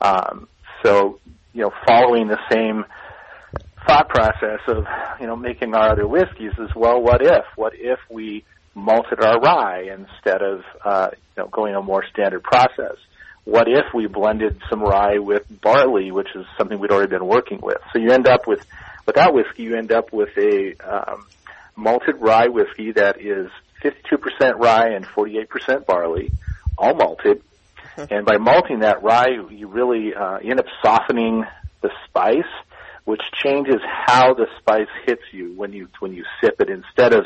Um, 0.00 0.48
so, 0.84 1.20
you 1.52 1.62
know, 1.62 1.72
following 1.86 2.28
the 2.28 2.38
same 2.50 2.84
thought 3.86 4.08
process 4.08 4.60
of 4.66 4.84
you 5.20 5.26
know 5.26 5.36
making 5.36 5.74
our 5.74 5.90
other 5.90 6.06
whiskeys 6.06 6.52
is 6.58 6.74
well, 6.74 7.00
what 7.00 7.22
if? 7.22 7.44
What 7.56 7.72
if 7.74 7.98
we 8.10 8.44
malted 8.74 9.20
our 9.20 9.40
rye 9.40 9.88
instead 9.90 10.42
of 10.42 10.62
uh, 10.84 11.08
you 11.36 11.42
know 11.42 11.48
going 11.48 11.74
a 11.74 11.82
more 11.82 12.04
standard 12.12 12.42
process? 12.42 12.96
What 13.44 13.66
if 13.66 13.94
we 13.94 14.06
blended 14.06 14.60
some 14.68 14.82
rye 14.82 15.18
with 15.18 15.42
barley, 15.62 16.12
which 16.12 16.28
is 16.34 16.44
something 16.58 16.78
we'd 16.78 16.90
already 16.90 17.10
been 17.10 17.26
working 17.26 17.60
with? 17.62 17.78
So 17.92 17.98
you 17.98 18.10
end 18.10 18.28
up 18.28 18.46
with 18.46 18.60
with 19.06 19.16
that 19.16 19.32
whiskey, 19.32 19.62
you 19.62 19.76
end 19.76 19.90
up 19.90 20.12
with 20.12 20.36
a 20.36 20.74
um, 20.84 21.26
malted 21.74 22.16
rye 22.20 22.48
whiskey 22.48 22.92
that 22.92 23.20
is 23.20 23.50
52% 23.82 24.58
rye 24.58 24.90
and 24.90 25.06
48% 25.06 25.86
barley, 25.86 26.32
all 26.76 26.94
malted. 26.94 27.42
And 28.10 28.24
by 28.24 28.36
malting 28.38 28.80
that 28.80 29.02
rye, 29.02 29.36
you 29.50 29.66
really 29.66 30.14
uh, 30.14 30.38
end 30.38 30.60
up 30.60 30.66
softening 30.84 31.44
the 31.82 31.90
spice, 32.06 32.52
which 33.04 33.22
changes 33.32 33.80
how 34.06 34.34
the 34.34 34.46
spice 34.60 34.88
hits 35.04 35.22
you 35.32 35.52
when 35.54 35.72
you 35.72 35.88
when 35.98 36.12
you 36.12 36.24
sip 36.40 36.60
it. 36.60 36.68
Instead 36.68 37.12
of, 37.12 37.24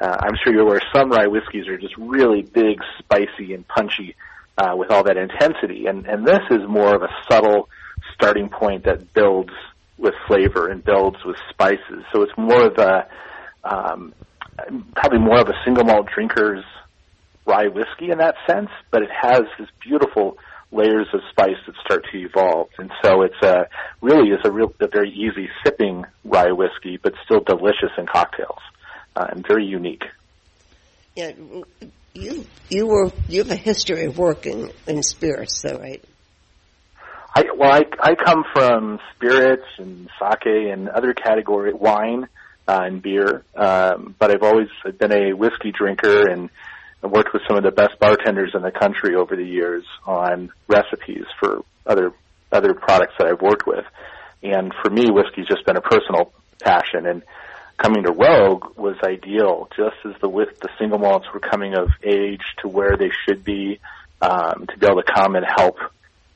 uh, 0.00 0.16
I'm 0.20 0.34
sure 0.42 0.52
you're 0.52 0.62
aware, 0.62 0.80
some 0.94 1.10
rye 1.10 1.26
whiskeys 1.26 1.66
are 1.66 1.78
just 1.78 1.96
really 1.96 2.42
big, 2.42 2.80
spicy, 2.98 3.54
and 3.54 3.66
punchy 3.66 4.14
uh, 4.58 4.74
with 4.76 4.90
all 4.90 5.04
that 5.04 5.16
intensity, 5.16 5.86
and 5.86 6.06
and 6.06 6.26
this 6.26 6.42
is 6.50 6.60
more 6.68 6.94
of 6.94 7.02
a 7.02 7.08
subtle 7.28 7.68
starting 8.14 8.48
point 8.48 8.84
that 8.84 9.12
builds 9.12 9.52
with 9.98 10.14
flavor 10.26 10.68
and 10.68 10.84
builds 10.84 11.18
with 11.24 11.36
spices. 11.50 12.04
So 12.12 12.22
it's 12.22 12.36
more 12.36 12.66
of 12.66 12.78
a 12.78 13.06
um, 13.64 14.14
probably 14.94 15.18
more 15.18 15.40
of 15.40 15.48
a 15.48 15.54
single 15.64 15.84
malt 15.84 16.08
drinker's 16.14 16.64
rye 17.46 17.68
whiskey 17.68 18.10
in 18.10 18.18
that 18.18 18.36
sense, 18.46 18.70
but 18.90 19.02
it 19.02 19.10
has 19.10 19.42
this 19.58 19.68
beautiful 19.80 20.38
layers 20.70 21.08
of 21.12 21.20
spice 21.30 21.56
that 21.66 21.74
start 21.84 22.04
to 22.10 22.18
evolve. 22.18 22.68
And 22.78 22.90
so 23.02 23.22
it's 23.22 23.42
a 23.42 23.68
really 24.00 24.30
is 24.30 24.40
a 24.44 24.50
real 24.50 24.72
a 24.80 24.88
very 24.88 25.10
easy 25.10 25.48
sipping 25.64 26.04
rye 26.24 26.52
whiskey, 26.52 26.98
but 27.02 27.14
still 27.24 27.40
delicious 27.40 27.90
in 27.98 28.06
cocktails 28.06 28.60
uh, 29.16 29.26
and 29.30 29.46
very 29.46 29.66
unique. 29.66 30.04
Yeah. 31.14 31.32
You 32.14 32.46
you 32.68 32.86
were 32.86 33.10
you 33.28 33.42
have 33.42 33.50
a 33.50 33.56
history 33.56 34.04
of 34.04 34.18
working 34.18 34.70
in 34.86 35.02
spirits, 35.02 35.62
though, 35.62 35.78
right? 35.78 36.04
I 37.34 37.44
well, 37.56 37.72
I 37.72 37.84
I 38.00 38.14
come 38.14 38.44
from 38.52 38.98
spirits 39.14 39.64
and 39.78 40.10
sake 40.20 40.70
and 40.70 40.88
other 40.88 41.14
category 41.14 41.72
wine 41.72 42.28
uh, 42.68 42.80
and 42.84 43.02
beer, 43.02 43.44
um, 43.54 44.14
but 44.18 44.30
I've 44.30 44.42
always 44.42 44.68
been 44.98 45.12
a 45.12 45.32
whiskey 45.32 45.72
drinker 45.72 46.28
and 46.30 46.50
worked 47.02 47.32
with 47.32 47.42
some 47.48 47.56
of 47.56 47.64
the 47.64 47.72
best 47.72 47.98
bartenders 47.98 48.52
in 48.54 48.62
the 48.62 48.70
country 48.70 49.16
over 49.16 49.34
the 49.34 49.44
years 49.44 49.84
on 50.06 50.52
recipes 50.68 51.24
for 51.40 51.64
other 51.84 52.12
other 52.52 52.74
products 52.74 53.14
that 53.18 53.26
I've 53.26 53.40
worked 53.40 53.66
with. 53.66 53.84
And 54.42 54.72
for 54.82 54.90
me, 54.90 55.10
whiskey's 55.10 55.46
just 55.46 55.64
been 55.64 55.76
a 55.76 55.80
personal 55.80 56.32
passion. 56.60 57.06
And 57.06 57.22
coming 57.78 58.04
to 58.04 58.12
Rogue 58.12 58.76
was 58.76 58.96
ideal, 59.04 59.68
just 59.76 59.96
as 60.04 60.20
the 60.20 60.28
with 60.28 60.60
the 60.60 60.68
single 60.78 60.98
malts 60.98 61.26
were 61.32 61.40
coming 61.40 61.74
of 61.74 61.88
age 62.04 62.42
to 62.60 62.68
where 62.68 62.96
they 62.96 63.10
should 63.26 63.44
be, 63.44 63.80
um, 64.20 64.66
to 64.68 64.78
be 64.78 64.86
able 64.86 65.02
to 65.02 65.12
come 65.12 65.34
and 65.34 65.46
help 65.46 65.78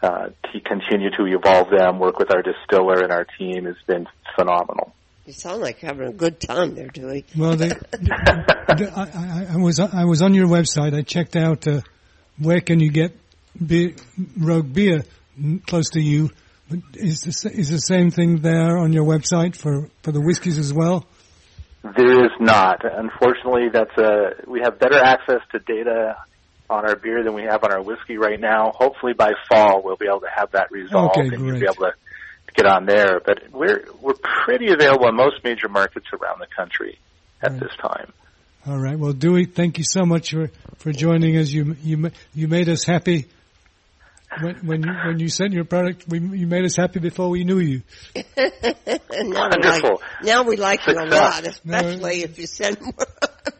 uh, 0.02 0.28
to 0.52 0.60
continue 0.60 1.10
to 1.10 1.26
evolve 1.26 1.68
them, 1.70 1.98
work 1.98 2.18
with 2.18 2.30
our 2.34 2.42
distiller 2.42 3.02
and 3.02 3.12
our 3.12 3.26
team 3.38 3.66
has 3.66 3.76
been 3.86 4.06
phenomenal. 4.34 4.92
You 5.26 5.32
sound 5.32 5.60
like 5.60 5.82
you're 5.82 5.92
having 5.92 6.06
a 6.08 6.12
good 6.12 6.38
time 6.40 6.76
there, 6.76 6.86
Dewey. 6.86 7.24
Well, 7.36 7.56
they, 7.56 7.68
the- 7.70 8.92
I, 8.94 9.02
I, 9.02 9.54
I 9.54 9.56
was 9.56 9.80
I 9.80 10.04
was 10.04 10.22
on 10.22 10.34
your 10.34 10.46
website. 10.46 10.96
I 10.96 11.02
checked 11.02 11.34
out 11.34 11.66
uh, 11.66 11.80
where 12.38 12.60
can 12.60 12.78
you 12.78 12.90
get 12.90 13.18
beer, 13.64 13.94
rogue 14.38 14.72
beer 14.72 15.04
close 15.66 15.90
to 15.90 16.00
you. 16.00 16.30
But 16.70 16.78
is 16.94 17.20
the, 17.22 17.50
is 17.52 17.70
the 17.70 17.78
same 17.78 18.10
thing 18.12 18.40
there 18.40 18.78
on 18.78 18.92
your 18.92 19.04
website 19.04 19.56
for, 19.56 19.88
for 20.02 20.12
the 20.12 20.20
whiskeys 20.20 20.58
as 20.58 20.72
well? 20.72 21.06
There 21.82 22.24
is 22.24 22.32
not. 22.40 22.84
Unfortunately, 22.84 23.68
that's 23.72 23.96
a 23.98 24.48
we 24.48 24.60
have 24.62 24.78
better 24.78 24.98
access 24.98 25.40
to 25.52 25.58
data 25.60 26.16
on 26.68 26.84
our 26.88 26.96
beer 26.96 27.22
than 27.22 27.34
we 27.34 27.42
have 27.42 27.62
on 27.64 27.72
our 27.72 27.82
whiskey 27.82 28.16
right 28.16 28.40
now. 28.40 28.72
Hopefully 28.74 29.12
by 29.12 29.32
fall 29.48 29.82
we'll 29.84 29.96
be 29.96 30.06
able 30.06 30.20
to 30.20 30.30
have 30.34 30.50
that 30.52 30.70
resolved 30.72 31.16
Okay, 31.16 31.28
and 31.34 31.46
you'll 31.46 31.60
be 31.60 31.66
able 31.66 31.74
to 31.86 31.92
get 32.56 32.66
on 32.66 32.86
there. 32.86 33.20
But 33.24 33.50
we're 33.52 33.84
we're 34.00 34.14
pretty 34.44 34.72
available 34.72 35.08
in 35.08 35.16
most 35.16 35.44
major 35.44 35.68
markets 35.68 36.06
around 36.12 36.40
the 36.40 36.46
country 36.46 36.98
at 37.42 37.52
Right. 37.52 37.60
this 37.60 37.72
time. 37.80 38.12
All 38.66 38.78
right. 38.78 38.98
Well, 38.98 39.12
Dewey, 39.12 39.44
thank 39.44 39.78
you 39.78 39.84
so 39.84 40.04
much 40.04 40.32
for, 40.32 40.50
for 40.78 40.90
joining 40.92 41.36
us. 41.36 41.50
You 41.50 41.76
you 41.82 42.10
you 42.34 42.48
made 42.48 42.68
us 42.68 42.82
happy 42.84 43.26
when 44.40 44.56
when 44.66 44.82
you 44.82 44.92
when 45.06 45.20
you 45.20 45.28
sent 45.28 45.52
your 45.52 45.64
product. 45.64 46.04
We 46.08 46.18
you 46.18 46.46
made 46.48 46.64
us 46.64 46.74
happy 46.76 46.98
before 46.98 47.28
we 47.28 47.44
knew 47.44 47.58
you. 47.60 47.82
And 48.14 48.24
now 49.30 49.48
we 49.48 49.58
Wonderful. 49.60 49.90
like, 49.90 50.24
now 50.24 50.42
we 50.42 50.56
like 50.56 50.86
you 50.86 50.94
a 50.94 51.06
lot, 51.06 51.46
especially 51.46 52.22
if 52.22 52.38
you 52.38 52.46
send 52.48 52.78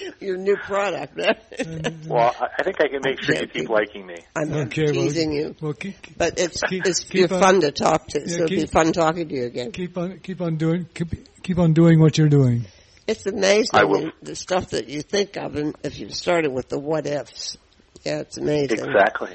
your 0.20 0.36
new 0.36 0.56
product. 0.56 1.16
Mm-hmm. 1.16 2.08
Well, 2.08 2.34
I 2.40 2.48
I 2.58 2.62
think 2.62 2.80
I 2.80 2.88
can 2.88 3.00
make 3.04 3.22
sure 3.22 3.34
you 3.36 3.46
keep 3.46 3.68
liking 3.68 4.06
me. 4.06 4.16
I'm 4.36 4.52
Okay. 4.52 4.84
well, 4.84 4.94
teasing 4.94 5.32
you. 5.32 5.54
Well, 5.60 5.72
keep, 5.74 5.94
But 6.16 6.38
it's, 6.38 6.60
Keep- 6.62 6.86
it's 6.86 7.00
keep 7.00 7.14
you're 7.14 7.34
on- 7.34 7.40
fun 7.40 7.60
to 7.62 7.70
talk 7.72 8.06
to, 8.08 8.20
Yeah, 8.20 8.26
so 8.26 8.34
it'll 8.44 8.48
be 8.48 8.66
fun 8.66 8.92
talking 8.92 9.28
to 9.28 9.34
you 9.34 9.44
again. 9.44 9.72
keep 9.72 9.96
on 9.98 10.18
keep 10.20 10.40
on 10.40 10.56
doing 10.56 10.86
keep, 10.94 11.42
keep 11.42 11.58
on 11.58 11.72
doing 11.72 12.00
what 12.00 12.16
you're 12.18 12.28
doing. 12.28 12.64
It's 13.06 13.26
amazing 13.26 13.70
I 13.74 13.84
the 14.22 14.36
stuff 14.36 14.70
that 14.70 14.88
you 14.88 15.02
think 15.02 15.36
of 15.36 15.56
and 15.56 15.74
if 15.82 15.98
you 15.98 16.08
started 16.10 16.52
with 16.52 16.68
the 16.68 16.78
what 16.78 17.06
ifs. 17.06 17.56
Yeah, 18.04 18.20
it's 18.20 18.38
amazing. 18.38 18.78
Exactly. 18.80 19.30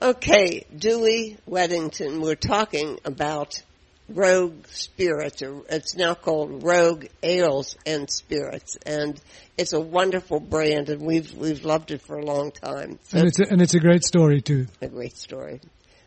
Okay, 0.00 0.64
Dewey 0.76 1.36
Weddington, 1.48 2.20
we're 2.22 2.36
talking 2.36 2.98
about 3.04 3.60
Rogue 4.08 4.66
Spirits, 4.68 5.42
or 5.42 5.62
it's 5.68 5.94
now 5.96 6.14
called 6.14 6.62
Rogue 6.62 7.06
Ales 7.22 7.76
and 7.84 8.08
Spirits, 8.10 8.76
and 8.86 9.20
it's 9.56 9.72
a 9.72 9.80
wonderful 9.80 10.40
brand, 10.40 10.88
and 10.88 11.02
we've 11.02 11.32
we've 11.34 11.64
loved 11.64 11.90
it 11.90 12.00
for 12.02 12.16
a 12.16 12.24
long 12.24 12.50
time. 12.52 12.98
So 13.04 13.18
And 13.18 13.28
it's 13.28 13.38
a, 13.38 13.44
and 13.50 13.60
it's 13.60 13.74
a 13.74 13.80
great 13.80 14.04
story 14.04 14.40
too. 14.40 14.66
a 14.80 14.88
great 14.88 15.16
story. 15.16 15.60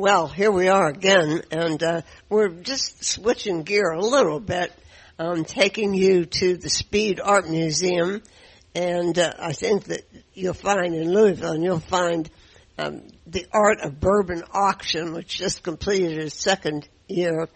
Well, 0.00 0.28
here 0.28 0.52
we 0.52 0.68
are 0.68 0.86
again, 0.86 1.42
and 1.50 1.82
uh, 1.82 2.02
we're 2.28 2.50
just 2.50 3.02
switching 3.02 3.64
gear 3.64 3.90
a 3.90 4.00
little 4.00 4.38
bit, 4.38 4.72
um, 5.18 5.44
taking 5.44 5.92
you 5.92 6.24
to 6.24 6.56
the 6.56 6.70
Speed 6.70 7.18
Art 7.18 7.50
Museum, 7.50 8.22
and 8.76 9.18
uh, 9.18 9.32
I 9.40 9.54
think 9.54 9.86
that 9.86 10.08
you'll 10.34 10.54
find 10.54 10.94
in 10.94 11.12
Louisville, 11.12 11.50
and 11.50 11.64
you'll 11.64 11.80
find 11.80 12.30
um, 12.78 13.08
the 13.26 13.48
Art 13.52 13.80
of 13.80 13.98
Bourbon 13.98 14.44
auction, 14.52 15.14
which 15.14 15.36
just 15.36 15.64
completed 15.64 16.16
its 16.16 16.40
second 16.40 16.88
year, 17.08 17.48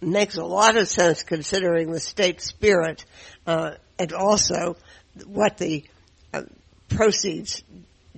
makes 0.00 0.38
a 0.38 0.44
lot 0.44 0.78
of 0.78 0.88
sense 0.88 1.22
considering 1.22 1.92
the 1.92 2.00
state 2.00 2.40
spirit, 2.40 3.04
uh, 3.46 3.72
and 3.98 4.14
also 4.14 4.78
what 5.26 5.58
the 5.58 5.84
uh, 6.32 6.44
proceeds 6.88 7.62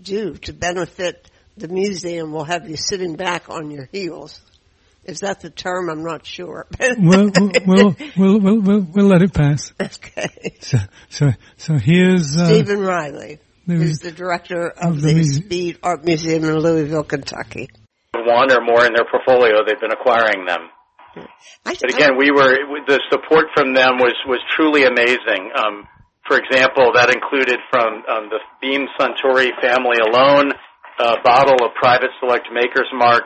do 0.00 0.34
to 0.34 0.52
benefit 0.52 1.28
the 1.56 1.68
museum 1.68 2.32
will 2.32 2.44
have 2.44 2.68
you 2.68 2.76
sitting 2.76 3.14
back 3.16 3.48
on 3.50 3.70
your 3.70 3.88
heels. 3.92 4.40
Is 5.04 5.20
that 5.20 5.40
the 5.40 5.50
term? 5.50 5.90
I'm 5.90 6.04
not 6.04 6.24
sure. 6.24 6.66
Well, 6.98 7.30
we'll, 7.36 7.52
we'll, 7.66 8.38
we'll, 8.38 8.60
we'll, 8.60 8.80
we'll 8.82 9.06
let 9.06 9.22
it 9.22 9.34
pass. 9.34 9.72
okay. 9.80 10.28
So, 10.60 10.78
so, 11.10 11.30
so 11.56 11.74
here's, 11.74 12.36
uh, 12.36 12.46
Stephen 12.46 12.80
Reily, 12.80 13.38
who's 13.66 13.90
is- 13.90 13.98
the 13.98 14.12
director 14.12 14.68
of, 14.68 14.94
of 14.96 15.00
the 15.00 15.08
the, 15.08 15.14
muse- 15.14 15.36
Speed 15.36 15.78
Art 15.82 16.04
Museum 16.04 16.44
in 16.44 16.58
Louisville, 16.58 17.02
Kentucky. 17.04 17.68
one 18.14 18.52
or 18.52 18.60
more 18.64 18.86
in 18.86 18.92
their 18.94 19.06
portfolio, 19.10 19.64
they've 19.66 19.80
been 19.80 19.92
acquiring 19.92 20.46
them. 20.46 20.68
I, 21.66 21.74
But 21.80 21.92
again, 21.92 22.16
we 22.16 22.30
were 22.30 22.56
the 22.86 23.00
support 23.10 23.46
from 23.54 23.74
them 23.74 23.98
was 23.98 24.14
was 24.26 24.40
truly 24.56 24.84
amazing. 24.84 25.50
Um, 25.54 25.86
for 26.26 26.38
example, 26.38 26.92
that 26.94 27.10
included 27.12 27.58
from 27.70 28.02
um, 28.08 28.30
the 28.30 28.38
Beam 28.62 28.86
Suntory 28.98 29.50
family 29.60 29.98
alone 30.00 30.52
a 30.98 31.16
bottle 31.22 31.64
of 31.64 31.74
Private 31.74 32.10
Select 32.20 32.48
Maker's 32.52 32.90
Mark, 32.92 33.24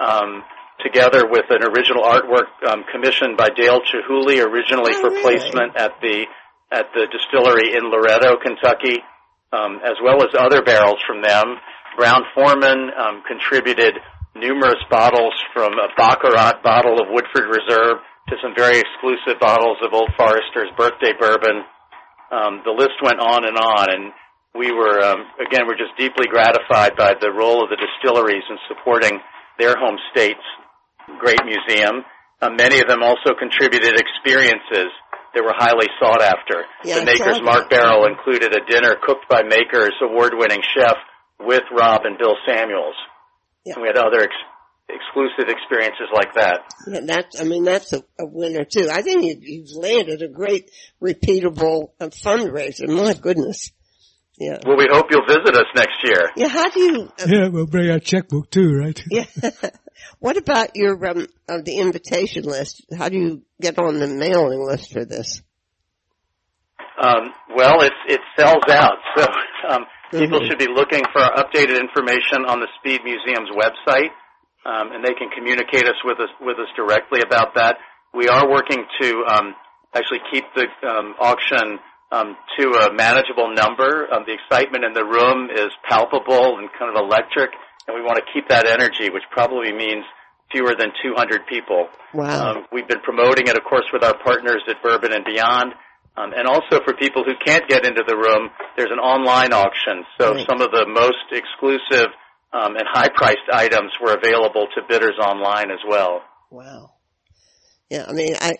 um, 0.00 0.42
together 0.82 1.22
with 1.28 1.44
an 1.50 1.62
original 1.62 2.02
artwork 2.02 2.50
um, 2.68 2.84
commissioned 2.92 3.36
by 3.36 3.48
Dale 3.56 3.80
Chihuly, 3.80 4.42
originally 4.44 4.92
Oh, 4.96 5.00
for 5.00 5.10
really? 5.10 5.22
placement 5.22 5.76
at 5.76 5.92
the 6.02 6.26
at 6.72 6.86
the 6.92 7.06
distillery 7.06 7.76
in 7.76 7.86
Loretto, 7.86 8.34
Kentucky, 8.42 8.98
um, 9.52 9.78
as 9.84 9.94
well 10.02 10.18
as 10.24 10.30
other 10.36 10.62
barrels 10.62 10.98
from 11.06 11.22
them. 11.22 11.54
Brown 11.96 12.22
Forman 12.34 12.90
um, 12.98 13.22
contributed 13.28 13.94
numerous 14.34 14.82
bottles 14.90 15.34
from 15.52 15.74
a 15.74 15.86
Baccarat 15.96 16.64
bottle 16.64 16.98
of 17.00 17.06
Woodford 17.10 17.46
Reserve 17.46 17.98
to 18.28 18.34
some 18.42 18.54
very 18.56 18.80
exclusive 18.80 19.38
bottles 19.38 19.78
of 19.84 19.92
Old 19.92 20.10
Forester's 20.16 20.72
birthday 20.76 21.12
bourbon. 21.16 21.62
Um, 22.32 22.62
the 22.64 22.72
list 22.74 22.98
went 23.00 23.20
on 23.20 23.46
and 23.46 23.56
on, 23.56 23.86
and 23.94 24.12
we 24.54 24.72
were 24.72 25.02
um, 25.02 25.26
again 25.42 25.66
we're 25.66 25.76
just 25.76 25.96
deeply 25.98 26.26
gratified 26.30 26.96
by 26.96 27.14
the 27.20 27.30
role 27.30 27.62
of 27.62 27.68
the 27.70 27.76
distilleries 27.76 28.44
in 28.48 28.56
supporting 28.68 29.20
their 29.58 29.76
home 29.76 29.98
state's 30.10 30.46
great 31.18 31.40
museum. 31.44 32.04
Uh, 32.40 32.50
many 32.50 32.80
of 32.80 32.88
them 32.88 33.02
also 33.02 33.34
contributed 33.38 33.94
experiences 33.98 34.90
that 35.34 35.42
were 35.42 35.54
highly 35.54 35.86
sought 36.00 36.22
after. 36.22 36.64
Yeah, 36.84 37.00
the 37.00 37.04
Maker's 37.06 37.42
Mark. 37.42 37.70
Barrel 37.70 38.06
included 38.06 38.54
a 38.54 38.64
dinner 38.66 38.96
cooked 39.02 39.28
by 39.28 39.42
Maker's 39.42 39.94
award-winning 40.00 40.62
chef 40.76 40.96
with 41.40 41.62
Rob 41.72 42.02
and 42.04 42.18
Bill 42.18 42.36
Samuels. 42.46 42.94
Yeah. 43.64 43.74
And 43.74 43.82
we 43.82 43.88
had 43.88 43.98
other 43.98 44.20
ex- 44.20 44.32
exclusive 44.88 45.48
experiences 45.48 46.08
like 46.14 46.34
that. 46.34 46.60
Yeah, 46.86 47.00
that's, 47.04 47.40
I 47.40 47.44
mean, 47.44 47.64
that's 47.64 47.92
a, 47.92 48.04
a 48.18 48.26
winner 48.26 48.64
too. 48.64 48.88
I 48.90 49.02
think 49.02 49.24
you, 49.24 49.36
you've 49.40 49.72
landed 49.72 50.22
a 50.22 50.28
great 50.28 50.70
repeatable 51.02 51.90
uh, 52.00 52.08
fundraiser. 52.08 52.88
My 52.88 53.14
goodness. 53.14 53.72
Yeah. 54.38 54.58
Well, 54.66 54.76
we 54.76 54.88
hope 54.90 55.06
you'll 55.10 55.26
visit 55.26 55.54
us 55.54 55.66
next 55.76 55.96
year. 56.04 56.30
Yeah, 56.36 56.48
how 56.48 56.68
do 56.68 56.80
you, 56.80 57.12
uh, 57.20 57.26
Yeah, 57.26 57.48
we'll 57.48 57.66
bring 57.66 57.90
our 57.90 58.00
checkbook 58.00 58.50
too, 58.50 58.74
right? 58.74 59.00
yeah. 59.10 59.26
what 60.18 60.36
about 60.36 60.74
your, 60.74 60.94
um, 61.06 61.26
uh, 61.48 61.58
the 61.64 61.78
invitation 61.78 62.42
list? 62.44 62.84
How 62.96 63.08
do 63.08 63.16
you 63.16 63.42
get 63.60 63.78
on 63.78 63.98
the 64.00 64.08
mailing 64.08 64.64
list 64.66 64.92
for 64.92 65.04
this? 65.04 65.40
Um, 67.00 67.32
well, 67.54 67.82
it's, 67.82 67.94
it 68.08 68.20
sells 68.38 68.64
out, 68.70 68.98
so 69.16 69.26
um, 69.68 69.86
people 70.10 70.40
Mhm. 70.40 70.46
should 70.48 70.58
be 70.58 70.68
looking 70.68 71.02
for 71.12 71.22
updated 71.22 71.80
information 71.80 72.46
on 72.46 72.60
the 72.60 72.68
Speed 72.78 73.02
Museum's 73.04 73.50
website, 73.50 74.10
um, 74.64 74.92
and 74.92 75.04
they 75.04 75.14
can 75.14 75.28
communicate 75.30 75.84
us 75.86 75.96
with 76.04 76.18
us 76.20 76.30
with 76.40 76.58
us 76.58 76.68
directly 76.76 77.20
about 77.20 77.54
that. 77.56 77.78
We 78.14 78.28
are 78.28 78.48
working 78.48 78.84
to 79.00 79.24
um, 79.26 79.54
actually 79.92 80.20
keep 80.30 80.44
the 80.54 80.66
um, 80.88 81.14
auction 81.18 81.78
um, 82.14 82.36
to 82.58 82.64
a 82.86 82.94
manageable 82.94 83.52
number. 83.52 84.06
Um, 84.12 84.24
the 84.26 84.34
excitement 84.34 84.84
in 84.84 84.92
the 84.92 85.04
room 85.04 85.50
is 85.50 85.72
palpable 85.88 86.58
and 86.58 86.68
kind 86.78 86.94
of 86.94 87.02
electric, 87.02 87.50
and 87.86 87.94
we 87.96 88.02
want 88.02 88.18
to 88.18 88.24
keep 88.32 88.48
that 88.48 88.66
energy, 88.66 89.10
which 89.10 89.24
probably 89.30 89.72
means 89.72 90.04
fewer 90.52 90.74
than 90.78 90.92
200 91.02 91.46
people. 91.46 91.88
Wow. 92.12 92.56
Um, 92.56 92.66
we've 92.70 92.86
been 92.86 93.00
promoting 93.02 93.48
it, 93.48 93.56
of 93.56 93.64
course, 93.64 93.86
with 93.92 94.04
our 94.04 94.16
partners 94.22 94.62
at 94.68 94.82
Bourbon 94.82 95.12
and 95.12 95.24
Beyond. 95.24 95.72
Um, 96.16 96.30
and 96.32 96.46
also 96.46 96.78
for 96.84 96.94
people 96.94 97.24
who 97.24 97.34
can't 97.44 97.66
get 97.66 97.84
into 97.84 98.04
the 98.06 98.14
room, 98.14 98.50
there's 98.76 98.92
an 98.92 99.00
online 99.00 99.52
auction. 99.52 100.04
So 100.20 100.34
Right. 100.34 100.46
some 100.46 100.60
of 100.60 100.70
the 100.70 100.86
most 100.86 101.26
exclusive 101.32 102.14
um, 102.52 102.76
and 102.76 102.86
high-priced 102.86 103.50
items 103.52 103.90
were 104.00 104.14
available 104.14 104.68
to 104.76 104.82
bidders 104.88 105.18
online 105.18 105.72
as 105.72 105.80
well. 105.88 106.22
Wow. 106.52 106.92
Yeah, 107.90 108.06
I 108.08 108.12
mean, 108.12 108.36
I, 108.40 108.52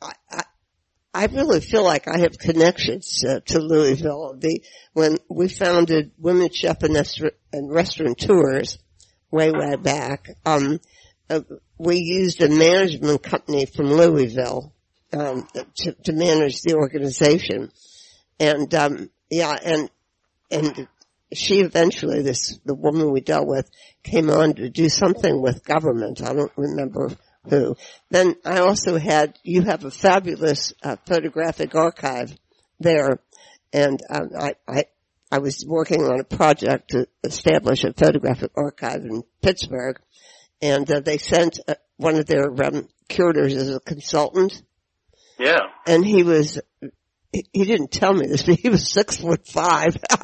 I, 0.00 0.44
I, 1.14 1.26
really 1.26 1.60
feel 1.60 1.84
like 1.84 2.08
I 2.08 2.18
have 2.18 2.38
connections 2.38 3.24
uh, 3.26 3.40
to 3.46 3.58
Louisville. 3.60 4.36
The 4.38 4.62
when 4.92 5.18
we 5.30 5.48
founded 5.48 6.10
Women 6.18 6.50
Chef 6.52 6.82
and, 6.82 6.94
Restaur- 6.94 7.36
and 7.52 7.72
Restaurateurs 7.72 8.78
way 9.30 9.50
way 9.52 9.76
back, 9.76 10.28
um, 10.44 10.80
uh, 11.30 11.40
we 11.78 11.98
used 11.98 12.42
a 12.42 12.48
management 12.48 13.22
company 13.22 13.66
from 13.66 13.92
Louisville 13.92 14.72
um, 15.12 15.48
to, 15.76 15.92
to 16.04 16.12
manage 16.12 16.62
the 16.62 16.74
organization, 16.74 17.70
and 18.40 18.74
um, 18.74 19.10
yeah, 19.30 19.56
and 19.64 19.90
and 20.50 20.88
she 21.32 21.60
eventually, 21.60 22.22
this 22.22 22.58
the 22.64 22.74
woman 22.74 23.12
we 23.12 23.20
dealt 23.20 23.46
with, 23.46 23.70
came 24.02 24.30
on 24.30 24.54
to 24.54 24.68
do 24.68 24.88
something 24.88 25.40
with 25.40 25.64
government. 25.64 26.22
I 26.22 26.32
don't 26.32 26.52
remember 26.56 27.10
who. 27.48 27.76
Then 28.10 28.36
I 28.44 28.58
also 28.58 28.98
had 28.98 29.38
you 29.42 29.62
have 29.62 29.84
a 29.84 29.90
fabulous 29.90 30.72
uh, 30.82 30.96
photographic 31.06 31.74
archive 31.74 32.36
there, 32.80 33.20
and 33.72 34.02
um, 34.10 34.30
I, 34.38 34.54
I 34.66 34.84
I 35.30 35.38
was 35.38 35.64
working 35.66 36.02
on 36.04 36.20
a 36.20 36.24
project 36.24 36.90
to 36.90 37.06
establish 37.22 37.84
a 37.84 37.92
photographic 37.92 38.52
archive 38.56 39.04
in 39.04 39.24
Pittsburgh, 39.42 39.98
and 40.62 40.90
uh, 40.90 41.00
they 41.00 41.18
sent 41.18 41.58
uh, 41.66 41.74
one 41.96 42.16
of 42.16 42.26
their 42.26 42.50
um, 42.64 42.88
curators 43.08 43.54
as 43.54 43.68
a 43.74 43.80
consultant 43.80 44.62
Yeah. 45.38 45.60
and 45.86 46.04
he 46.04 46.22
was 46.22 46.60
he 47.32 47.46
he 47.52 47.64
didn't 47.64 47.90
tell 47.90 48.12
me 48.14 48.26
this, 48.26 48.42
but 48.46 48.58
he 48.58 48.68
was 48.68 48.88
six 48.90 49.16
foot 49.16 49.46
five 49.46 49.96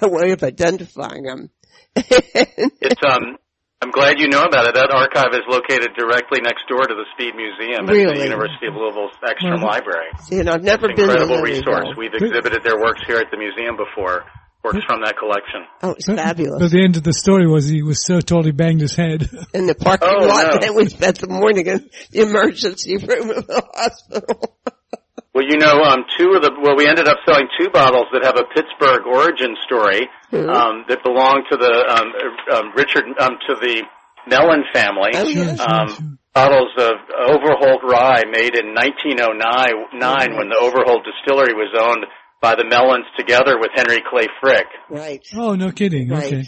by 0.00 0.06
way 0.06 0.30
of 0.32 0.42
identifying 0.42 1.24
him. 1.24 1.50
It's 1.96 3.00
um. 3.08 3.36
I'm 3.82 3.90
glad 3.90 4.20
you 4.20 4.28
know 4.28 4.46
about 4.46 4.66
it. 4.70 4.74
That 4.78 4.94
archive 4.94 5.34
is 5.34 5.42
located 5.50 5.90
directly 5.98 6.38
next 6.40 6.68
door 6.70 6.86
to 6.86 6.94
the 6.94 7.02
Speed 7.18 7.34
Museum 7.34 7.82
at 7.88 7.92
Really? 7.92 8.14
the 8.18 8.24
University 8.30 8.68
of 8.70 8.74
Louisville's 8.78 9.10
Ekstrom 9.26 9.58
Mhm. 9.58 9.66
Library. 9.66 10.06
you 10.30 10.44
know, 10.44 10.52
I've 10.52 10.62
never 10.62 10.86
It's 10.86 10.94
been 10.94 11.10
an 11.10 11.18
incredible 11.18 11.42
Louisville. 11.42 11.74
resource. 11.82 11.96
We've 11.98 12.14
exhibited 12.14 12.62
their 12.62 12.78
works 12.78 13.02
here 13.06 13.18
at 13.18 13.32
the 13.32 13.36
museum 13.36 13.76
before. 13.76 14.22
Works 14.62 14.78
from 14.86 15.02
that 15.02 15.18
collection. 15.18 15.66
Oh, 15.82 15.90
it's 15.98 16.06
But, 16.06 16.18
fabulous. 16.18 16.62
but 16.62 16.70
the 16.70 16.84
end 16.84 16.96
of 16.96 17.02
the 17.02 17.12
story 17.12 17.48
was 17.48 17.66
he 17.66 17.82
was 17.82 18.06
so 18.06 18.20
tall 18.20 18.44
he 18.44 18.52
banged 18.52 18.80
his 18.80 18.94
head. 18.94 19.28
in 19.54 19.66
the 19.66 19.74
parking 19.74 20.08
Oh, 20.08 20.24
lot, 20.26 20.62
no. 20.62 20.66
and 20.68 20.76
we 20.76 20.86
spent 20.88 21.18
the 21.18 21.26
morning 21.26 21.66
in 21.66 21.90
the 22.12 22.20
emergency 22.22 22.96
room 22.98 23.30
of 23.30 23.48
the 23.48 23.60
hospital. 23.74 24.56
Well, 25.34 25.44
you 25.48 25.56
know, 25.56 25.80
um, 25.82 26.04
two 26.18 26.32
of 26.36 26.42
the 26.42 26.52
well, 26.60 26.76
we 26.76 26.86
ended 26.86 27.08
up 27.08 27.18
selling 27.24 27.48
two 27.58 27.70
bottles 27.70 28.06
that 28.12 28.22
have 28.24 28.36
a 28.36 28.44
Pittsburgh 28.52 29.06
origin 29.06 29.56
story 29.64 30.08
Mhm. 30.30 30.48
um, 30.54 30.84
that 30.88 31.02
belong 31.02 31.44
to 31.50 31.56
the 31.56 31.72
um, 31.88 32.12
uh, 32.12 32.56
um, 32.58 32.72
Richard 32.76 33.04
um, 33.18 33.38
to 33.48 33.54
the 33.56 33.82
Mellon 34.26 34.64
family. 34.74 35.10
Oh, 35.14 35.24
yeah. 35.24 35.56
Sure, 35.56 35.66
Um, 35.66 35.88
sure. 35.88 36.06
bottles 36.34 36.72
of 36.76 36.92
Overholt 37.16 37.82
rye 37.82 38.24
made 38.30 38.54
in 38.56 38.74
1909 38.74 40.36
when 40.36 40.48
the 40.50 40.58
Overholt 40.60 41.04
distillery 41.04 41.54
was 41.54 41.72
owned 41.80 42.04
by 42.40 42.54
the 42.54 42.64
Mellons 42.64 43.06
together 43.16 43.58
with 43.58 43.70
Henry 43.74 44.02
Clay 44.08 44.26
Frick. 44.40 44.66
Right. 44.90 45.22
Oh, 45.36 45.54
no 45.54 45.70
kidding. 45.70 46.08
Right. 46.10 46.24
Okay. 46.32 46.44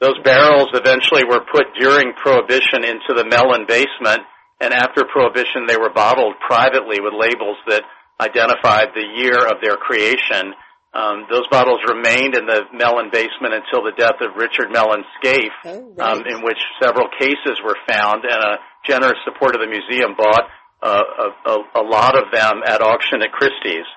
Those 0.00 0.18
barrels 0.24 0.68
eventually 0.74 1.22
were 1.24 1.40
put 1.50 1.72
during 1.78 2.12
Prohibition 2.14 2.84
into 2.84 3.14
the 3.14 3.24
Mellon 3.24 3.64
basement, 3.66 4.20
and 4.60 4.74
after 4.74 5.04
Prohibition 5.04 5.66
they 5.66 5.76
were 5.76 5.90
bottled 5.94 6.34
privately 6.46 6.98
with 7.00 7.14
labels 7.14 7.56
that 7.68 7.82
identified 8.22 8.94
the 8.94 9.06
year 9.18 9.42
of 9.46 9.58
their 9.62 9.76
creation. 9.76 10.54
Um, 10.94 11.24
those 11.30 11.48
bottles 11.50 11.80
remained 11.88 12.36
in 12.36 12.44
the 12.46 12.68
Mellon 12.72 13.08
basement 13.10 13.54
until 13.56 13.82
the 13.82 13.96
death 13.96 14.20
of 14.20 14.36
Richard 14.36 14.70
Mellon 14.70 15.02
Scaife, 15.18 15.56
Oh, 15.64 15.94
right. 15.96 16.12
um, 16.16 16.22
in 16.28 16.44
which 16.44 16.60
several 16.82 17.08
cases 17.18 17.56
were 17.64 17.76
found, 17.88 18.24
and 18.28 18.40
a 18.44 18.58
generous 18.86 19.16
support 19.24 19.54
of 19.56 19.60
the 19.64 19.72
museum 19.72 20.14
bought 20.16 20.44
uh, 20.82 21.00
a, 21.00 21.50
a, 21.50 21.56
a 21.80 21.84
lot 21.84 22.12
of 22.18 22.30
them 22.32 22.60
at 22.66 22.82
auction 22.82 23.22
at 23.22 23.32
Christie's. 23.32 23.88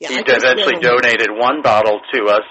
Yeah, 0.00 0.08
He 0.10 0.18
eventually 0.20 0.74
know- 0.82 1.00
donated 1.00 1.28
one 1.32 1.62
bottle 1.62 2.00
to 2.12 2.26
us, 2.26 2.44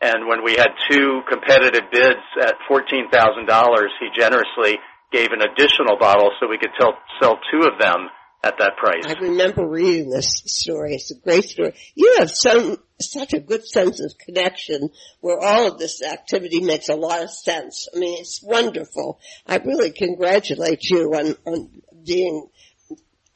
and 0.00 0.28
when 0.28 0.44
we 0.44 0.52
had 0.54 0.70
two 0.88 1.20
competitive 1.28 1.90
bids 1.90 2.22
at 2.40 2.54
fourteen 2.68 3.10
thousand 3.10 3.46
dollars, 3.46 3.90
he 3.98 4.08
generously 4.14 4.78
gave 5.10 5.32
an 5.32 5.42
additional 5.42 5.98
bottle 5.98 6.30
so 6.38 6.46
we 6.46 6.56
could 6.56 6.70
tell, 6.78 6.94
sell 7.20 7.34
two 7.50 7.66
of 7.66 7.80
them 7.80 8.06
at 8.42 8.54
that 8.58 8.76
price. 8.76 9.04
I 9.06 9.12
remember 9.20 9.66
reading 9.66 10.10
this 10.10 10.42
story. 10.46 10.94
It's 10.94 11.10
a 11.10 11.14
great 11.14 11.44
story. 11.44 11.74
You 11.94 12.16
have 12.18 12.30
some 12.30 12.78
such 13.00 13.32
a 13.32 13.40
good 13.40 13.66
sense 13.66 14.00
of 14.00 14.16
connection 14.18 14.90
where 15.20 15.38
all 15.38 15.68
of 15.68 15.78
this 15.78 16.02
activity 16.02 16.60
makes 16.60 16.88
a 16.88 16.94
lot 16.96 17.22
of 17.22 17.30
sense. 17.30 17.88
I 17.94 17.98
mean, 17.98 18.18
it's 18.20 18.42
wonderful. 18.42 19.18
I 19.46 19.56
really 19.56 19.90
congratulate 19.90 20.84
you 20.84 21.12
on 21.14 21.36
on 21.46 21.70
being. 22.04 22.48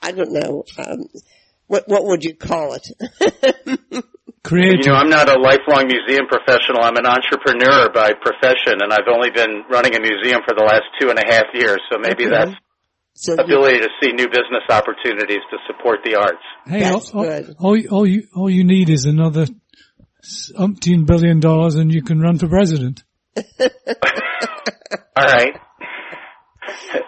I 0.03 0.13
don't 0.13 0.33
know. 0.33 0.65
Um, 0.79 1.09
what 1.67 1.89
what 1.89 2.05
would 2.05 2.25
you 2.25 2.35
call 2.35 2.75
it? 2.75 2.87
Creative. 4.45 4.81
You 4.85 4.91
know, 4.93 4.97
I'm 4.97 5.09
not 5.09 5.31
a 5.31 5.41
lifelong 5.41 5.87
museum 5.87 6.27
professional. 6.29 6.83
I'm 6.83 6.97
an 6.97 7.07
entrepreneur 7.07 7.89
by 7.91 8.13
profession, 8.13 8.83
and 8.83 8.93
I've 8.93 9.09
only 9.11 9.31
been 9.31 9.65
running 9.71 9.97
a 9.97 10.01
museum 10.01 10.43
for 10.47 10.55
the 10.55 10.63
last 10.63 10.85
two 11.01 11.09
and 11.09 11.19
a 11.19 11.25
half 11.27 11.45
years. 11.55 11.81
So 11.91 11.99
maybe 11.99 12.27
Okay. 12.27 12.35
that's 12.37 12.55
so 13.15 13.35
ability 13.35 13.79
to 13.79 13.89
see 14.03 14.13
new 14.13 14.27
business 14.29 14.63
opportunities 14.71 15.39
to 15.51 15.57
support 15.67 16.01
the 16.05 16.17
arts. 16.17 16.43
hey, 16.67 16.81
That's 16.81 17.11
all, 17.11 17.21
all- 17.21 17.27
good. 17.27 17.57
all, 17.59 17.77
you- 17.77 17.89
all 17.91 18.07
you 18.07 18.23
all 18.35 18.51
you 18.51 18.65
need 18.65 18.91
is 18.91 19.05
another 19.05 19.47
umpteen 20.59 21.07
billion 21.07 21.41
dollars, 21.41 21.75
and 21.77 21.93
you 21.93 22.03
can 22.03 22.21
run 22.21 22.39
for 22.39 22.49
president. 22.49 23.03
All 25.17 25.25
right. 25.27 25.53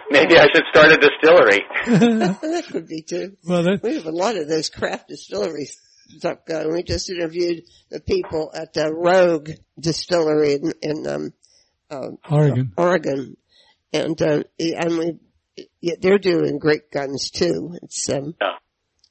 Maybe 0.09 0.37
I 0.37 0.45
should 0.53 0.63
start 0.71 0.91
a 0.91 0.97
distillery. 0.97 1.59
that 1.87 2.65
could 2.71 2.87
be 2.87 3.01
too. 3.01 3.35
Well, 3.45 3.63
that, 3.63 3.83
We 3.83 3.95
have 3.95 4.05
a 4.05 4.11
lot 4.11 4.37
of 4.37 4.47
those 4.47 4.69
craft 4.69 5.09
distilleries 5.09 5.77
stuff 6.09 6.45
going. 6.45 6.71
We 6.73 6.83
just 6.83 7.09
interviewed 7.09 7.63
the 7.89 7.99
people 7.99 8.51
at 8.53 8.73
the 8.73 8.93
Rogue 8.93 9.49
Distillery 9.79 10.53
in, 10.53 10.73
in 10.81 11.07
um, 11.07 11.33
uh, 11.89 12.09
Oregon. 12.29 12.71
Oregon, 12.77 13.37
and 13.91 14.21
uh, 14.21 14.43
and 14.59 14.97
we 14.97 15.17
yeah, 15.81 15.95
they're 15.99 16.17
doing 16.19 16.59
great 16.59 16.91
guns 16.91 17.29
too. 17.29 17.77
It's 17.81 18.09
um, 18.09 18.35
Yeah. 18.41 18.55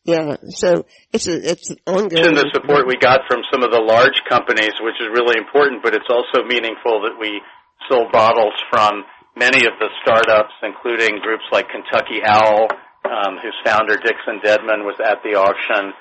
yeah. 0.05 0.37
So 0.51 0.87
it's 1.13 1.27
a 1.27 1.51
it's 1.51 1.71
an 1.71 1.79
ongoing. 1.87 2.27
And 2.27 2.37
the 2.37 2.51
support 2.55 2.87
we 2.87 2.97
got 2.97 3.21
from 3.29 3.43
some 3.53 3.63
of 3.63 3.71
the 3.71 3.81
large 3.81 4.21
companies, 4.29 4.75
which 4.81 4.97
is 5.01 5.09
really 5.13 5.39
important, 5.39 5.83
but 5.83 5.95
it's 5.95 6.09
also 6.09 6.47
meaningful 6.47 7.03
that 7.03 7.17
we 7.19 7.41
sold 7.89 8.13
bottles 8.13 8.55
from 8.71 9.05
many 9.37 9.67
of 9.67 9.75
the 9.79 9.89
startups, 10.03 10.55
including 10.63 11.21
groups 11.21 11.45
like 11.53 11.67
Kentucky 11.69 12.25
Owl, 12.25 12.69
um, 13.05 13.39
whose 13.43 13.55
founder 13.65 13.97
Dixon 13.97 14.41
Dedman 14.43 14.85
was 14.85 14.97
at 15.05 15.23
the 15.23 15.37
auction, 15.37 15.93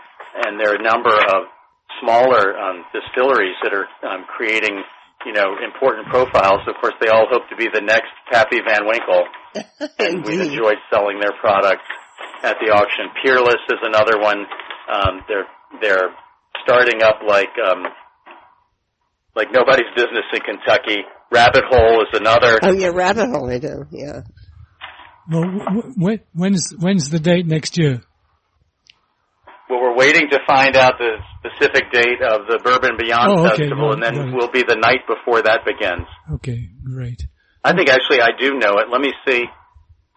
and 0.45 0.59
there 0.59 0.71
are 0.73 0.79
a 0.79 0.83
number 0.83 1.13
of 1.13 1.51
smaller 2.01 2.57
um, 2.57 2.83
distilleries 2.93 3.55
that 3.63 3.73
are 3.73 3.87
um, 4.03 4.25
creating, 4.25 4.81
you 5.25 5.33
know, 5.33 5.57
important 5.63 6.07
profiles. 6.07 6.61
Of 6.67 6.75
course, 6.79 6.93
they 7.01 7.07
all 7.07 7.27
hope 7.29 7.49
to 7.49 7.55
be 7.55 7.67
the 7.73 7.81
next 7.81 8.11
Pappy 8.31 8.57
Van 8.65 8.85
Winkle, 8.85 9.23
and 9.99 10.23
we've 10.23 10.41
enjoyed 10.41 10.77
selling 10.91 11.19
their 11.19 11.33
products 11.41 11.83
at 12.43 12.57
the 12.63 12.71
auction. 12.71 13.09
Peerless 13.23 13.61
is 13.69 13.79
another 13.83 14.19
one. 14.19 14.45
Um, 14.91 15.21
they're 15.27 15.47
they're 15.81 16.09
starting 16.63 17.01
up 17.01 17.19
like 17.27 17.49
um, 17.57 17.83
like 19.35 19.47
nobody's 19.51 19.89
business 19.95 20.25
in 20.33 20.39
Kentucky. 20.41 21.01
Rabbit 21.31 21.63
Hole 21.69 22.01
is 22.01 22.09
another. 22.13 22.59
Oh 22.61 22.71
yeah, 22.71 22.89
rabbit 22.93 23.29
hole. 23.29 23.49
I 23.49 23.57
do. 23.57 23.85
Yeah. 23.91 24.21
Well, 25.29 25.41
w- 25.41 25.93
w- 25.97 26.19
when's 26.33 26.71
when's 26.77 27.09
the 27.09 27.19
date 27.19 27.47
next 27.47 27.77
year? 27.77 28.01
Well, 29.69 29.81
we're 29.81 29.95
waiting 29.97 30.29
to 30.29 30.39
find 30.45 30.75
out 30.77 30.95
the 30.99 31.17
specific 31.41 31.91
date 31.91 32.21
of 32.21 32.45
the 32.47 32.59
Bourbon 32.63 32.97
Beyond 32.99 33.31
Oh, 33.39 33.45
okay. 33.49 33.65
Festival, 33.65 33.93
and 33.93 34.01
Got 34.01 34.13
then 34.13 34.29
it. 34.29 34.35
will 34.35 34.51
be 34.51 34.61
the 34.63 34.75
night 34.75 35.01
before 35.07 35.41
that 35.41 35.65
begins. 35.65 36.05
Okay, 36.35 36.69
great. 36.83 37.23
I 37.63 37.73
think 37.75 37.89
actually 37.89 38.21
I 38.21 38.29
do 38.39 38.53
know 38.61 38.77
it. 38.77 38.89
Let 38.91 39.01
me 39.01 39.11
see. 39.27 39.43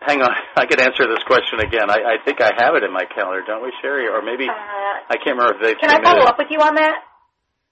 Hang 0.01 0.21
on, 0.23 0.31
I 0.57 0.67
could 0.67 0.81
answer 0.81 1.09
this 1.09 1.25
question 1.27 1.61
again. 1.61 1.89
I, 1.91 2.21
I 2.21 2.25
think 2.25 2.41
I 2.43 2.53
have 2.59 2.75
it 2.77 2.85
in 2.85 2.93
my 2.93 3.05
calendar, 3.15 3.43
don't 3.47 3.63
we, 3.65 3.73
Sherry? 3.81 4.07
Or 4.07 4.21
maybe 4.23 4.45
Uh, 4.45 4.53
I 4.53 5.17
can't 5.17 5.37
remember 5.39 5.57
if 5.57 5.63
they've 5.63 5.79
can 5.81 5.91
I 5.91 6.03
follow 6.05 6.25
up 6.29 6.37
with 6.39 6.49
you 6.51 6.59
on 6.61 6.75
that? 6.77 6.97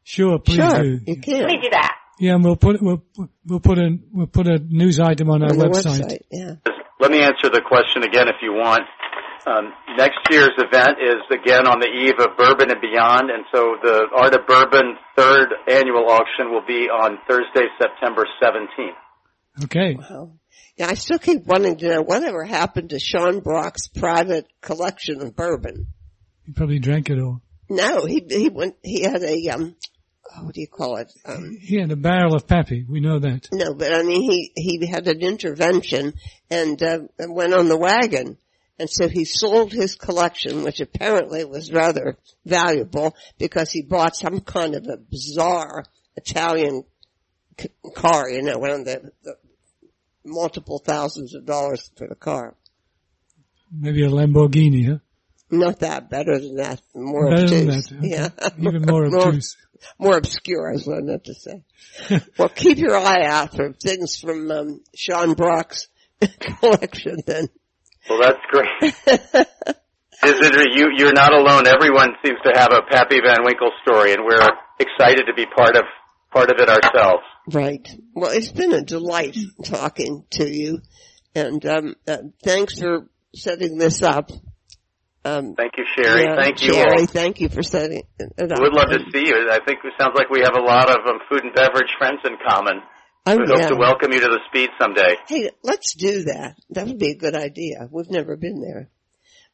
Sure, 0.03 0.39
please 0.39 0.57
Sure, 0.57 0.83
do. 0.83 0.99
you 1.07 1.21
can. 1.21 1.41
Let 1.43 1.47
me 1.53 1.59
do 1.63 1.71
that. 1.71 1.93
Yeah, 2.19 2.35
and 2.35 2.43
we'll 2.45 2.57
put 2.57 2.81
we'll 2.81 3.03
we'll 3.47 3.61
put 3.61 3.77
a 3.79 3.91
we'll 4.13 4.27
put 4.29 4.47
a 4.47 4.59
news 4.59 4.99
item 4.99 5.29
on 5.29 5.43
our 5.43 5.51
on 5.51 5.59
the 5.59 5.67
website. 5.67 6.01
website. 6.01 6.19
Yeah. 6.33 6.55
Let 6.99 7.11
me 7.11 7.21
answer 7.21 7.51
the 7.53 7.61
question 7.61 8.03
again 8.05 8.29
if 8.29 8.37
you 8.41 8.53
want. 8.55 8.81
Um, 9.47 9.73
next 9.97 10.19
year's 10.31 10.51
event 10.59 10.99
is 11.01 11.23
again 11.31 11.67
on 11.69 11.79
the 11.79 11.87
eve 11.87 12.19
of 12.19 12.37
Bourbon 12.37 12.71
and 12.71 12.81
Beyond, 12.81 13.31
and 13.31 13.45
so 13.55 13.77
the 13.81 14.07
Art 14.15 14.35
of 14.35 14.47
Bourbon 14.47 14.97
third 15.17 15.55
annual 15.69 16.11
auction 16.11 16.51
will 16.51 16.67
be 16.67 16.89
on 16.89 17.19
Thursday, 17.29 17.67
September 17.81 18.25
17th. 18.43 19.65
Okay. 19.65 19.95
Wow. 19.95 20.33
Yeah, 20.77 20.89
I 20.89 20.95
still 20.95 21.19
keep 21.19 21.47
wanting 21.47 21.77
to 21.79 21.89
know 21.89 22.03
whatever 22.03 22.45
happened 22.45 22.91
to 22.91 22.99
Sean 22.99 23.41
Brock's 23.41 23.87
private 23.89 24.47
collection 24.61 25.23
of 25.23 25.35
bourbon. 25.37 25.87
He 26.45 26.53
probably 26.53 26.79
drank 26.81 27.09
it 27.09 27.19
all. 27.21 27.41
No, 27.71 28.05
he 28.05 28.25
he 28.29 28.49
went. 28.49 28.75
He 28.83 29.03
had 29.03 29.23
a 29.23 29.49
um. 29.49 29.77
oh, 30.37 30.45
What 30.45 30.55
do 30.55 30.61
you 30.61 30.69
call 30.69 30.97
it? 30.97 31.11
Um, 31.25 31.57
He 31.61 31.81
had 31.81 31.91
a 31.93 31.97
barrel 31.97 32.35
of 32.35 32.47
Pappy. 32.47 32.85
We 32.89 33.01
know 33.01 33.19
that. 33.21 33.49
no, 33.53 33.75
but 33.75 33.93
I 33.95 34.03
mean, 34.03 34.23
he 34.23 34.53
he 34.55 34.87
had 34.87 35.07
an 35.09 35.21
intervention 35.21 36.15
and, 36.51 36.83
uh, 36.83 36.99
and 37.19 37.35
went 37.35 37.55
on 37.55 37.69
the 37.69 37.79
wagon, 37.79 38.39
and 38.79 38.89
so 38.91 39.09
he 39.09 39.25
sold 39.25 39.73
his 39.73 39.95
collection, 39.95 40.63
which 40.63 40.81
apparently 40.81 41.45
was 41.45 41.73
rather 41.73 42.19
valuable 42.45 43.15
because 43.39 43.71
he 43.71 43.83
bought 43.83 44.17
some 44.17 44.41
kind 44.41 44.75
of 44.75 44.87
a 44.87 44.97
bizarre 44.99 45.85
Italian 46.17 46.85
c- 47.59 47.71
car. 47.95 48.29
You 48.29 48.43
know, 48.43 48.59
one 48.59 48.71
of 48.71 48.85
the, 48.85 49.11
the 49.23 49.35
multiple 50.25 50.79
thousands 50.79 51.35
of 51.35 51.47
dollars 51.47 51.91
for 51.97 52.07
the 52.07 52.15
car. 52.15 52.55
Maybe 53.73 54.05
a 54.05 54.09
Lamborghini, 54.11 54.87
huh? 54.89 54.99
Not 55.51 55.79
that, 55.81 56.11
better 56.11 56.39
than 56.39 56.57
that, 56.57 56.83
more 56.95 57.31
Better 57.31 57.47
than 57.49 57.69
that. 57.69 57.93
okay. 57.93 58.09
Yeah, 58.09 58.29
Even 58.59 58.83
more 58.83 59.07
obtuse. 59.15 59.57
more 59.99 60.17
obscure, 60.17 60.73
is 60.73 60.87
what 60.87 60.99
I 60.99 61.03
meant 61.03 61.25
to 61.25 61.35
say. 61.35 61.63
well, 62.39 62.49
keep 62.49 62.79
your 62.79 62.97
eye 62.97 63.25
out 63.25 63.55
for 63.55 63.73
things 63.73 64.17
from 64.17 64.51
um, 64.51 64.81
Sean 64.95 65.35
Brock's 65.35 65.87
collection. 66.41 67.19
Then, 67.25 67.49
Well, 68.09 68.21
that's 68.21 68.41
great. 68.51 68.95
Is 70.25 70.35
it, 70.41 70.75
you, 70.75 70.91
you're 70.97 71.13
not 71.13 71.33
alone. 71.33 71.67
Everyone 71.67 72.11
seems 72.25 72.39
to 72.45 72.53
have 72.59 72.73
a 72.73 72.83
Pappy 72.91 73.21
Van 73.25 73.45
Winkle 73.45 73.71
story, 73.83 74.13
and 74.13 74.25
we're 74.25 74.41
excited 74.81 75.27
to 75.27 75.35
be 75.35 75.45
part 75.47 75.77
of 75.77 75.85
part 76.33 76.51
of 76.51 76.57
it 76.59 76.69
ourselves. 76.69 77.23
right? 77.53 77.87
Well, 78.15 78.31
it's 78.31 78.51
been 78.51 78.73
a 78.73 78.83
delight 78.83 79.37
talking 79.65 80.25
to 80.33 80.49
you, 80.49 80.81
and 81.35 81.65
um, 81.67 81.95
uh, 82.09 82.19
thanks 82.43 82.79
for 82.79 83.09
setting 83.35 83.79
this 83.79 84.03
up. 84.03 84.31
Um, 85.25 85.55
Thank 85.57 85.73
you, 85.77 85.85
Sherry. 85.97 86.23
yeah, 86.23 86.37
Thank 86.37 86.63
you 86.63 86.73
Sherry, 86.73 87.01
all. 87.01 87.07
Thank 87.07 87.41
you 87.41 87.49
for 87.49 87.63
setting 87.63 88.03
it 88.19 88.53
up. 88.53 88.61
Would 88.61 88.73
love 88.73 88.91
to 88.91 89.01
see 89.13 89.27
you. 89.27 89.49
I 89.51 89.59
think 89.67 89.81
it 89.85 89.93
sounds 89.99 90.15
like 90.15 90.31
we 90.31 90.41
have 90.43 90.55
a 90.57 90.63
lot 90.63 90.89
of 90.89 90.99
um, 91.05 91.19
food 91.29 91.43
and 91.43 91.53
beverage 91.53 91.91
friends 91.99 92.21
in 92.25 92.37
common. 92.49 92.81
Oh, 93.29 93.37
We 93.37 93.45
hope 93.49 93.69
to 93.69 93.77
welcome 93.77 94.13
you 94.13 94.21
to 94.21 94.29
the 94.29 94.41
speed 94.49 94.71
someday. 94.81 95.17
Hey, 95.29 95.51
let's 95.63 95.95
do 95.95 96.25
that. 96.25 96.57
That 96.71 96.87
would 96.87 96.99
be 96.99 97.11
a 97.11 97.17
good 97.17 97.35
idea. 97.35 97.89
We've 97.91 98.11
never 98.11 98.37
been 98.37 98.61
there, 98.61 98.89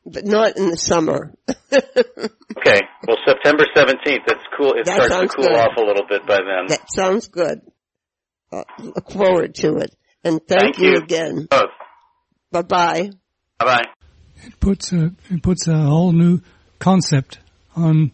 but 0.05 0.25
not 0.27 0.57
in 0.57 0.70
the 0.70 0.77
summer. 0.77 1.35
Okay. 2.64 2.83
Well, 3.09 3.16
September 3.27 3.64
17th. 3.75 4.23
It's 4.29 4.45
cool. 4.57 4.75
It 4.75 4.85
That 4.87 5.03
starts 5.07 5.35
to 5.35 5.37
cool 5.41 5.49
good. 5.49 5.57
off 5.57 5.77
a 5.77 5.81
little 5.81 6.07
bit 6.09 6.25
by 6.27 6.37
then. 6.37 6.66
That 6.68 6.87
sounds 6.93 7.27
good. 7.27 7.61
Uh, 8.53 8.62
look 8.79 9.11
forward 9.11 9.57
to 9.57 9.79
it. 9.79 9.97
And 10.23 10.41
thank, 10.47 10.61
Thank 10.77 10.79
you 10.79 10.91
you. 10.91 10.97
again. 10.99 11.49
Both. 11.51 11.70
Bye 12.53 12.62
bye. 12.62 13.11
Bye 13.59 13.64
bye. 13.64 13.85
It 14.45 14.61
puts 14.61 14.93
a 14.93 15.12
it 15.29 15.43
puts 15.43 15.66
a 15.66 15.77
whole 15.77 16.12
new 16.12 16.41
concept 16.79 17.41
on 17.75 18.12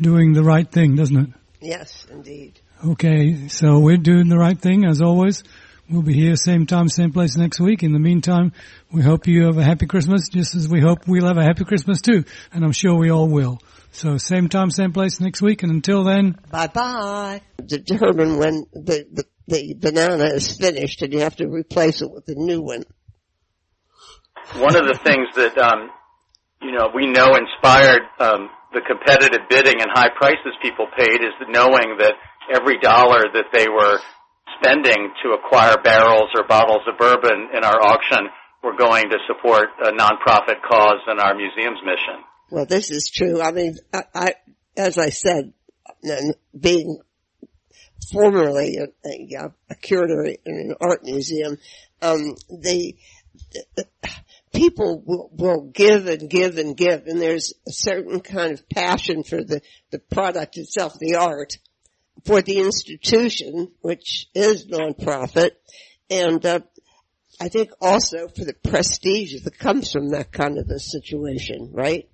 doing 0.00 0.32
the 0.32 0.42
right 0.42 0.68
thing, 0.68 0.96
doesn't 0.96 1.16
it? 1.16 1.30
Yes, 1.60 2.06
indeed. 2.10 2.58
Okay, 2.88 3.48
so 3.48 3.80
we're 3.80 3.96
doing 3.96 4.28
the 4.28 4.38
right 4.38 4.56
thing 4.56 4.84
as 4.84 5.02
always. 5.02 5.42
We'll 5.90 6.02
be 6.02 6.12
here 6.12 6.36
same 6.36 6.66
time, 6.66 6.88
same 6.88 7.12
place 7.12 7.36
next 7.36 7.58
week. 7.58 7.82
In 7.82 7.92
the 7.92 7.98
meantime, 7.98 8.52
we 8.92 9.02
hope 9.02 9.26
you 9.26 9.46
have 9.46 9.58
a 9.58 9.64
happy 9.64 9.86
Christmas, 9.86 10.28
just 10.28 10.54
as 10.54 10.68
we 10.68 10.80
hope 10.80 11.08
we'll 11.08 11.26
have 11.26 11.36
a 11.36 11.42
happy 11.42 11.64
Christmas 11.64 12.00
too. 12.00 12.24
And 12.52 12.64
I'm 12.64 12.70
sure 12.70 12.94
we 12.94 13.10
all 13.10 13.26
will. 13.26 13.58
So 13.90 14.18
same 14.18 14.48
time, 14.48 14.70
same 14.70 14.92
place 14.92 15.18
next 15.18 15.42
week. 15.42 15.64
And 15.64 15.72
until 15.72 16.04
then, 16.04 16.38
Bye 16.48 16.68
bye. 16.68 17.40
Determine 17.64 18.38
when 18.38 18.66
the, 18.72 19.04
the, 19.12 19.24
the 19.48 19.74
banana 19.74 20.26
is 20.26 20.56
finished 20.56 21.02
and 21.02 21.12
you 21.12 21.20
have 21.20 21.34
to 21.36 21.48
replace 21.48 22.02
it 22.02 22.10
with 22.10 22.28
a 22.28 22.34
new 22.36 22.62
one. 22.62 22.84
One 24.58 24.76
of 24.76 24.86
the 24.86 24.98
things 25.02 25.26
that 25.34 25.58
um, 25.58 25.90
you 26.62 26.70
know 26.70 26.90
we 26.94 27.06
know 27.06 27.34
inspired 27.34 28.02
um, 28.20 28.48
the 28.72 28.80
competitive 28.86 29.48
bidding 29.48 29.80
and 29.80 29.90
high 29.92 30.10
prices 30.16 30.52
people 30.62 30.86
paid 30.96 31.20
is 31.20 31.34
knowing 31.48 31.96
that 31.98 32.14
every 32.52 32.78
dollar 32.78 33.24
that 33.32 33.46
they 33.52 33.68
were 33.68 33.98
spending 34.60 35.12
to 35.22 35.30
acquire 35.30 35.76
barrels 35.82 36.30
or 36.34 36.46
bottles 36.46 36.82
of 36.86 36.98
bourbon 36.98 37.48
in 37.54 37.64
our 37.64 37.80
auction 37.82 38.28
were 38.62 38.76
going 38.76 39.10
to 39.10 39.18
support 39.26 39.68
a 39.82 39.90
nonprofit 39.92 40.62
cause 40.68 41.00
and 41.06 41.20
our 41.20 41.34
museum's 41.34 41.80
mission. 41.84 42.24
Well, 42.50 42.66
this 42.66 42.90
is 42.90 43.10
true. 43.10 43.40
I 43.42 43.52
mean, 43.52 43.76
I, 43.92 44.02
I 44.14 44.34
as 44.76 44.98
I 44.98 45.10
said, 45.10 45.52
being 46.58 47.00
formerly 48.12 48.76
a, 48.76 49.08
a, 49.08 49.52
a 49.70 49.74
curator 49.74 50.24
in 50.24 50.38
an 50.44 50.74
art 50.80 51.02
museum, 51.02 51.58
um, 52.02 52.36
the, 52.48 52.94
the 53.76 53.86
people 54.52 55.02
will, 55.04 55.30
will 55.32 55.70
give 55.72 56.06
and 56.06 56.28
give 56.28 56.58
and 56.58 56.76
give, 56.76 57.06
and 57.06 57.20
there's 57.20 57.52
a 57.66 57.72
certain 57.72 58.20
kind 58.20 58.52
of 58.52 58.68
passion 58.68 59.22
for 59.22 59.42
the 59.42 59.60
the 59.90 59.98
product 59.98 60.56
itself, 60.56 60.94
the 60.98 61.16
art, 61.16 61.58
for 62.24 62.42
the 62.42 62.58
institution, 62.58 63.72
which 63.80 64.28
is 64.34 64.66
nonprofit, 64.66 65.50
and 66.10 66.44
uh, 66.44 66.60
I 67.40 67.48
think 67.48 67.70
also 67.80 68.28
for 68.28 68.44
the 68.44 68.54
prestige 68.54 69.42
that 69.44 69.58
comes 69.58 69.92
from 69.92 70.10
that 70.10 70.32
kind 70.32 70.58
of 70.58 70.68
a 70.70 70.78
situation, 70.78 71.70
right? 71.72 72.08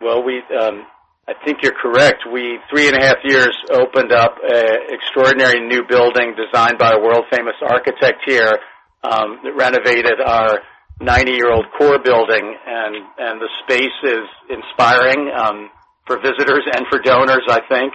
Well, 0.00 0.24
we, 0.24 0.42
um, 0.58 0.86
I 1.28 1.34
think 1.44 1.58
you're 1.62 1.76
correct. 1.80 2.24
We 2.32 2.58
three 2.70 2.88
and 2.88 2.96
a 2.96 3.04
half 3.04 3.18
years 3.24 3.54
opened 3.70 4.12
up 4.12 4.36
an 4.42 4.90
extraordinary 4.90 5.66
new 5.66 5.82
building 5.88 6.34
designed 6.34 6.78
by 6.78 6.92
a 6.92 7.00
world 7.00 7.24
famous 7.30 7.54
architect 7.62 8.22
here 8.26 8.58
um, 9.04 9.40
that 9.44 9.54
renovated 9.54 10.20
our 10.24 10.60
90 11.00 11.32
year 11.32 11.50
old 11.52 11.66
core 11.76 11.98
building, 12.02 12.56
and 12.66 12.94
and 13.18 13.40
the 13.40 13.48
space 13.62 13.98
is 14.02 14.26
inspiring 14.50 15.30
um, 15.30 15.70
for 16.06 16.18
visitors 16.18 16.66
and 16.74 16.86
for 16.90 16.98
donors. 16.98 17.44
I 17.48 17.60
think 17.68 17.92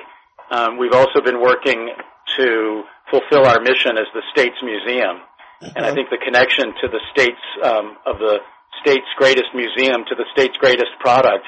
um, 0.53 0.77
we've 0.77 0.93
also 0.93 1.19
been 1.25 1.41
working 1.41 1.89
to 2.37 2.83
fulfill 3.09 3.45
our 3.45 3.59
mission 3.59 3.97
as 3.97 4.05
the 4.13 4.21
state's 4.31 4.61
museum, 4.61 5.17
and 5.61 5.77
I 5.77 5.89
uh-huh. 5.89 5.95
think 5.95 6.09
the 6.09 6.21
connection 6.23 6.73
to 6.81 6.87
the 6.87 7.01
state's 7.11 7.47
um, 7.63 7.97
of 8.05 8.19
the 8.19 8.37
state's 8.81 9.09
greatest 9.17 9.49
museum 9.55 10.05
to 10.07 10.15
the 10.15 10.25
state's 10.33 10.57
greatest 10.57 10.91
product 10.99 11.45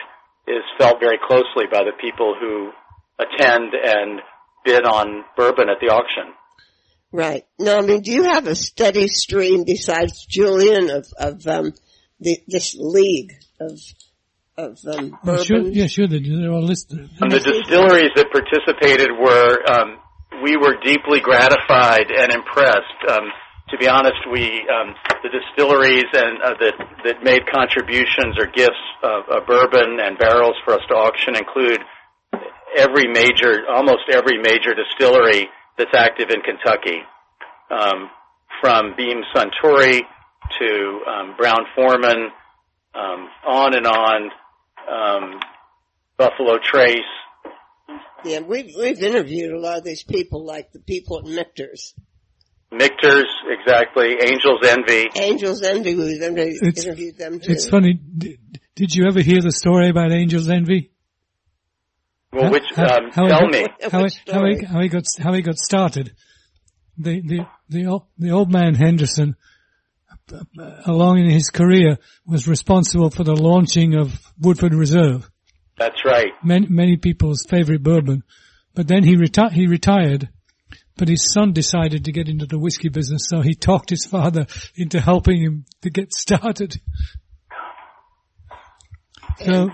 is 0.47 0.63
felt 0.77 0.99
very 0.99 1.19
closely 1.27 1.65
by 1.71 1.83
the 1.83 1.93
people 1.99 2.35
who 2.39 2.71
attend 3.19 3.73
and 3.73 4.21
bid 4.63 4.85
on 4.85 5.23
bourbon 5.35 5.69
at 5.69 5.77
the 5.79 5.93
auction. 5.93 6.33
Right. 7.11 7.45
Now, 7.59 7.77
I 7.77 7.81
mean, 7.81 8.01
do 8.01 8.11
you 8.11 8.23
have 8.23 8.47
a 8.47 8.55
steady 8.55 9.07
stream 9.07 9.63
besides 9.63 10.25
Julian 10.25 10.89
of, 10.89 11.07
of, 11.17 11.47
um, 11.47 11.73
the, 12.19 12.37
this 12.47 12.75
league 12.77 13.31
of, 13.59 13.79
of, 14.57 14.77
oh, 15.27 15.43
sure, 15.43 15.67
yeah, 15.67 15.87
sure, 15.87 16.07
they're 16.07 16.51
all 16.51 16.63
listed. 16.63 17.09
And 17.19 17.31
the 17.31 17.39
distilleries 17.39 18.11
that 18.15 18.31
participated 18.31 19.11
were, 19.11 19.59
um, 19.67 19.99
we 20.43 20.55
were 20.55 20.79
deeply 20.81 21.19
gratified 21.19 22.07
and 22.07 22.31
impressed. 22.31 22.99
Um, 23.09 23.27
to 23.69 23.77
be 23.77 23.87
honest, 23.87 24.21
we 24.31 24.63
um, 24.69 24.95
the 25.23 25.29
distilleries 25.29 26.07
and 26.13 26.41
uh, 26.41 26.53
that 26.59 26.75
that 27.03 27.23
made 27.23 27.41
contributions 27.51 28.37
or 28.37 28.45
gifts 28.45 28.85
of, 29.03 29.27
of 29.27 29.47
bourbon 29.47 29.99
and 29.99 30.17
barrels 30.17 30.55
for 30.63 30.75
us 30.75 30.81
to 30.87 30.95
auction 30.95 31.35
include 31.35 31.81
every 32.77 33.07
major, 33.07 33.65
almost 33.67 34.07
every 34.11 34.37
major 34.37 34.75
distillery 34.75 35.49
that's 35.77 35.95
active 35.95 36.29
in 36.29 36.41
Kentucky, 36.41 37.01
um, 37.71 38.09
from 38.61 38.93
Beam 38.95 39.21
Suntory 39.35 40.01
to 40.59 41.01
um, 41.09 41.35
Brown 41.37 41.65
Forman, 41.75 42.29
um, 42.93 43.29
on 43.45 43.75
and 43.75 43.87
on, 43.87 44.31
um, 44.89 45.39
Buffalo 46.17 46.57
Trace. 46.63 46.99
Yeah, 48.23 48.39
we've 48.39 48.73
we've 48.77 49.01
interviewed 49.01 49.51
a 49.51 49.59
lot 49.59 49.77
of 49.77 49.83
these 49.83 50.03
people, 50.03 50.45
like 50.45 50.71
the 50.71 50.79
people 50.79 51.19
at 51.19 51.25
Michter's. 51.25 51.93
Michter's, 52.71 53.27
exactly. 53.47 54.15
Angels 54.21 54.59
Envy. 54.63 55.05
Angels 55.15 55.61
Envy, 55.61 55.95
we've 55.95 56.21
interviewed 56.21 57.17
them 57.17 57.39
too. 57.39 57.51
It's 57.51 57.69
funny. 57.69 57.93
Did, 57.93 58.39
did 58.75 58.95
you 58.95 59.05
ever 59.07 59.21
hear 59.21 59.41
the 59.41 59.51
story 59.51 59.89
about 59.89 60.11
Angels 60.11 60.49
Envy? 60.49 60.91
Well, 62.33 62.51
which 62.51 62.65
how, 62.75 62.97
um, 62.97 63.11
how 63.13 63.27
tell 63.27 63.41
he, 63.41 63.47
me 63.47 63.67
how, 63.91 64.03
he, 64.03 64.31
how, 64.31 64.45
he, 64.45 64.65
how 64.65 64.81
he 64.81 64.89
got 64.89 65.03
how 65.19 65.33
he 65.33 65.41
got 65.41 65.55
started. 65.55 66.15
The 66.97 67.21
the 67.21 67.47
the 67.69 67.85
old, 67.87 68.03
the 68.17 68.31
old 68.31 68.51
man 68.51 68.75
Henderson, 68.75 69.35
Uh, 70.31 70.43
along 70.85 71.19
in 71.19 71.29
his 71.29 71.49
career, 71.49 71.97
was 72.25 72.47
responsible 72.47 73.11
for 73.11 73.23
the 73.23 73.35
launching 73.35 73.93
of 73.95 74.19
Woodford 74.39 74.73
Reserve. 74.73 75.29
That's 75.77 76.03
right. 76.03 76.31
Many 76.43 76.67
many 76.67 76.97
people's 76.97 77.45
favorite 77.47 77.83
bourbon, 77.83 78.23
but 78.73 78.87
then 78.87 79.03
he 79.03 79.15
reti- 79.15 79.51
he 79.51 79.67
retired. 79.67 80.29
But 80.97 81.09
his 81.09 81.29
son 81.29 81.51
decided 81.51 82.05
to 82.05 82.13
get 82.13 82.29
into 82.29 82.45
the 82.45 82.57
whiskey 82.57 82.87
business, 82.89 83.27
so 83.29 83.41
he 83.41 83.53
talked 83.53 83.89
his 83.89 84.05
father 84.05 84.47
into 84.75 85.01
helping 85.01 85.41
him 85.41 85.65
to 85.81 85.89
get 85.89 86.13
started. 86.13 86.75
So 89.43 89.69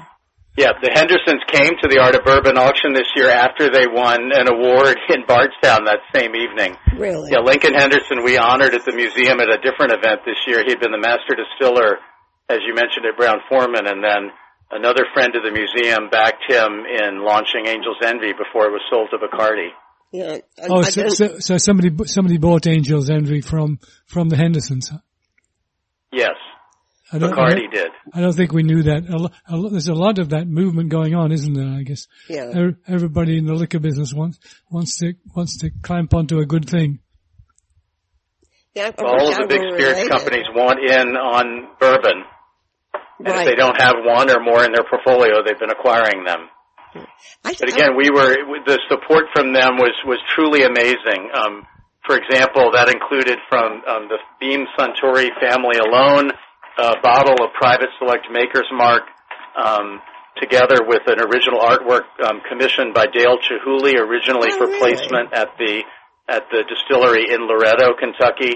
yeah, 0.57 0.75
the 0.83 0.91
Hendersons 0.91 1.39
came 1.47 1.79
to 1.79 1.87
the 1.87 2.03
Art 2.03 2.15
of 2.15 2.27
Bourbon 2.27 2.59
auction 2.59 2.91
this 2.91 3.07
year 3.15 3.29
after 3.31 3.71
they 3.71 3.87
won 3.87 4.35
an 4.35 4.51
award 4.51 4.99
in 5.09 5.23
Bardstown 5.25 5.87
that 5.87 6.03
same 6.13 6.35
evening. 6.35 6.75
Really? 6.97 7.31
Yeah, 7.31 7.39
Lincoln 7.39 7.73
Henderson 7.73 8.23
we 8.23 8.37
honored 8.37 8.75
at 8.75 8.83
the 8.83 8.91
museum 8.91 9.39
at 9.39 9.47
a 9.47 9.63
different 9.63 9.95
event 9.95 10.27
this 10.27 10.43
year. 10.45 10.63
He'd 10.67 10.79
been 10.79 10.91
the 10.91 10.99
master 10.99 11.39
distiller, 11.39 12.03
as 12.51 12.59
you 12.67 12.75
mentioned, 12.75 13.07
at 13.07 13.15
Brown 13.15 13.39
Forman, 13.47 13.87
and 13.87 14.03
then 14.03 14.35
another 14.71 15.07
friend 15.13 15.31
of 15.39 15.43
the 15.47 15.55
museum 15.55 16.11
backed 16.11 16.43
him 16.51 16.83
in 16.83 17.23
launching 17.23 17.67
Angel's 17.67 18.03
Envy 18.03 18.35
before 18.35 18.67
it 18.67 18.75
was 18.75 18.83
sold 18.91 19.07
to 19.15 19.23
Bacardi. 19.23 19.71
Yeah. 20.11 20.43
I, 20.59 20.67
oh, 20.67 20.81
so, 20.81 21.07
so, 21.07 21.39
so 21.39 21.57
somebody 21.57 21.95
somebody 22.07 22.37
bought 22.37 22.67
Angel's 22.67 23.09
Envy 23.09 23.39
from 23.39 23.79
from 24.05 24.27
the 24.27 24.35
Hendersons. 24.35 24.91
Yes. 26.11 26.35
I 27.13 27.17
don't, 27.17 27.31
Bacardi 27.31 27.67
I 27.67 27.75
did. 27.75 27.91
I 28.13 28.21
don't 28.21 28.33
think 28.33 28.53
we 28.53 28.63
knew 28.63 28.83
that. 28.83 29.03
A, 29.09 29.53
a, 29.53 29.69
there's 29.69 29.89
a 29.89 29.93
lot 29.93 30.17
of 30.19 30.29
that 30.29 30.47
movement 30.47 30.89
going 30.89 31.13
on, 31.13 31.31
isn't 31.31 31.53
there? 31.53 31.67
I 31.67 31.83
guess. 31.83 32.07
Yeah. 32.29 32.71
Everybody 32.87 33.37
in 33.37 33.45
the 33.45 33.53
liquor 33.53 33.79
business 33.79 34.13
wants 34.13 34.39
wants 34.69 34.97
to 34.99 35.13
wants 35.35 35.57
to 35.59 35.71
clamp 35.81 36.13
onto 36.13 36.39
a 36.39 36.45
good 36.45 36.69
thing. 36.69 36.99
Yeah, 38.73 38.91
all 38.99 39.27
of 39.27 39.35
the 39.35 39.47
big 39.47 39.59
spirits 39.75 40.07
companies 40.07 40.47
want 40.55 40.79
in 40.79 41.17
on 41.17 41.75
bourbon. 41.77 42.23
And 43.19 43.27
right. 43.27 43.43
if 43.43 43.45
they 43.45 43.55
don't 43.55 43.75
have 43.75 43.95
one 43.99 44.31
or 44.31 44.39
more 44.39 44.63
in 44.63 44.71
their 44.71 44.87
portfolio, 44.87 45.43
they've 45.45 45.59
been 45.59 45.69
acquiring 45.69 46.23
them. 46.23 46.47
I, 47.43 47.53
but 47.59 47.69
again, 47.69 47.91
I, 47.93 47.97
we 47.97 48.09
were 48.09 48.31
the 48.65 48.79
support 48.87 49.25
from 49.35 49.53
them 49.53 49.75
was 49.75 49.93
was 50.05 50.19
truly 50.33 50.63
amazing. 50.63 51.29
Um, 51.35 51.67
for 52.07 52.15
example, 52.15 52.71
that 52.73 52.87
included 52.87 53.37
from 53.49 53.83
um, 53.85 54.07
the 54.07 54.17
Beam 54.39 54.65
Suntory 54.79 55.29
family 55.39 55.77
alone 55.77 56.31
a 56.77 56.99
bottle 57.01 57.43
of 57.43 57.53
Private 57.53 57.89
Select 57.99 58.27
Maker's 58.31 58.69
Mark, 58.71 59.03
um, 59.55 60.01
together 60.39 60.79
with 60.87 61.01
an 61.07 61.19
original 61.19 61.59
artwork 61.59 62.07
um, 62.23 62.41
commissioned 62.47 62.93
by 62.93 63.05
Dale 63.07 63.37
Chihuly, 63.37 63.99
originally 63.99 64.49
oh, 64.53 64.57
for 64.57 64.67
really? 64.67 64.79
placement 64.79 65.33
at 65.33 65.49
the 65.57 65.83
at 66.29 66.43
the 66.49 66.63
distillery 66.63 67.27
in 67.27 67.43
Loretto, 67.43 67.91
Kentucky, 67.99 68.55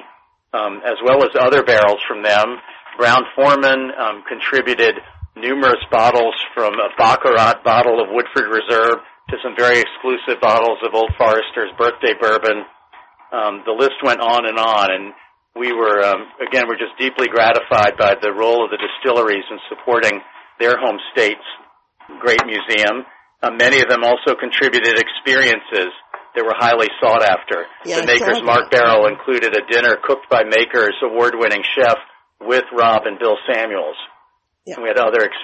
um, 0.54 0.80
as 0.86 0.96
well 1.04 1.24
as 1.24 1.32
other 1.38 1.64
barrels 1.64 2.00
from 2.08 2.24
them. 2.24 2.56
Brown 2.98 3.24
Forman 3.36 3.92
um, 4.00 4.24
contributed 4.30 4.96
numerous 5.36 5.84
bottles 5.92 6.36
from 6.54 6.76
a 6.76 6.88
Baccarat 6.98 7.64
bottle 7.66 8.00
of 8.00 8.08
Woodford 8.10 8.48
Reserve 8.48 9.04
to 9.30 9.36
some 9.44 9.56
very 9.58 9.82
exclusive 9.82 10.40
bottles 10.40 10.80
of 10.86 10.94
Old 10.94 11.12
Forester's 11.18 11.74
birthday 11.78 12.14
bourbon. 12.20 12.64
Um, 13.34 13.64
the 13.66 13.76
list 13.76 14.00
went 14.04 14.22
on 14.22 14.48
and 14.48 14.58
on, 14.58 14.88
and 14.94 15.14
we 15.56 15.72
were 15.74 16.04
um, 16.04 16.28
again 16.46 16.68
we're 16.68 16.78
just 16.78 16.98
deeply 17.00 17.28
gratified 17.28 17.98
by 17.98 18.16
the 18.22 18.32
role 18.32 18.64
of 18.64 18.70
the 18.72 18.78
distilleries 18.78 19.46
in 19.50 19.58
supporting 19.70 20.20
their 20.60 20.78
home 20.78 21.00
state's 21.12 21.48
great 22.20 22.44
museum. 22.46 23.04
Uh, 23.42 23.52
many 23.52 23.80
of 23.80 23.90
them 23.90 24.04
also 24.04 24.36
contributed 24.40 25.00
experiences 25.00 25.92
that 26.36 26.44
were 26.44 26.56
highly 26.56 26.88
sought 27.02 27.24
after. 27.24 27.66
Yeah, 27.86 28.02
the 28.02 28.08
Maker's 28.08 28.44
Mark 28.44 28.70
Barrel 28.72 29.08
included 29.08 29.56
a 29.56 29.66
dinner 29.72 29.98
cooked 30.04 30.30
by 30.30 30.44
Maker's 30.44 30.96
award-winning 31.02 31.64
chef 31.76 31.98
with 32.42 32.64
Rob 32.74 33.04
and 33.06 33.18
Bill 33.20 33.38
Samuels. 33.52 33.96
Yeah. 34.66 34.76
And 34.76 34.84
we 34.84 34.90
had 34.90 34.98
other 34.98 35.24
ex- 35.24 35.36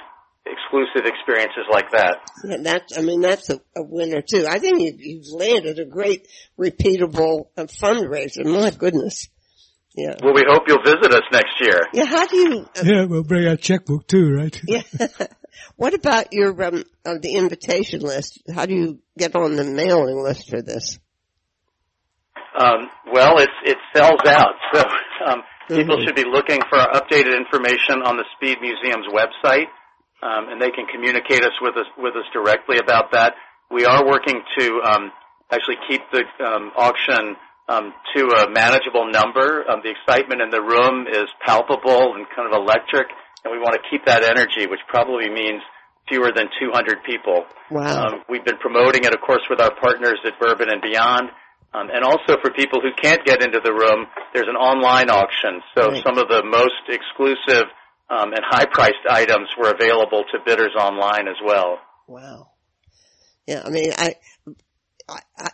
exclusive 0.45 1.05
experiences 1.05 1.66
like 1.72 1.91
that. 1.91 2.18
Yeah, 2.43 2.57
that's, 2.62 2.97
I 2.97 3.01
mean, 3.01 3.22
that's 3.22 3.49
a, 3.49 3.62
a 3.76 3.84
winner 3.84 4.22
too. 4.22 4.45
I 4.49 4.59
think 4.59 4.82
you've, 4.82 4.99
you've 4.99 5.28
landed 5.32 5.80
a 5.80 5.86
great, 5.86 6.28
repeatable 6.59 7.47
uh, 7.55 7.64
fundraiser. 7.64 8.45
My 8.45 8.72
goodness. 8.72 9.30
Yeah. 9.96 10.16
Well, 10.24 10.34
we 10.34 10.46
hope 10.48 10.64
you'll 10.68 10.84
visit 10.84 11.12
us 11.14 11.24
next 11.34 11.60
year. 11.60 11.82
Yeah. 11.94 12.06
How 12.06 12.26
do 12.26 12.38
you? 12.38 12.66
Uh, 12.78 12.82
Yeah, 12.84 13.06
we'll 13.06 13.24
bring 13.24 13.48
our 13.48 13.58
checkbook 13.58 14.08
too, 14.08 14.34
right? 14.34 14.58
yeah. 14.68 14.84
what 15.76 15.94
about 15.94 16.32
your 16.32 16.52
um 16.64 16.84
uh, 17.06 17.16
the 17.22 17.36
invitation 17.36 18.00
list? 18.02 18.42
How 18.54 18.66
do 18.66 18.74
you 18.74 19.00
get 19.18 19.36
on 19.36 19.56
the 19.56 19.64
mailing 19.66 20.22
list 20.24 20.50
for 20.50 20.62
this? 20.62 20.98
Um, 22.58 22.89
well, 23.12 23.38
it's, 23.39 23.52
it 23.66 23.78
sells 23.96 24.20
out, 24.28 24.56
so 24.74 24.84
um, 25.26 25.42
people 25.70 25.98
Mhm. 25.98 26.06
should 26.06 26.16
be 26.16 26.26
looking 26.26 26.60
for 26.70 26.78
our 26.78 26.92
updated 27.00 27.38
information 27.38 28.02
on 28.04 28.18
the 28.18 28.26
Speed 28.36 28.60
Museum's 28.60 29.08
website, 29.08 29.68
um, 30.22 30.50
and 30.50 30.62
they 30.62 30.70
can 30.72 30.86
communicate 30.88 31.44
us 31.44 31.54
with 31.62 31.76
us 31.78 31.88
with 31.98 32.14
us 32.16 32.26
directly 32.34 32.78
about 32.78 33.12
that. 33.14 33.36
We 33.70 33.86
are 33.86 34.06
working 34.06 34.42
to 34.60 34.82
um, 34.84 35.12
actually 35.50 35.78
keep 35.88 36.02
the 36.12 36.24
um, 36.46 36.72
auction 36.76 37.36
um, 37.72 37.93
to 38.15 38.22
a 38.43 38.49
manageable 38.51 39.07
number. 39.09 39.63
Um, 39.69 39.80
the 39.84 39.91
excitement 39.95 40.41
in 40.41 40.49
the 40.49 40.61
room 40.61 41.07
is 41.07 41.30
palpable 41.45 42.15
and 42.15 42.28
kind 42.36 42.51
of 42.51 42.53
electric, 42.59 43.07
and 43.43 43.51
we 43.51 43.59
want 43.59 43.80
to 43.80 43.84
keep 43.89 44.05
that 44.05 44.24
energy, 44.24 44.67
which 44.67 44.82
probably 44.88 45.30
means 45.30 45.61
fewer 46.09 46.32
than 46.36 46.47
200 46.59 47.03
people. 47.05 47.45
Wow. 47.69 48.07
Um, 48.07 48.13
we've 48.28 48.43
been 48.43 48.57
promoting 48.57 49.05
it, 49.05 49.13
of 49.13 49.22
course, 49.22 49.43
with 49.49 49.61
our 49.61 49.72
partners 49.80 50.19
at 50.26 50.38
Bourbon 50.39 50.67
and 50.69 50.82
Beyond. 50.82 51.30
Um, 51.74 51.88
and 51.88 52.03
also 52.03 52.36
for 52.43 52.51
people 52.51 52.82
who 52.82 52.91
can't 53.01 53.24
get 53.24 53.41
into 53.41 53.61
the 53.63 53.72
room, 53.72 54.07
there's 54.34 54.49
an 54.49 54.57
online 54.57 55.09
auction. 55.09 55.61
So 55.74 55.91
Right. 55.91 56.03
some 56.03 56.17
of 56.17 56.28
the 56.28 56.43
most 56.43 56.84
exclusive 56.89 57.72
um, 58.09 58.34
and 58.34 58.43
high-priced 58.43 59.07
items 59.09 59.47
were 59.57 59.72
available 59.72 60.26
to 60.34 60.39
bidders 60.45 60.76
online 60.78 61.30
as 61.30 61.38
well. 61.45 61.80
Wow. 62.07 62.49
Yeah, 63.47 63.61
I 63.65 63.69
mean, 63.69 63.93
I, 63.97 64.15
I, 65.07 65.51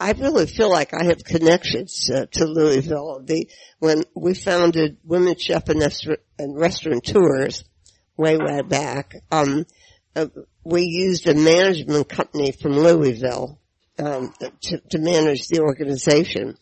I, 0.00 0.12
really 0.12 0.46
feel 0.46 0.70
like 0.70 0.94
I 0.94 1.04
have 1.04 1.22
connections 1.24 2.10
uh, 2.12 2.26
to 2.32 2.44
Louisville. 2.44 3.22
The 3.24 3.46
when 3.78 4.02
we 4.16 4.34
founded 4.34 4.96
Women 5.04 5.36
Chef 5.38 5.68
and, 5.68 5.80
Restaur- 5.80 6.16
and 6.38 6.56
way 8.16 8.36
way 8.36 8.62
back, 8.62 9.14
um, 9.30 9.66
uh, 10.16 10.26
we 10.64 10.82
used 10.82 11.28
a 11.28 11.34
management 11.34 12.08
company 12.08 12.52
from 12.52 12.72
Louisville 12.72 13.58
um, 13.98 14.32
to, 14.62 14.80
to 14.90 14.98
manage 14.98 15.48
the 15.48 15.60
organization, 15.60 16.56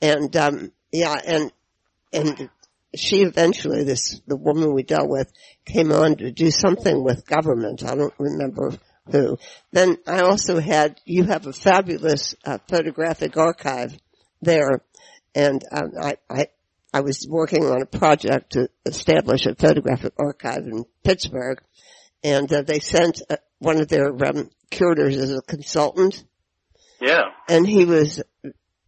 and 0.00 0.36
um, 0.36 0.72
yeah, 0.92 1.14
and 1.26 1.52
and 2.12 2.50
she 2.94 3.22
eventually, 3.22 3.84
this 3.84 4.20
the 4.26 4.36
woman 4.36 4.74
we 4.74 4.82
dealt 4.82 5.08
with, 5.08 5.32
came 5.64 5.92
on 5.92 6.16
to 6.16 6.30
do 6.30 6.50
something 6.50 7.02
with 7.02 7.26
government. 7.26 7.82
I 7.82 7.94
don't 7.94 8.14
remember 8.18 8.72
who. 9.10 9.38
Then 9.72 9.98
I 10.06 10.20
also 10.20 10.60
had 10.60 11.00
you 11.04 11.24
have 11.24 11.46
a 11.46 11.52
fabulous 11.52 12.34
uh, 12.44 12.58
photographic 12.68 13.36
archive 13.36 13.96
there, 14.42 14.82
and 15.34 15.64
um, 15.72 15.90
I, 16.00 16.16
I 16.28 16.46
I 16.92 17.00
was 17.00 17.26
working 17.28 17.64
on 17.64 17.82
a 17.82 17.86
project 17.86 18.52
to 18.52 18.68
establish 18.84 19.46
a 19.46 19.54
photographic 19.54 20.14
archive 20.18 20.66
in 20.66 20.84
Pittsburgh, 21.04 21.60
and 22.24 22.52
uh, 22.52 22.62
they 22.62 22.80
sent 22.80 23.22
uh, 23.28 23.36
one 23.58 23.80
of 23.80 23.88
their 23.88 24.08
um, 24.26 24.50
curators 24.70 25.16
as 25.16 25.30
a 25.32 25.42
consultant 25.42 26.24
Yeah. 27.00 27.30
and 27.48 27.66
he 27.66 27.84
was 27.84 28.22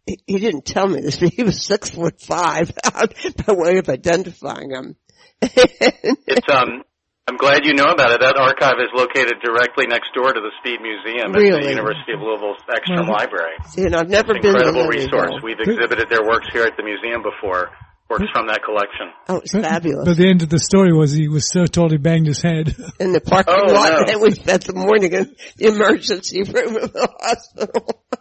he 0.07 0.39
didn't 0.39 0.65
tell 0.65 0.89
me 0.89 1.01
this, 1.01 1.17
but 1.21 1.33
he 1.33 1.43
was 1.43 1.63
six 1.63 1.91
foot 1.91 2.21
five 2.21 2.73
by 2.85 3.53
way 3.53 3.79
of 3.79 3.89
identifying 3.89 4.71
him. 4.71 4.97
It's 5.43 6.49
um 6.51 6.83
I'm 7.29 7.37
glad 7.37 7.67
you 7.69 7.75
know 7.75 7.93
about 7.93 8.11
it. 8.13 8.21
That 8.25 8.37
archive 8.41 8.81
is 8.81 8.89
located 8.97 9.45
directly 9.45 9.85
next 9.87 10.15
door 10.17 10.33
to 10.33 10.41
the 10.41 10.49
Speed 10.65 10.81
Museum 10.81 11.29
at 11.37 11.39
the 11.39 11.69
University 11.69 12.13
of 12.17 12.21
Louisville's 12.25 12.57
Ekstrom. 12.73 13.07
Library. 13.07 13.53
you 13.77 13.91
know, 13.91 13.99
I've 14.01 14.09
never 14.09 14.33
It's 14.33 14.41
been 14.41 14.57
an 14.57 14.65
incredible 14.65 14.89
Louisville. 14.89 15.21
resource. 15.29 15.43
We've 15.45 15.61
exhibited 15.61 16.09
their 16.09 16.25
works 16.25 16.49
here 16.53 16.65
at 16.65 16.77
the 16.79 16.83
museum 16.83 17.21
before. 17.23 17.69
Works 18.09 18.25
from 18.33 18.47
that 18.47 18.65
collection. 18.65 19.13
Oh, 19.29 19.37
it's 19.45 19.53
But, 19.53 19.65
fabulous. 19.65 20.09
but 20.09 20.17
the 20.17 20.27
end 20.31 20.41
of 20.43 20.49
the 20.49 20.59
story 20.59 20.95
was 20.95 21.13
he 21.13 21.29
was 21.29 21.47
so 21.53 21.67
tall 21.67 21.91
he 21.91 21.99
banged 21.99 22.27
his 22.27 22.41
head. 22.41 22.75
in 22.99 23.13
the 23.13 23.21
parking 23.21 23.53
Oh, 23.55 23.71
lot, 23.71 24.07
no. 24.09 24.13
and 24.15 24.23
we 24.23 24.31
spent 24.31 24.65
the 24.65 24.73
morning 24.73 25.13
in 25.13 25.37
the 25.59 25.67
emergency 25.69 26.43
room 26.45 26.77
of 26.77 26.91
the 26.95 27.09
hospital. 27.21 28.03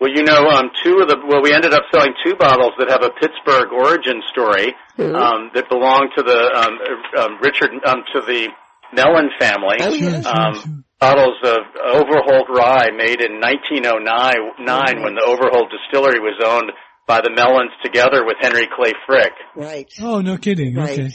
Well, 0.00 0.10
you 0.14 0.22
know, 0.22 0.46
um, 0.46 0.70
two 0.84 0.98
of 1.02 1.08
the 1.08 1.18
well, 1.26 1.42
we 1.42 1.52
ended 1.52 1.74
up 1.74 1.82
selling 1.92 2.14
two 2.24 2.36
bottles 2.36 2.72
that 2.78 2.88
have 2.88 3.02
a 3.02 3.10
Pittsburgh 3.18 3.72
origin 3.72 4.22
story 4.30 4.74
Mhm. 4.96 5.14
um, 5.14 5.50
that 5.54 5.68
belong 5.68 6.08
to 6.16 6.22
the 6.22 6.40
um, 6.54 6.78
uh, 6.78 7.22
um, 7.24 7.38
Richard 7.42 7.70
um, 7.84 8.04
to 8.14 8.20
the 8.22 8.48
Mellon 8.92 9.30
family. 9.40 9.76
Oh, 9.82 9.92
yeah. 9.92 10.22
Um, 10.22 10.84
bottles 11.00 11.36
of 11.42 11.58
Overholt 11.82 12.48
rye 12.48 12.90
made 12.94 13.20
in 13.20 13.40
1909 13.40 15.02
when 15.02 15.14
the 15.14 15.24
Overholt 15.26 15.68
distillery 15.70 16.20
was 16.20 16.38
owned 16.44 16.70
by 17.06 17.20
the 17.20 17.30
Mellons 17.34 17.72
together 17.82 18.24
with 18.24 18.36
Henry 18.40 18.68
Clay 18.74 18.92
Frick. 19.06 19.32
right, 19.56 19.88
Oh, 20.02 20.20
no 20.20 20.36
kidding. 20.36 20.74
right. 20.76 20.98
Okay. 20.98 21.10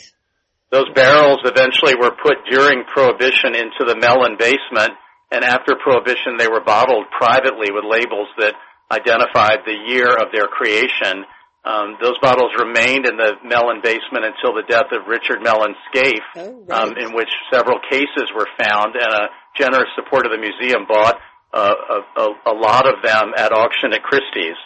Those 0.72 0.90
barrels 0.96 1.40
eventually 1.46 1.94
were 1.96 2.12
put 2.22 2.38
during 2.50 2.84
Prohibition 2.92 3.54
into 3.56 3.86
the 3.86 3.96
Mellon 3.96 4.36
basement, 4.40 4.94
and 5.32 5.44
after 5.44 5.76
Prohibition 5.82 6.36
they 6.38 6.48
were 6.48 6.62
bottled 6.66 7.06
privately 7.16 7.70
with 7.72 7.86
labels 7.86 8.28
that 8.40 8.56
identified 8.94 9.66
the 9.66 9.76
year 9.90 10.08
of 10.14 10.30
their 10.32 10.48
creation. 10.48 11.26
Um, 11.66 11.98
those 12.02 12.20
bottles 12.22 12.52
remained 12.60 13.06
in 13.08 13.16
the 13.18 13.40
Mellon 13.44 13.80
basement 13.82 14.26
until 14.28 14.54
the 14.54 14.68
death 14.68 14.92
of 14.92 15.08
Richard 15.08 15.42
Mellon 15.42 15.76
Scaife, 15.90 16.28
Oh, 16.36 16.64
right. 16.68 16.84
um, 16.84 16.94
in 16.98 17.14
which 17.16 17.30
several 17.52 17.80
cases 17.90 18.28
were 18.36 18.48
found, 18.60 18.96
and 19.00 19.12
a 19.14 19.30
generous 19.58 19.88
support 19.96 20.26
of 20.26 20.32
the 20.36 20.38
museum 20.44 20.86
bought 20.88 21.16
uh, 21.54 21.74
a, 22.18 22.22
a, 22.22 22.28
a 22.52 22.56
lot 22.56 22.86
of 22.88 23.02
them 23.04 23.32
at 23.38 23.54
auction 23.54 23.94
at 23.94 24.04
Christie's. 24.04 24.60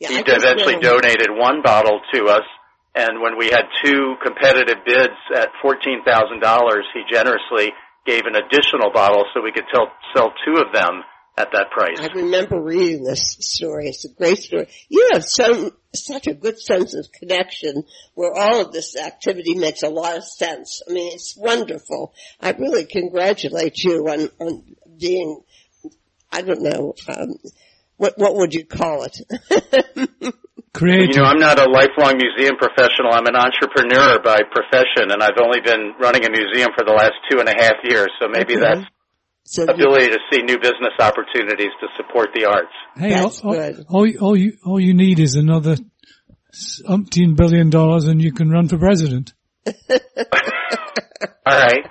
Yeah, 0.00 0.08
He 0.10 0.18
eventually 0.20 0.76
donated 0.76 1.28
one 1.30 1.62
bottle 1.62 2.00
to 2.12 2.26
us, 2.26 2.44
and 2.94 3.22
when 3.22 3.38
we 3.38 3.46
had 3.46 3.64
two 3.84 4.16
competitive 4.22 4.84
bids 4.84 5.16
at 5.34 5.48
fourteen 5.62 6.02
thousand 6.04 6.40
dollars, 6.40 6.84
he 6.92 7.02
generously 7.08 7.72
gave 8.04 8.26
an 8.26 8.36
additional 8.36 8.90
bottle 8.92 9.24
so 9.32 9.40
we 9.40 9.50
could 9.52 9.64
tell, 9.72 9.88
sell 10.14 10.30
two 10.44 10.60
of 10.60 10.74
them 10.74 11.00
at 11.36 11.48
that 11.52 11.70
price. 11.70 11.98
I 12.00 12.06
remember 12.14 12.60
reading 12.60 13.02
this 13.04 13.36
story. 13.40 13.88
It's 13.88 14.04
a 14.04 14.08
great 14.08 14.38
story. 14.38 14.68
You 14.88 15.10
have 15.12 15.24
some 15.24 15.70
such 15.94 16.26
a 16.26 16.34
good 16.34 16.58
sense 16.60 16.94
of 16.94 17.10
connection 17.12 17.84
where 18.14 18.32
all 18.32 18.60
of 18.60 18.72
this 18.72 18.96
activity 18.96 19.54
makes 19.54 19.82
a 19.82 19.88
lot 19.88 20.16
of 20.16 20.24
sense. 20.24 20.82
I 20.88 20.92
mean, 20.92 21.12
it's 21.12 21.36
wonderful. 21.36 22.12
I 22.40 22.52
really 22.52 22.84
congratulate 22.84 23.82
you 23.82 24.08
on 24.08 24.28
on 24.40 24.62
being. 24.98 25.40
I 26.32 26.42
don't 26.42 26.62
know. 26.62 26.94
Um, 27.08 27.34
what 27.96 28.14
what 28.16 28.34
would 28.36 28.54
you 28.54 28.64
call 28.64 29.04
it? 29.04 29.16
Creative. 30.72 31.14
You 31.14 31.22
know, 31.22 31.28
I'm 31.28 31.38
not 31.38 31.60
a 31.60 31.70
lifelong 31.70 32.16
museum 32.18 32.56
professional. 32.56 33.12
I'm 33.12 33.26
an 33.26 33.36
entrepreneur 33.36 34.18
by 34.22 34.40
profession, 34.50 35.10
and 35.10 35.22
I've 35.22 35.38
only 35.40 35.60
been 35.60 35.94
running 36.00 36.26
a 36.26 36.30
museum 36.30 36.70
for 36.76 36.84
the 36.84 36.90
last 36.92 37.14
two 37.30 37.38
and 37.38 37.48
a 37.48 37.54
half 37.56 37.74
years. 37.84 38.08
So 38.20 38.26
maybe 38.28 38.56
Okay. 38.56 38.62
that's 38.62 38.86
so 39.44 39.64
ability 39.64 40.08
to 40.08 40.18
see 40.32 40.42
new 40.42 40.58
business 40.58 40.92
opportunities 40.98 41.70
to 41.80 41.86
support 41.96 42.30
the 42.34 42.46
arts. 42.46 42.72
hey, 42.96 43.10
That's 43.10 43.40
all, 43.40 43.50
all- 43.50 43.56
good. 43.56 43.84
all, 43.88 44.06
you- 44.06 44.18
all 44.20 44.36
you 44.36 44.52
all 44.64 44.80
you 44.80 44.94
need 44.94 45.20
is 45.20 45.34
another 45.36 45.76
umpteen 46.88 47.36
billion 47.36 47.68
dollars, 47.70 48.06
and 48.06 48.22
you 48.22 48.32
can 48.32 48.48
run 48.50 48.68
for 48.68 48.78
president. 48.78 49.32
All 51.46 51.58
right. 51.58 51.84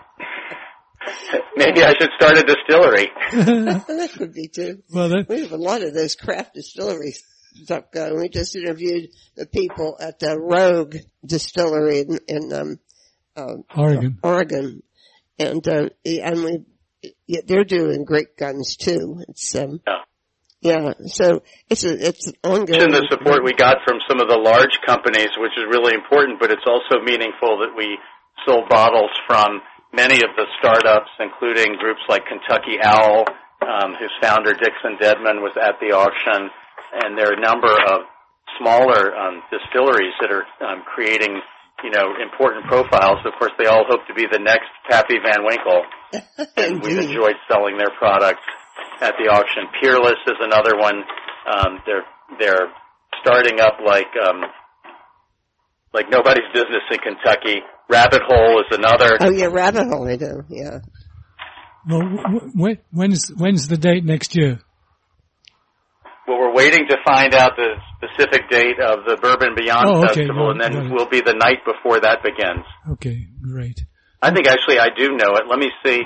Maybe 1.55 1.83
I 1.83 1.93
should 1.99 2.09
start 2.19 2.37
a 2.37 2.43
distillery. 2.43 3.11
that 3.31 4.09
could 4.17 4.33
be 4.33 4.47
too. 4.47 4.81
Well, 4.91 5.09
that, 5.09 5.29
We 5.29 5.41
have 5.41 5.51
a 5.51 5.57
lot 5.57 5.83
of 5.83 5.93
those 5.93 6.15
craft 6.15 6.55
distilleries 6.55 7.23
stuff 7.63 7.91
going. 7.91 8.19
We 8.19 8.29
just 8.29 8.55
interviewed 8.55 9.09
the 9.35 9.45
people 9.45 9.95
at 9.99 10.19
the 10.19 10.39
Rogue 10.39 10.95
Distillery 11.25 11.99
in, 12.01 12.19
in 12.27 12.53
um, 12.53 12.79
um, 13.35 13.63
Oregon. 13.75 14.17
Oregon, 14.23 14.83
and 15.37 15.67
uh, 15.67 15.89
and 16.05 16.43
we 16.43 16.59
yeah, 17.27 17.41
they're 17.45 17.63
doing 17.63 18.05
great 18.05 18.37
guns 18.37 18.75
too. 18.75 19.23
It's 19.27 19.55
um, 19.55 19.81
Yeah. 19.87 20.01
yeah. 20.61 20.93
So 21.07 21.43
it's 21.69 21.83
a 21.83 22.07
it's 22.07 22.31
ongoing. 22.43 22.79
mention 22.79 22.91
the 22.91 23.07
support 23.09 23.43
we 23.43 23.53
got 23.53 23.77
from 23.85 23.99
some 24.07 24.19
of 24.19 24.27
the 24.27 24.37
large 24.37 24.79
companies, 24.85 25.29
which 25.37 25.53
is 25.57 25.65
really 25.69 25.93
important, 25.93 26.39
but 26.39 26.51
it's 26.51 26.65
also 26.65 27.03
meaningful 27.03 27.59
that 27.59 27.73
we 27.75 27.97
sold 28.45 28.69
bottles 28.69 29.11
from 29.27 29.61
many 29.93 30.15
of 30.15 30.31
the 30.35 30.45
startups, 30.59 31.09
including 31.19 31.77
groups 31.77 32.01
like 32.09 32.23
Kentucky 32.25 32.81
Owl, 32.81 33.25
um, 33.61 33.93
whose 33.99 34.11
founder 34.21 34.53
Dixon 34.53 34.97
Dedman 34.99 35.39
was 35.41 35.53
at 35.61 35.79
the 35.79 35.93
auction, 35.95 36.49
and 37.03 37.17
there 37.17 37.29
are 37.29 37.37
a 37.37 37.41
number 37.41 37.71
of 37.71 38.01
smaller 38.59 39.15
um, 39.15 39.41
distilleries 39.51 40.13
that 40.21 40.31
are 40.31 40.45
um, 40.65 40.83
creating, 40.83 41.39
you 41.83 41.91
know, 41.91 42.15
important 42.21 42.65
profiles. 42.65 43.19
Of 43.25 43.33
course, 43.37 43.51
they 43.59 43.65
all 43.65 43.85
hope 43.87 44.07
to 44.07 44.13
be 44.13 44.25
the 44.31 44.39
next 44.39 44.71
Pappy 44.89 45.15
Van 45.23 45.43
Winkle, 45.43 45.83
and 46.57 46.81
we've 46.81 46.97
enjoyed 46.99 47.35
selling 47.51 47.77
their 47.77 47.91
products 47.99 48.41
at 49.01 49.13
the 49.19 49.29
auction. 49.29 49.67
Peerless 49.81 50.19
is 50.27 50.39
another 50.39 50.77
one. 50.77 51.03
Um, 51.45 51.79
they're 51.85 52.05
they're 52.39 52.71
starting 53.21 53.59
up 53.59 53.77
like 53.85 54.07
um, 54.27 54.41
like 55.93 56.09
nobody's 56.09 56.47
business 56.53 56.83
in 56.91 56.97
Kentucky. 56.99 57.59
Rabbit 57.89 58.21
Hole 58.25 58.59
is 58.61 58.77
another. 58.77 59.17
Oh 59.19 59.29
yeah, 59.31 59.47
rabbit 59.47 59.87
hole. 59.87 60.07
I 60.07 60.15
do. 60.15 60.43
Yeah. 60.49 60.79
Well, 61.87 61.99
w- 61.99 62.51
w- 62.55 62.77
when's 62.91 63.29
when's 63.29 63.67
the 63.67 63.77
date 63.77 64.05
next 64.05 64.35
year? 64.35 64.59
Well, 66.27 66.39
we're 66.39 66.53
waiting 66.53 66.87
to 66.87 66.97
find 67.05 67.33
out 67.35 67.53
the 67.55 67.75
specific 67.97 68.49
date 68.49 68.79
of 68.79 69.05
the 69.05 69.17
Bourbon 69.21 69.55
Beyond 69.55 69.85
Oh, 69.87 69.97
okay. 70.05 70.23
Festival, 70.23 70.51
and 70.51 70.59
Got 70.61 70.71
then 70.73 70.85
it. 70.87 70.91
will 70.93 71.07
be 71.09 71.21
the 71.21 71.33
night 71.33 71.59
before 71.65 71.99
that 71.99 72.23
begins. 72.23 72.65
Okay, 72.93 73.27
great. 73.41 73.79
I 74.21 74.31
think 74.31 74.47
actually 74.47 74.79
I 74.79 74.87
do 74.95 75.09
know 75.17 75.35
it. 75.35 75.43
Let 75.49 75.59
me 75.59 75.69
see. 75.85 76.01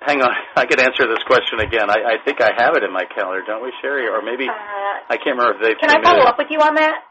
Hang 0.00 0.22
on, 0.22 0.30
I 0.56 0.66
could 0.66 0.80
answer 0.80 1.08
this 1.08 1.22
question 1.26 1.60
again. 1.60 1.88
I, 1.90 2.18
I 2.20 2.24
think 2.24 2.40
I 2.40 2.50
have 2.56 2.76
it 2.76 2.84
in 2.84 2.92
my 2.92 3.04
calendar, 3.14 3.42
don't 3.46 3.62
we, 3.64 3.72
Sherry? 3.82 4.06
Or 4.06 4.22
maybe 4.22 4.44
Uh, 4.48 4.52
I 5.10 5.16
can't 5.16 5.36
remember 5.38 5.56
if 5.56 5.62
they've 5.62 5.78
can 5.80 5.90
I 5.90 6.02
follow 6.02 6.22
it. 6.22 6.28
up 6.28 6.38
with 6.38 6.48
you 6.50 6.58
on 6.60 6.74
that? 6.76 7.02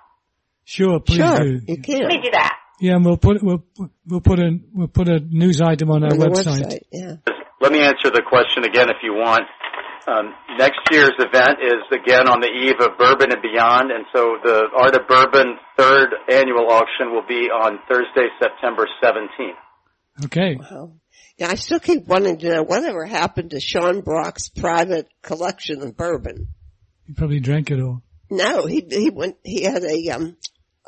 Sure, 0.63 0.99
please 0.99 1.17
Sure, 1.17 1.39
do. 1.39 1.59
you 1.67 1.77
can. 1.81 1.99
Let 2.01 2.07
me 2.07 2.21
do 2.23 2.31
that. 2.31 2.55
Yeah, 2.79 2.95
and 2.95 3.03
we'll 3.05 3.17
put 3.17 3.41
we'll 3.41 3.63
we'll 4.05 4.21
put 4.21 4.37
a 4.39 4.51
we'll 4.73 4.87
put 4.87 5.07
a 5.09 5.19
news 5.19 5.61
item 5.61 5.89
on 5.89 6.03
our 6.03 6.11
On 6.11 6.19
the 6.19 6.25
website. 6.27 6.61
website, 6.61 6.81
yeah. 6.91 7.15
Let 7.59 7.71
me 7.71 7.81
answer 7.81 8.11
the 8.11 8.21
question 8.21 8.63
again 8.65 8.89
if 8.89 8.97
you 9.01 9.13
want. 9.13 9.43
Um, 10.07 10.33
next 10.57 10.79
year's 10.89 11.11
event 11.19 11.59
is 11.61 11.83
again 11.91 12.29
on 12.29 12.39
the 12.39 12.47
eve 12.47 12.79
of 12.79 12.97
Bourbon 12.97 13.31
and 13.31 13.41
Beyond, 13.41 13.91
and 13.91 14.05
so 14.13 14.37
the 14.41 14.69
Art 14.75 14.95
of 14.95 15.05
Bourbon 15.07 15.57
third 15.77 16.13
annual 16.29 16.71
auction 16.71 17.11
will 17.11 17.27
be 17.27 17.49
on 17.49 17.79
Thursday, 17.89 18.27
September 18.41 18.87
17th. 19.03 20.25
Okay. 20.25 20.55
Wow. 20.55 20.93
Yeah, 21.37 21.49
I 21.49 21.55
still 21.55 21.79
keep 21.79 22.07
wanting 22.07 22.37
to 22.39 22.49
know 22.49 22.63
whatever 22.63 23.05
happened 23.05 23.51
to 23.51 23.59
Sean 23.59 24.01
Brock's 24.01 24.49
private 24.49 25.07
collection 25.21 25.81
of 25.81 25.95
bourbon. 25.97 26.47
He 27.05 27.13
probably 27.13 27.39
drank 27.39 27.69
it 27.69 27.79
all. 27.79 28.01
No, 28.29 28.65
he 28.65 28.85
he 28.89 29.09
went. 29.09 29.35
He 29.43 29.63
had 29.63 29.83
a 29.83 30.09
um, 30.09 30.37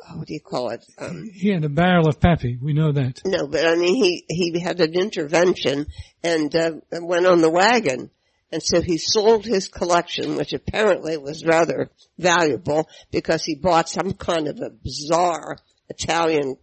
oh, 0.09 0.17
what 0.17 0.28
do 0.28 0.34
you 0.34 0.39
call 0.41 0.70
it? 0.72 0.84
Um, 0.97 1.30
He 1.34 1.49
had 1.49 1.63
a 1.63 1.70
barrel 1.70 2.07
of 2.07 2.20
Pappy. 2.20 2.57
We 2.61 2.74
know 2.74 2.91
that. 2.91 3.22
no, 3.26 3.47
but 3.47 3.65
I 3.65 3.76
mean, 3.76 3.95
he 3.95 4.26
he 4.28 4.59
had 4.59 4.80
an 4.82 4.93
intervention 4.93 5.86
and, 6.24 6.55
uh, 6.55 6.72
and 6.91 7.07
went 7.07 7.26
on 7.28 7.41
the 7.41 7.49
wagon, 7.49 8.09
and 8.52 8.62
so 8.64 8.82
he 8.82 8.97
sold 8.97 9.45
his 9.45 9.68
collection, 9.68 10.36
which 10.36 10.54
apparently 10.54 11.18
was 11.18 11.45
rather 11.45 11.89
valuable 12.18 12.88
because 13.12 13.43
he 13.43 13.56
bought 13.56 13.88
some 13.89 14.14
kind 14.14 14.47
of 14.47 14.60
a 14.60 14.70
bizarre 14.70 15.58
Italian 15.89 16.58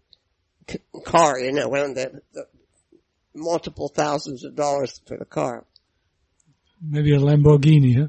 c- 0.69 0.79
car. 1.05 1.39
You 1.39 1.53
know, 1.53 1.69
one 1.69 1.81
of 1.91 1.95
the, 1.95 2.21
the 2.33 2.47
multiple 3.35 3.89
thousands 3.89 4.45
of 4.45 4.57
dollars 4.57 5.01
for 5.07 5.17
the 5.17 5.25
car. 5.25 5.65
Maybe 6.83 7.15
a 7.15 7.19
Lamborghini, 7.19 7.97
huh? 8.01 8.09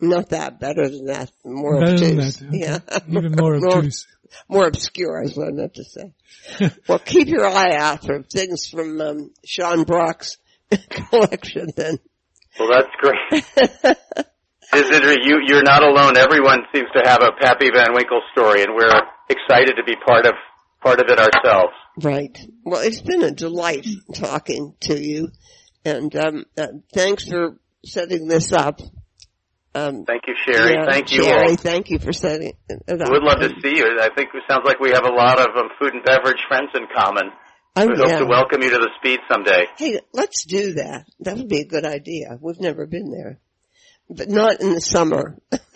Not 0.00 0.28
that, 0.30 0.60
better 0.60 0.88
than 0.88 1.06
that, 1.06 1.32
more 1.44 1.80
Better 1.80 1.98
than 1.98 2.16
that. 2.18 2.42
okay. 2.42 2.58
Yeah, 2.58 2.78
Even 3.08 3.32
more 3.32 3.56
obtuse. 3.74 4.06
more 4.48 4.66
obscure 4.66 5.22
is 5.22 5.34
what 5.36 5.48
I 5.48 5.52
meant 5.52 5.74
to 5.74 5.84
say. 5.84 6.12
well, 6.88 6.98
keep 6.98 7.28
your 7.28 7.46
eye 7.46 7.74
out 7.76 8.04
for 8.04 8.22
things 8.22 8.66
from 8.68 9.00
um, 9.00 9.30
Sean 9.44 9.84
Brock's 9.84 10.36
collection. 10.90 11.68
Then 11.74 11.98
Well, 12.58 12.68
that's 12.70 12.94
great. 12.98 13.96
Is 14.74 14.82
it, 14.90 15.24
you, 15.24 15.40
you're 15.46 15.62
not 15.62 15.82
alone. 15.82 16.16
Everyone 16.16 16.60
seems 16.74 16.88
to 16.94 17.02
have 17.08 17.22
a 17.22 17.30
Pappy 17.40 17.70
Van 17.72 17.94
Winkle 17.94 18.20
story, 18.32 18.62
and 18.62 18.74
we're 18.74 18.90
excited 19.30 19.76
to 19.76 19.84
be 19.84 19.94
part 20.04 20.26
of 20.26 20.34
part 20.82 21.00
of 21.00 21.06
it 21.08 21.18
ourselves. 21.18 21.72
right. 22.02 22.36
Well, 22.64 22.80
it's 22.82 23.00
been 23.00 23.22
a 23.22 23.30
delight 23.30 23.86
talking 24.14 24.74
to 24.80 24.98
you, 25.00 25.28
and 25.84 26.14
um, 26.16 26.44
uh, 26.58 26.66
thanks 26.92 27.26
for 27.28 27.58
setting 27.84 28.26
this 28.28 28.52
up. 28.52 28.80
Um, 29.74 30.04
Thank 30.06 30.22
you, 30.26 30.34
Sherry. 30.44 30.72
yeah, 30.72 30.86
Thank 30.88 31.12
you 31.12 31.22
Sherry, 31.24 31.50
all. 31.50 31.56
Thank 31.56 31.90
you 31.90 31.98
for 31.98 32.12
setting 32.12 32.54
it 32.68 33.00
up. 33.00 33.10
We 33.10 33.18
would 33.18 33.22
love 33.22 33.40
to 33.40 33.50
see 33.62 33.76
you. 33.76 33.98
I 34.00 34.08
think 34.16 34.30
it 34.34 34.42
sounds 34.48 34.62
like 34.64 34.80
we 34.80 34.90
have 34.92 35.04
a 35.04 35.12
lot 35.12 35.38
of 35.38 35.48
um, 35.54 35.68
food 35.78 35.92
and 35.92 36.02
beverage 36.02 36.40
friends 36.48 36.70
in 36.74 36.86
common. 36.96 37.30
We 37.76 37.82
hope 37.96 38.08
yeah. 38.08 38.18
to 38.20 38.26
welcome 38.26 38.62
you 38.62 38.70
to 38.70 38.78
the 38.78 38.90
speed 38.98 39.20
someday. 39.30 39.66
Hey, 39.76 40.00
let's 40.12 40.44
do 40.44 40.74
that. 40.74 41.06
That 41.20 41.36
would 41.36 41.48
be 41.48 41.60
a 41.60 41.66
good 41.66 41.84
idea. 41.84 42.38
We've 42.40 42.58
never 42.60 42.86
been 42.86 43.10
there, 43.10 43.38
but 44.08 44.28
not 44.30 44.60
in 44.60 44.72
the 44.74 44.80
summer. 44.80 45.36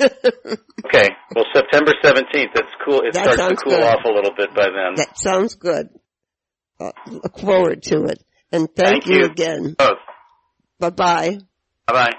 Okay. 0.92 1.11
Well, 1.36 1.44
September 1.55 1.92
17th. 2.03 2.24
It's 2.53 2.72
cool. 2.84 3.03
It 3.03 3.12
That 3.14 3.34
starts 3.34 3.62
to 3.62 3.68
cool 3.68 3.74
good. 3.76 3.82
off 3.84 4.01
a 4.05 4.09
little 4.09 4.32
bit 4.36 4.53
by 4.53 4.64
then. 4.64 4.94
That 4.96 5.16
sounds 5.16 5.55
good. 5.55 5.88
Uh, 6.80 6.90
look 7.07 7.38
forward 7.38 7.84
to 7.84 8.05
it. 8.07 8.20
And 8.51 8.68
thank, 8.74 9.05
Thank 9.05 9.07
you. 9.07 9.24
again. 9.26 9.76
Both. 9.78 9.98
Bye 10.80 10.90
bye. 10.90 11.38
Bye 11.86 11.92
bye. 11.92 12.12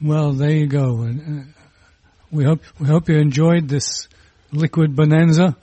Well, 0.00 0.32
there 0.32 0.50
you 0.52 0.66
go. 0.66 1.02
Uh, 1.04 1.42
we 2.30 2.44
hope 2.44 2.62
we 2.80 2.86
hope 2.86 3.10
you 3.10 3.18
enjoyed 3.18 3.68
this 3.68 4.08
liquid 4.50 4.96
bonanza. 4.96 5.54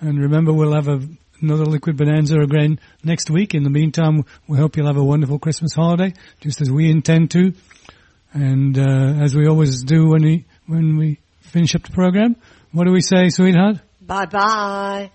And 0.00 0.18
remember, 0.20 0.52
we'll 0.52 0.74
have 0.74 0.88
a, 0.88 1.00
another 1.44 1.66
liquid 1.66 1.96
bonanza 1.96 2.38
again 2.40 2.80
next 3.02 3.30
week. 3.30 3.54
In 3.54 3.62
the 3.62 3.70
meantime, 3.70 4.24
we 4.48 4.58
hope 4.58 4.76
you'll 4.76 4.86
have 4.86 4.96
a 4.96 5.04
wonderful 5.04 5.38
Christmas 5.38 5.74
holiday, 5.74 6.14
just 6.40 6.60
as 6.60 6.70
we 6.70 6.90
intend 6.90 7.30
to. 7.32 7.52
And 8.32 8.76
uh, 8.76 9.22
as 9.22 9.36
we 9.36 9.46
always 9.46 9.84
do 9.84 10.08
when 10.08 10.22
we 10.22 10.44
when 10.66 10.96
we 10.96 11.20
finish 11.40 11.74
up 11.74 11.82
the 11.82 11.92
program, 11.92 12.36
what 12.72 12.84
do 12.84 12.92
we 12.92 13.00
say, 13.00 13.28
sweetheart? 13.28 13.76
Bye 14.00 14.26
bye. 14.26 15.10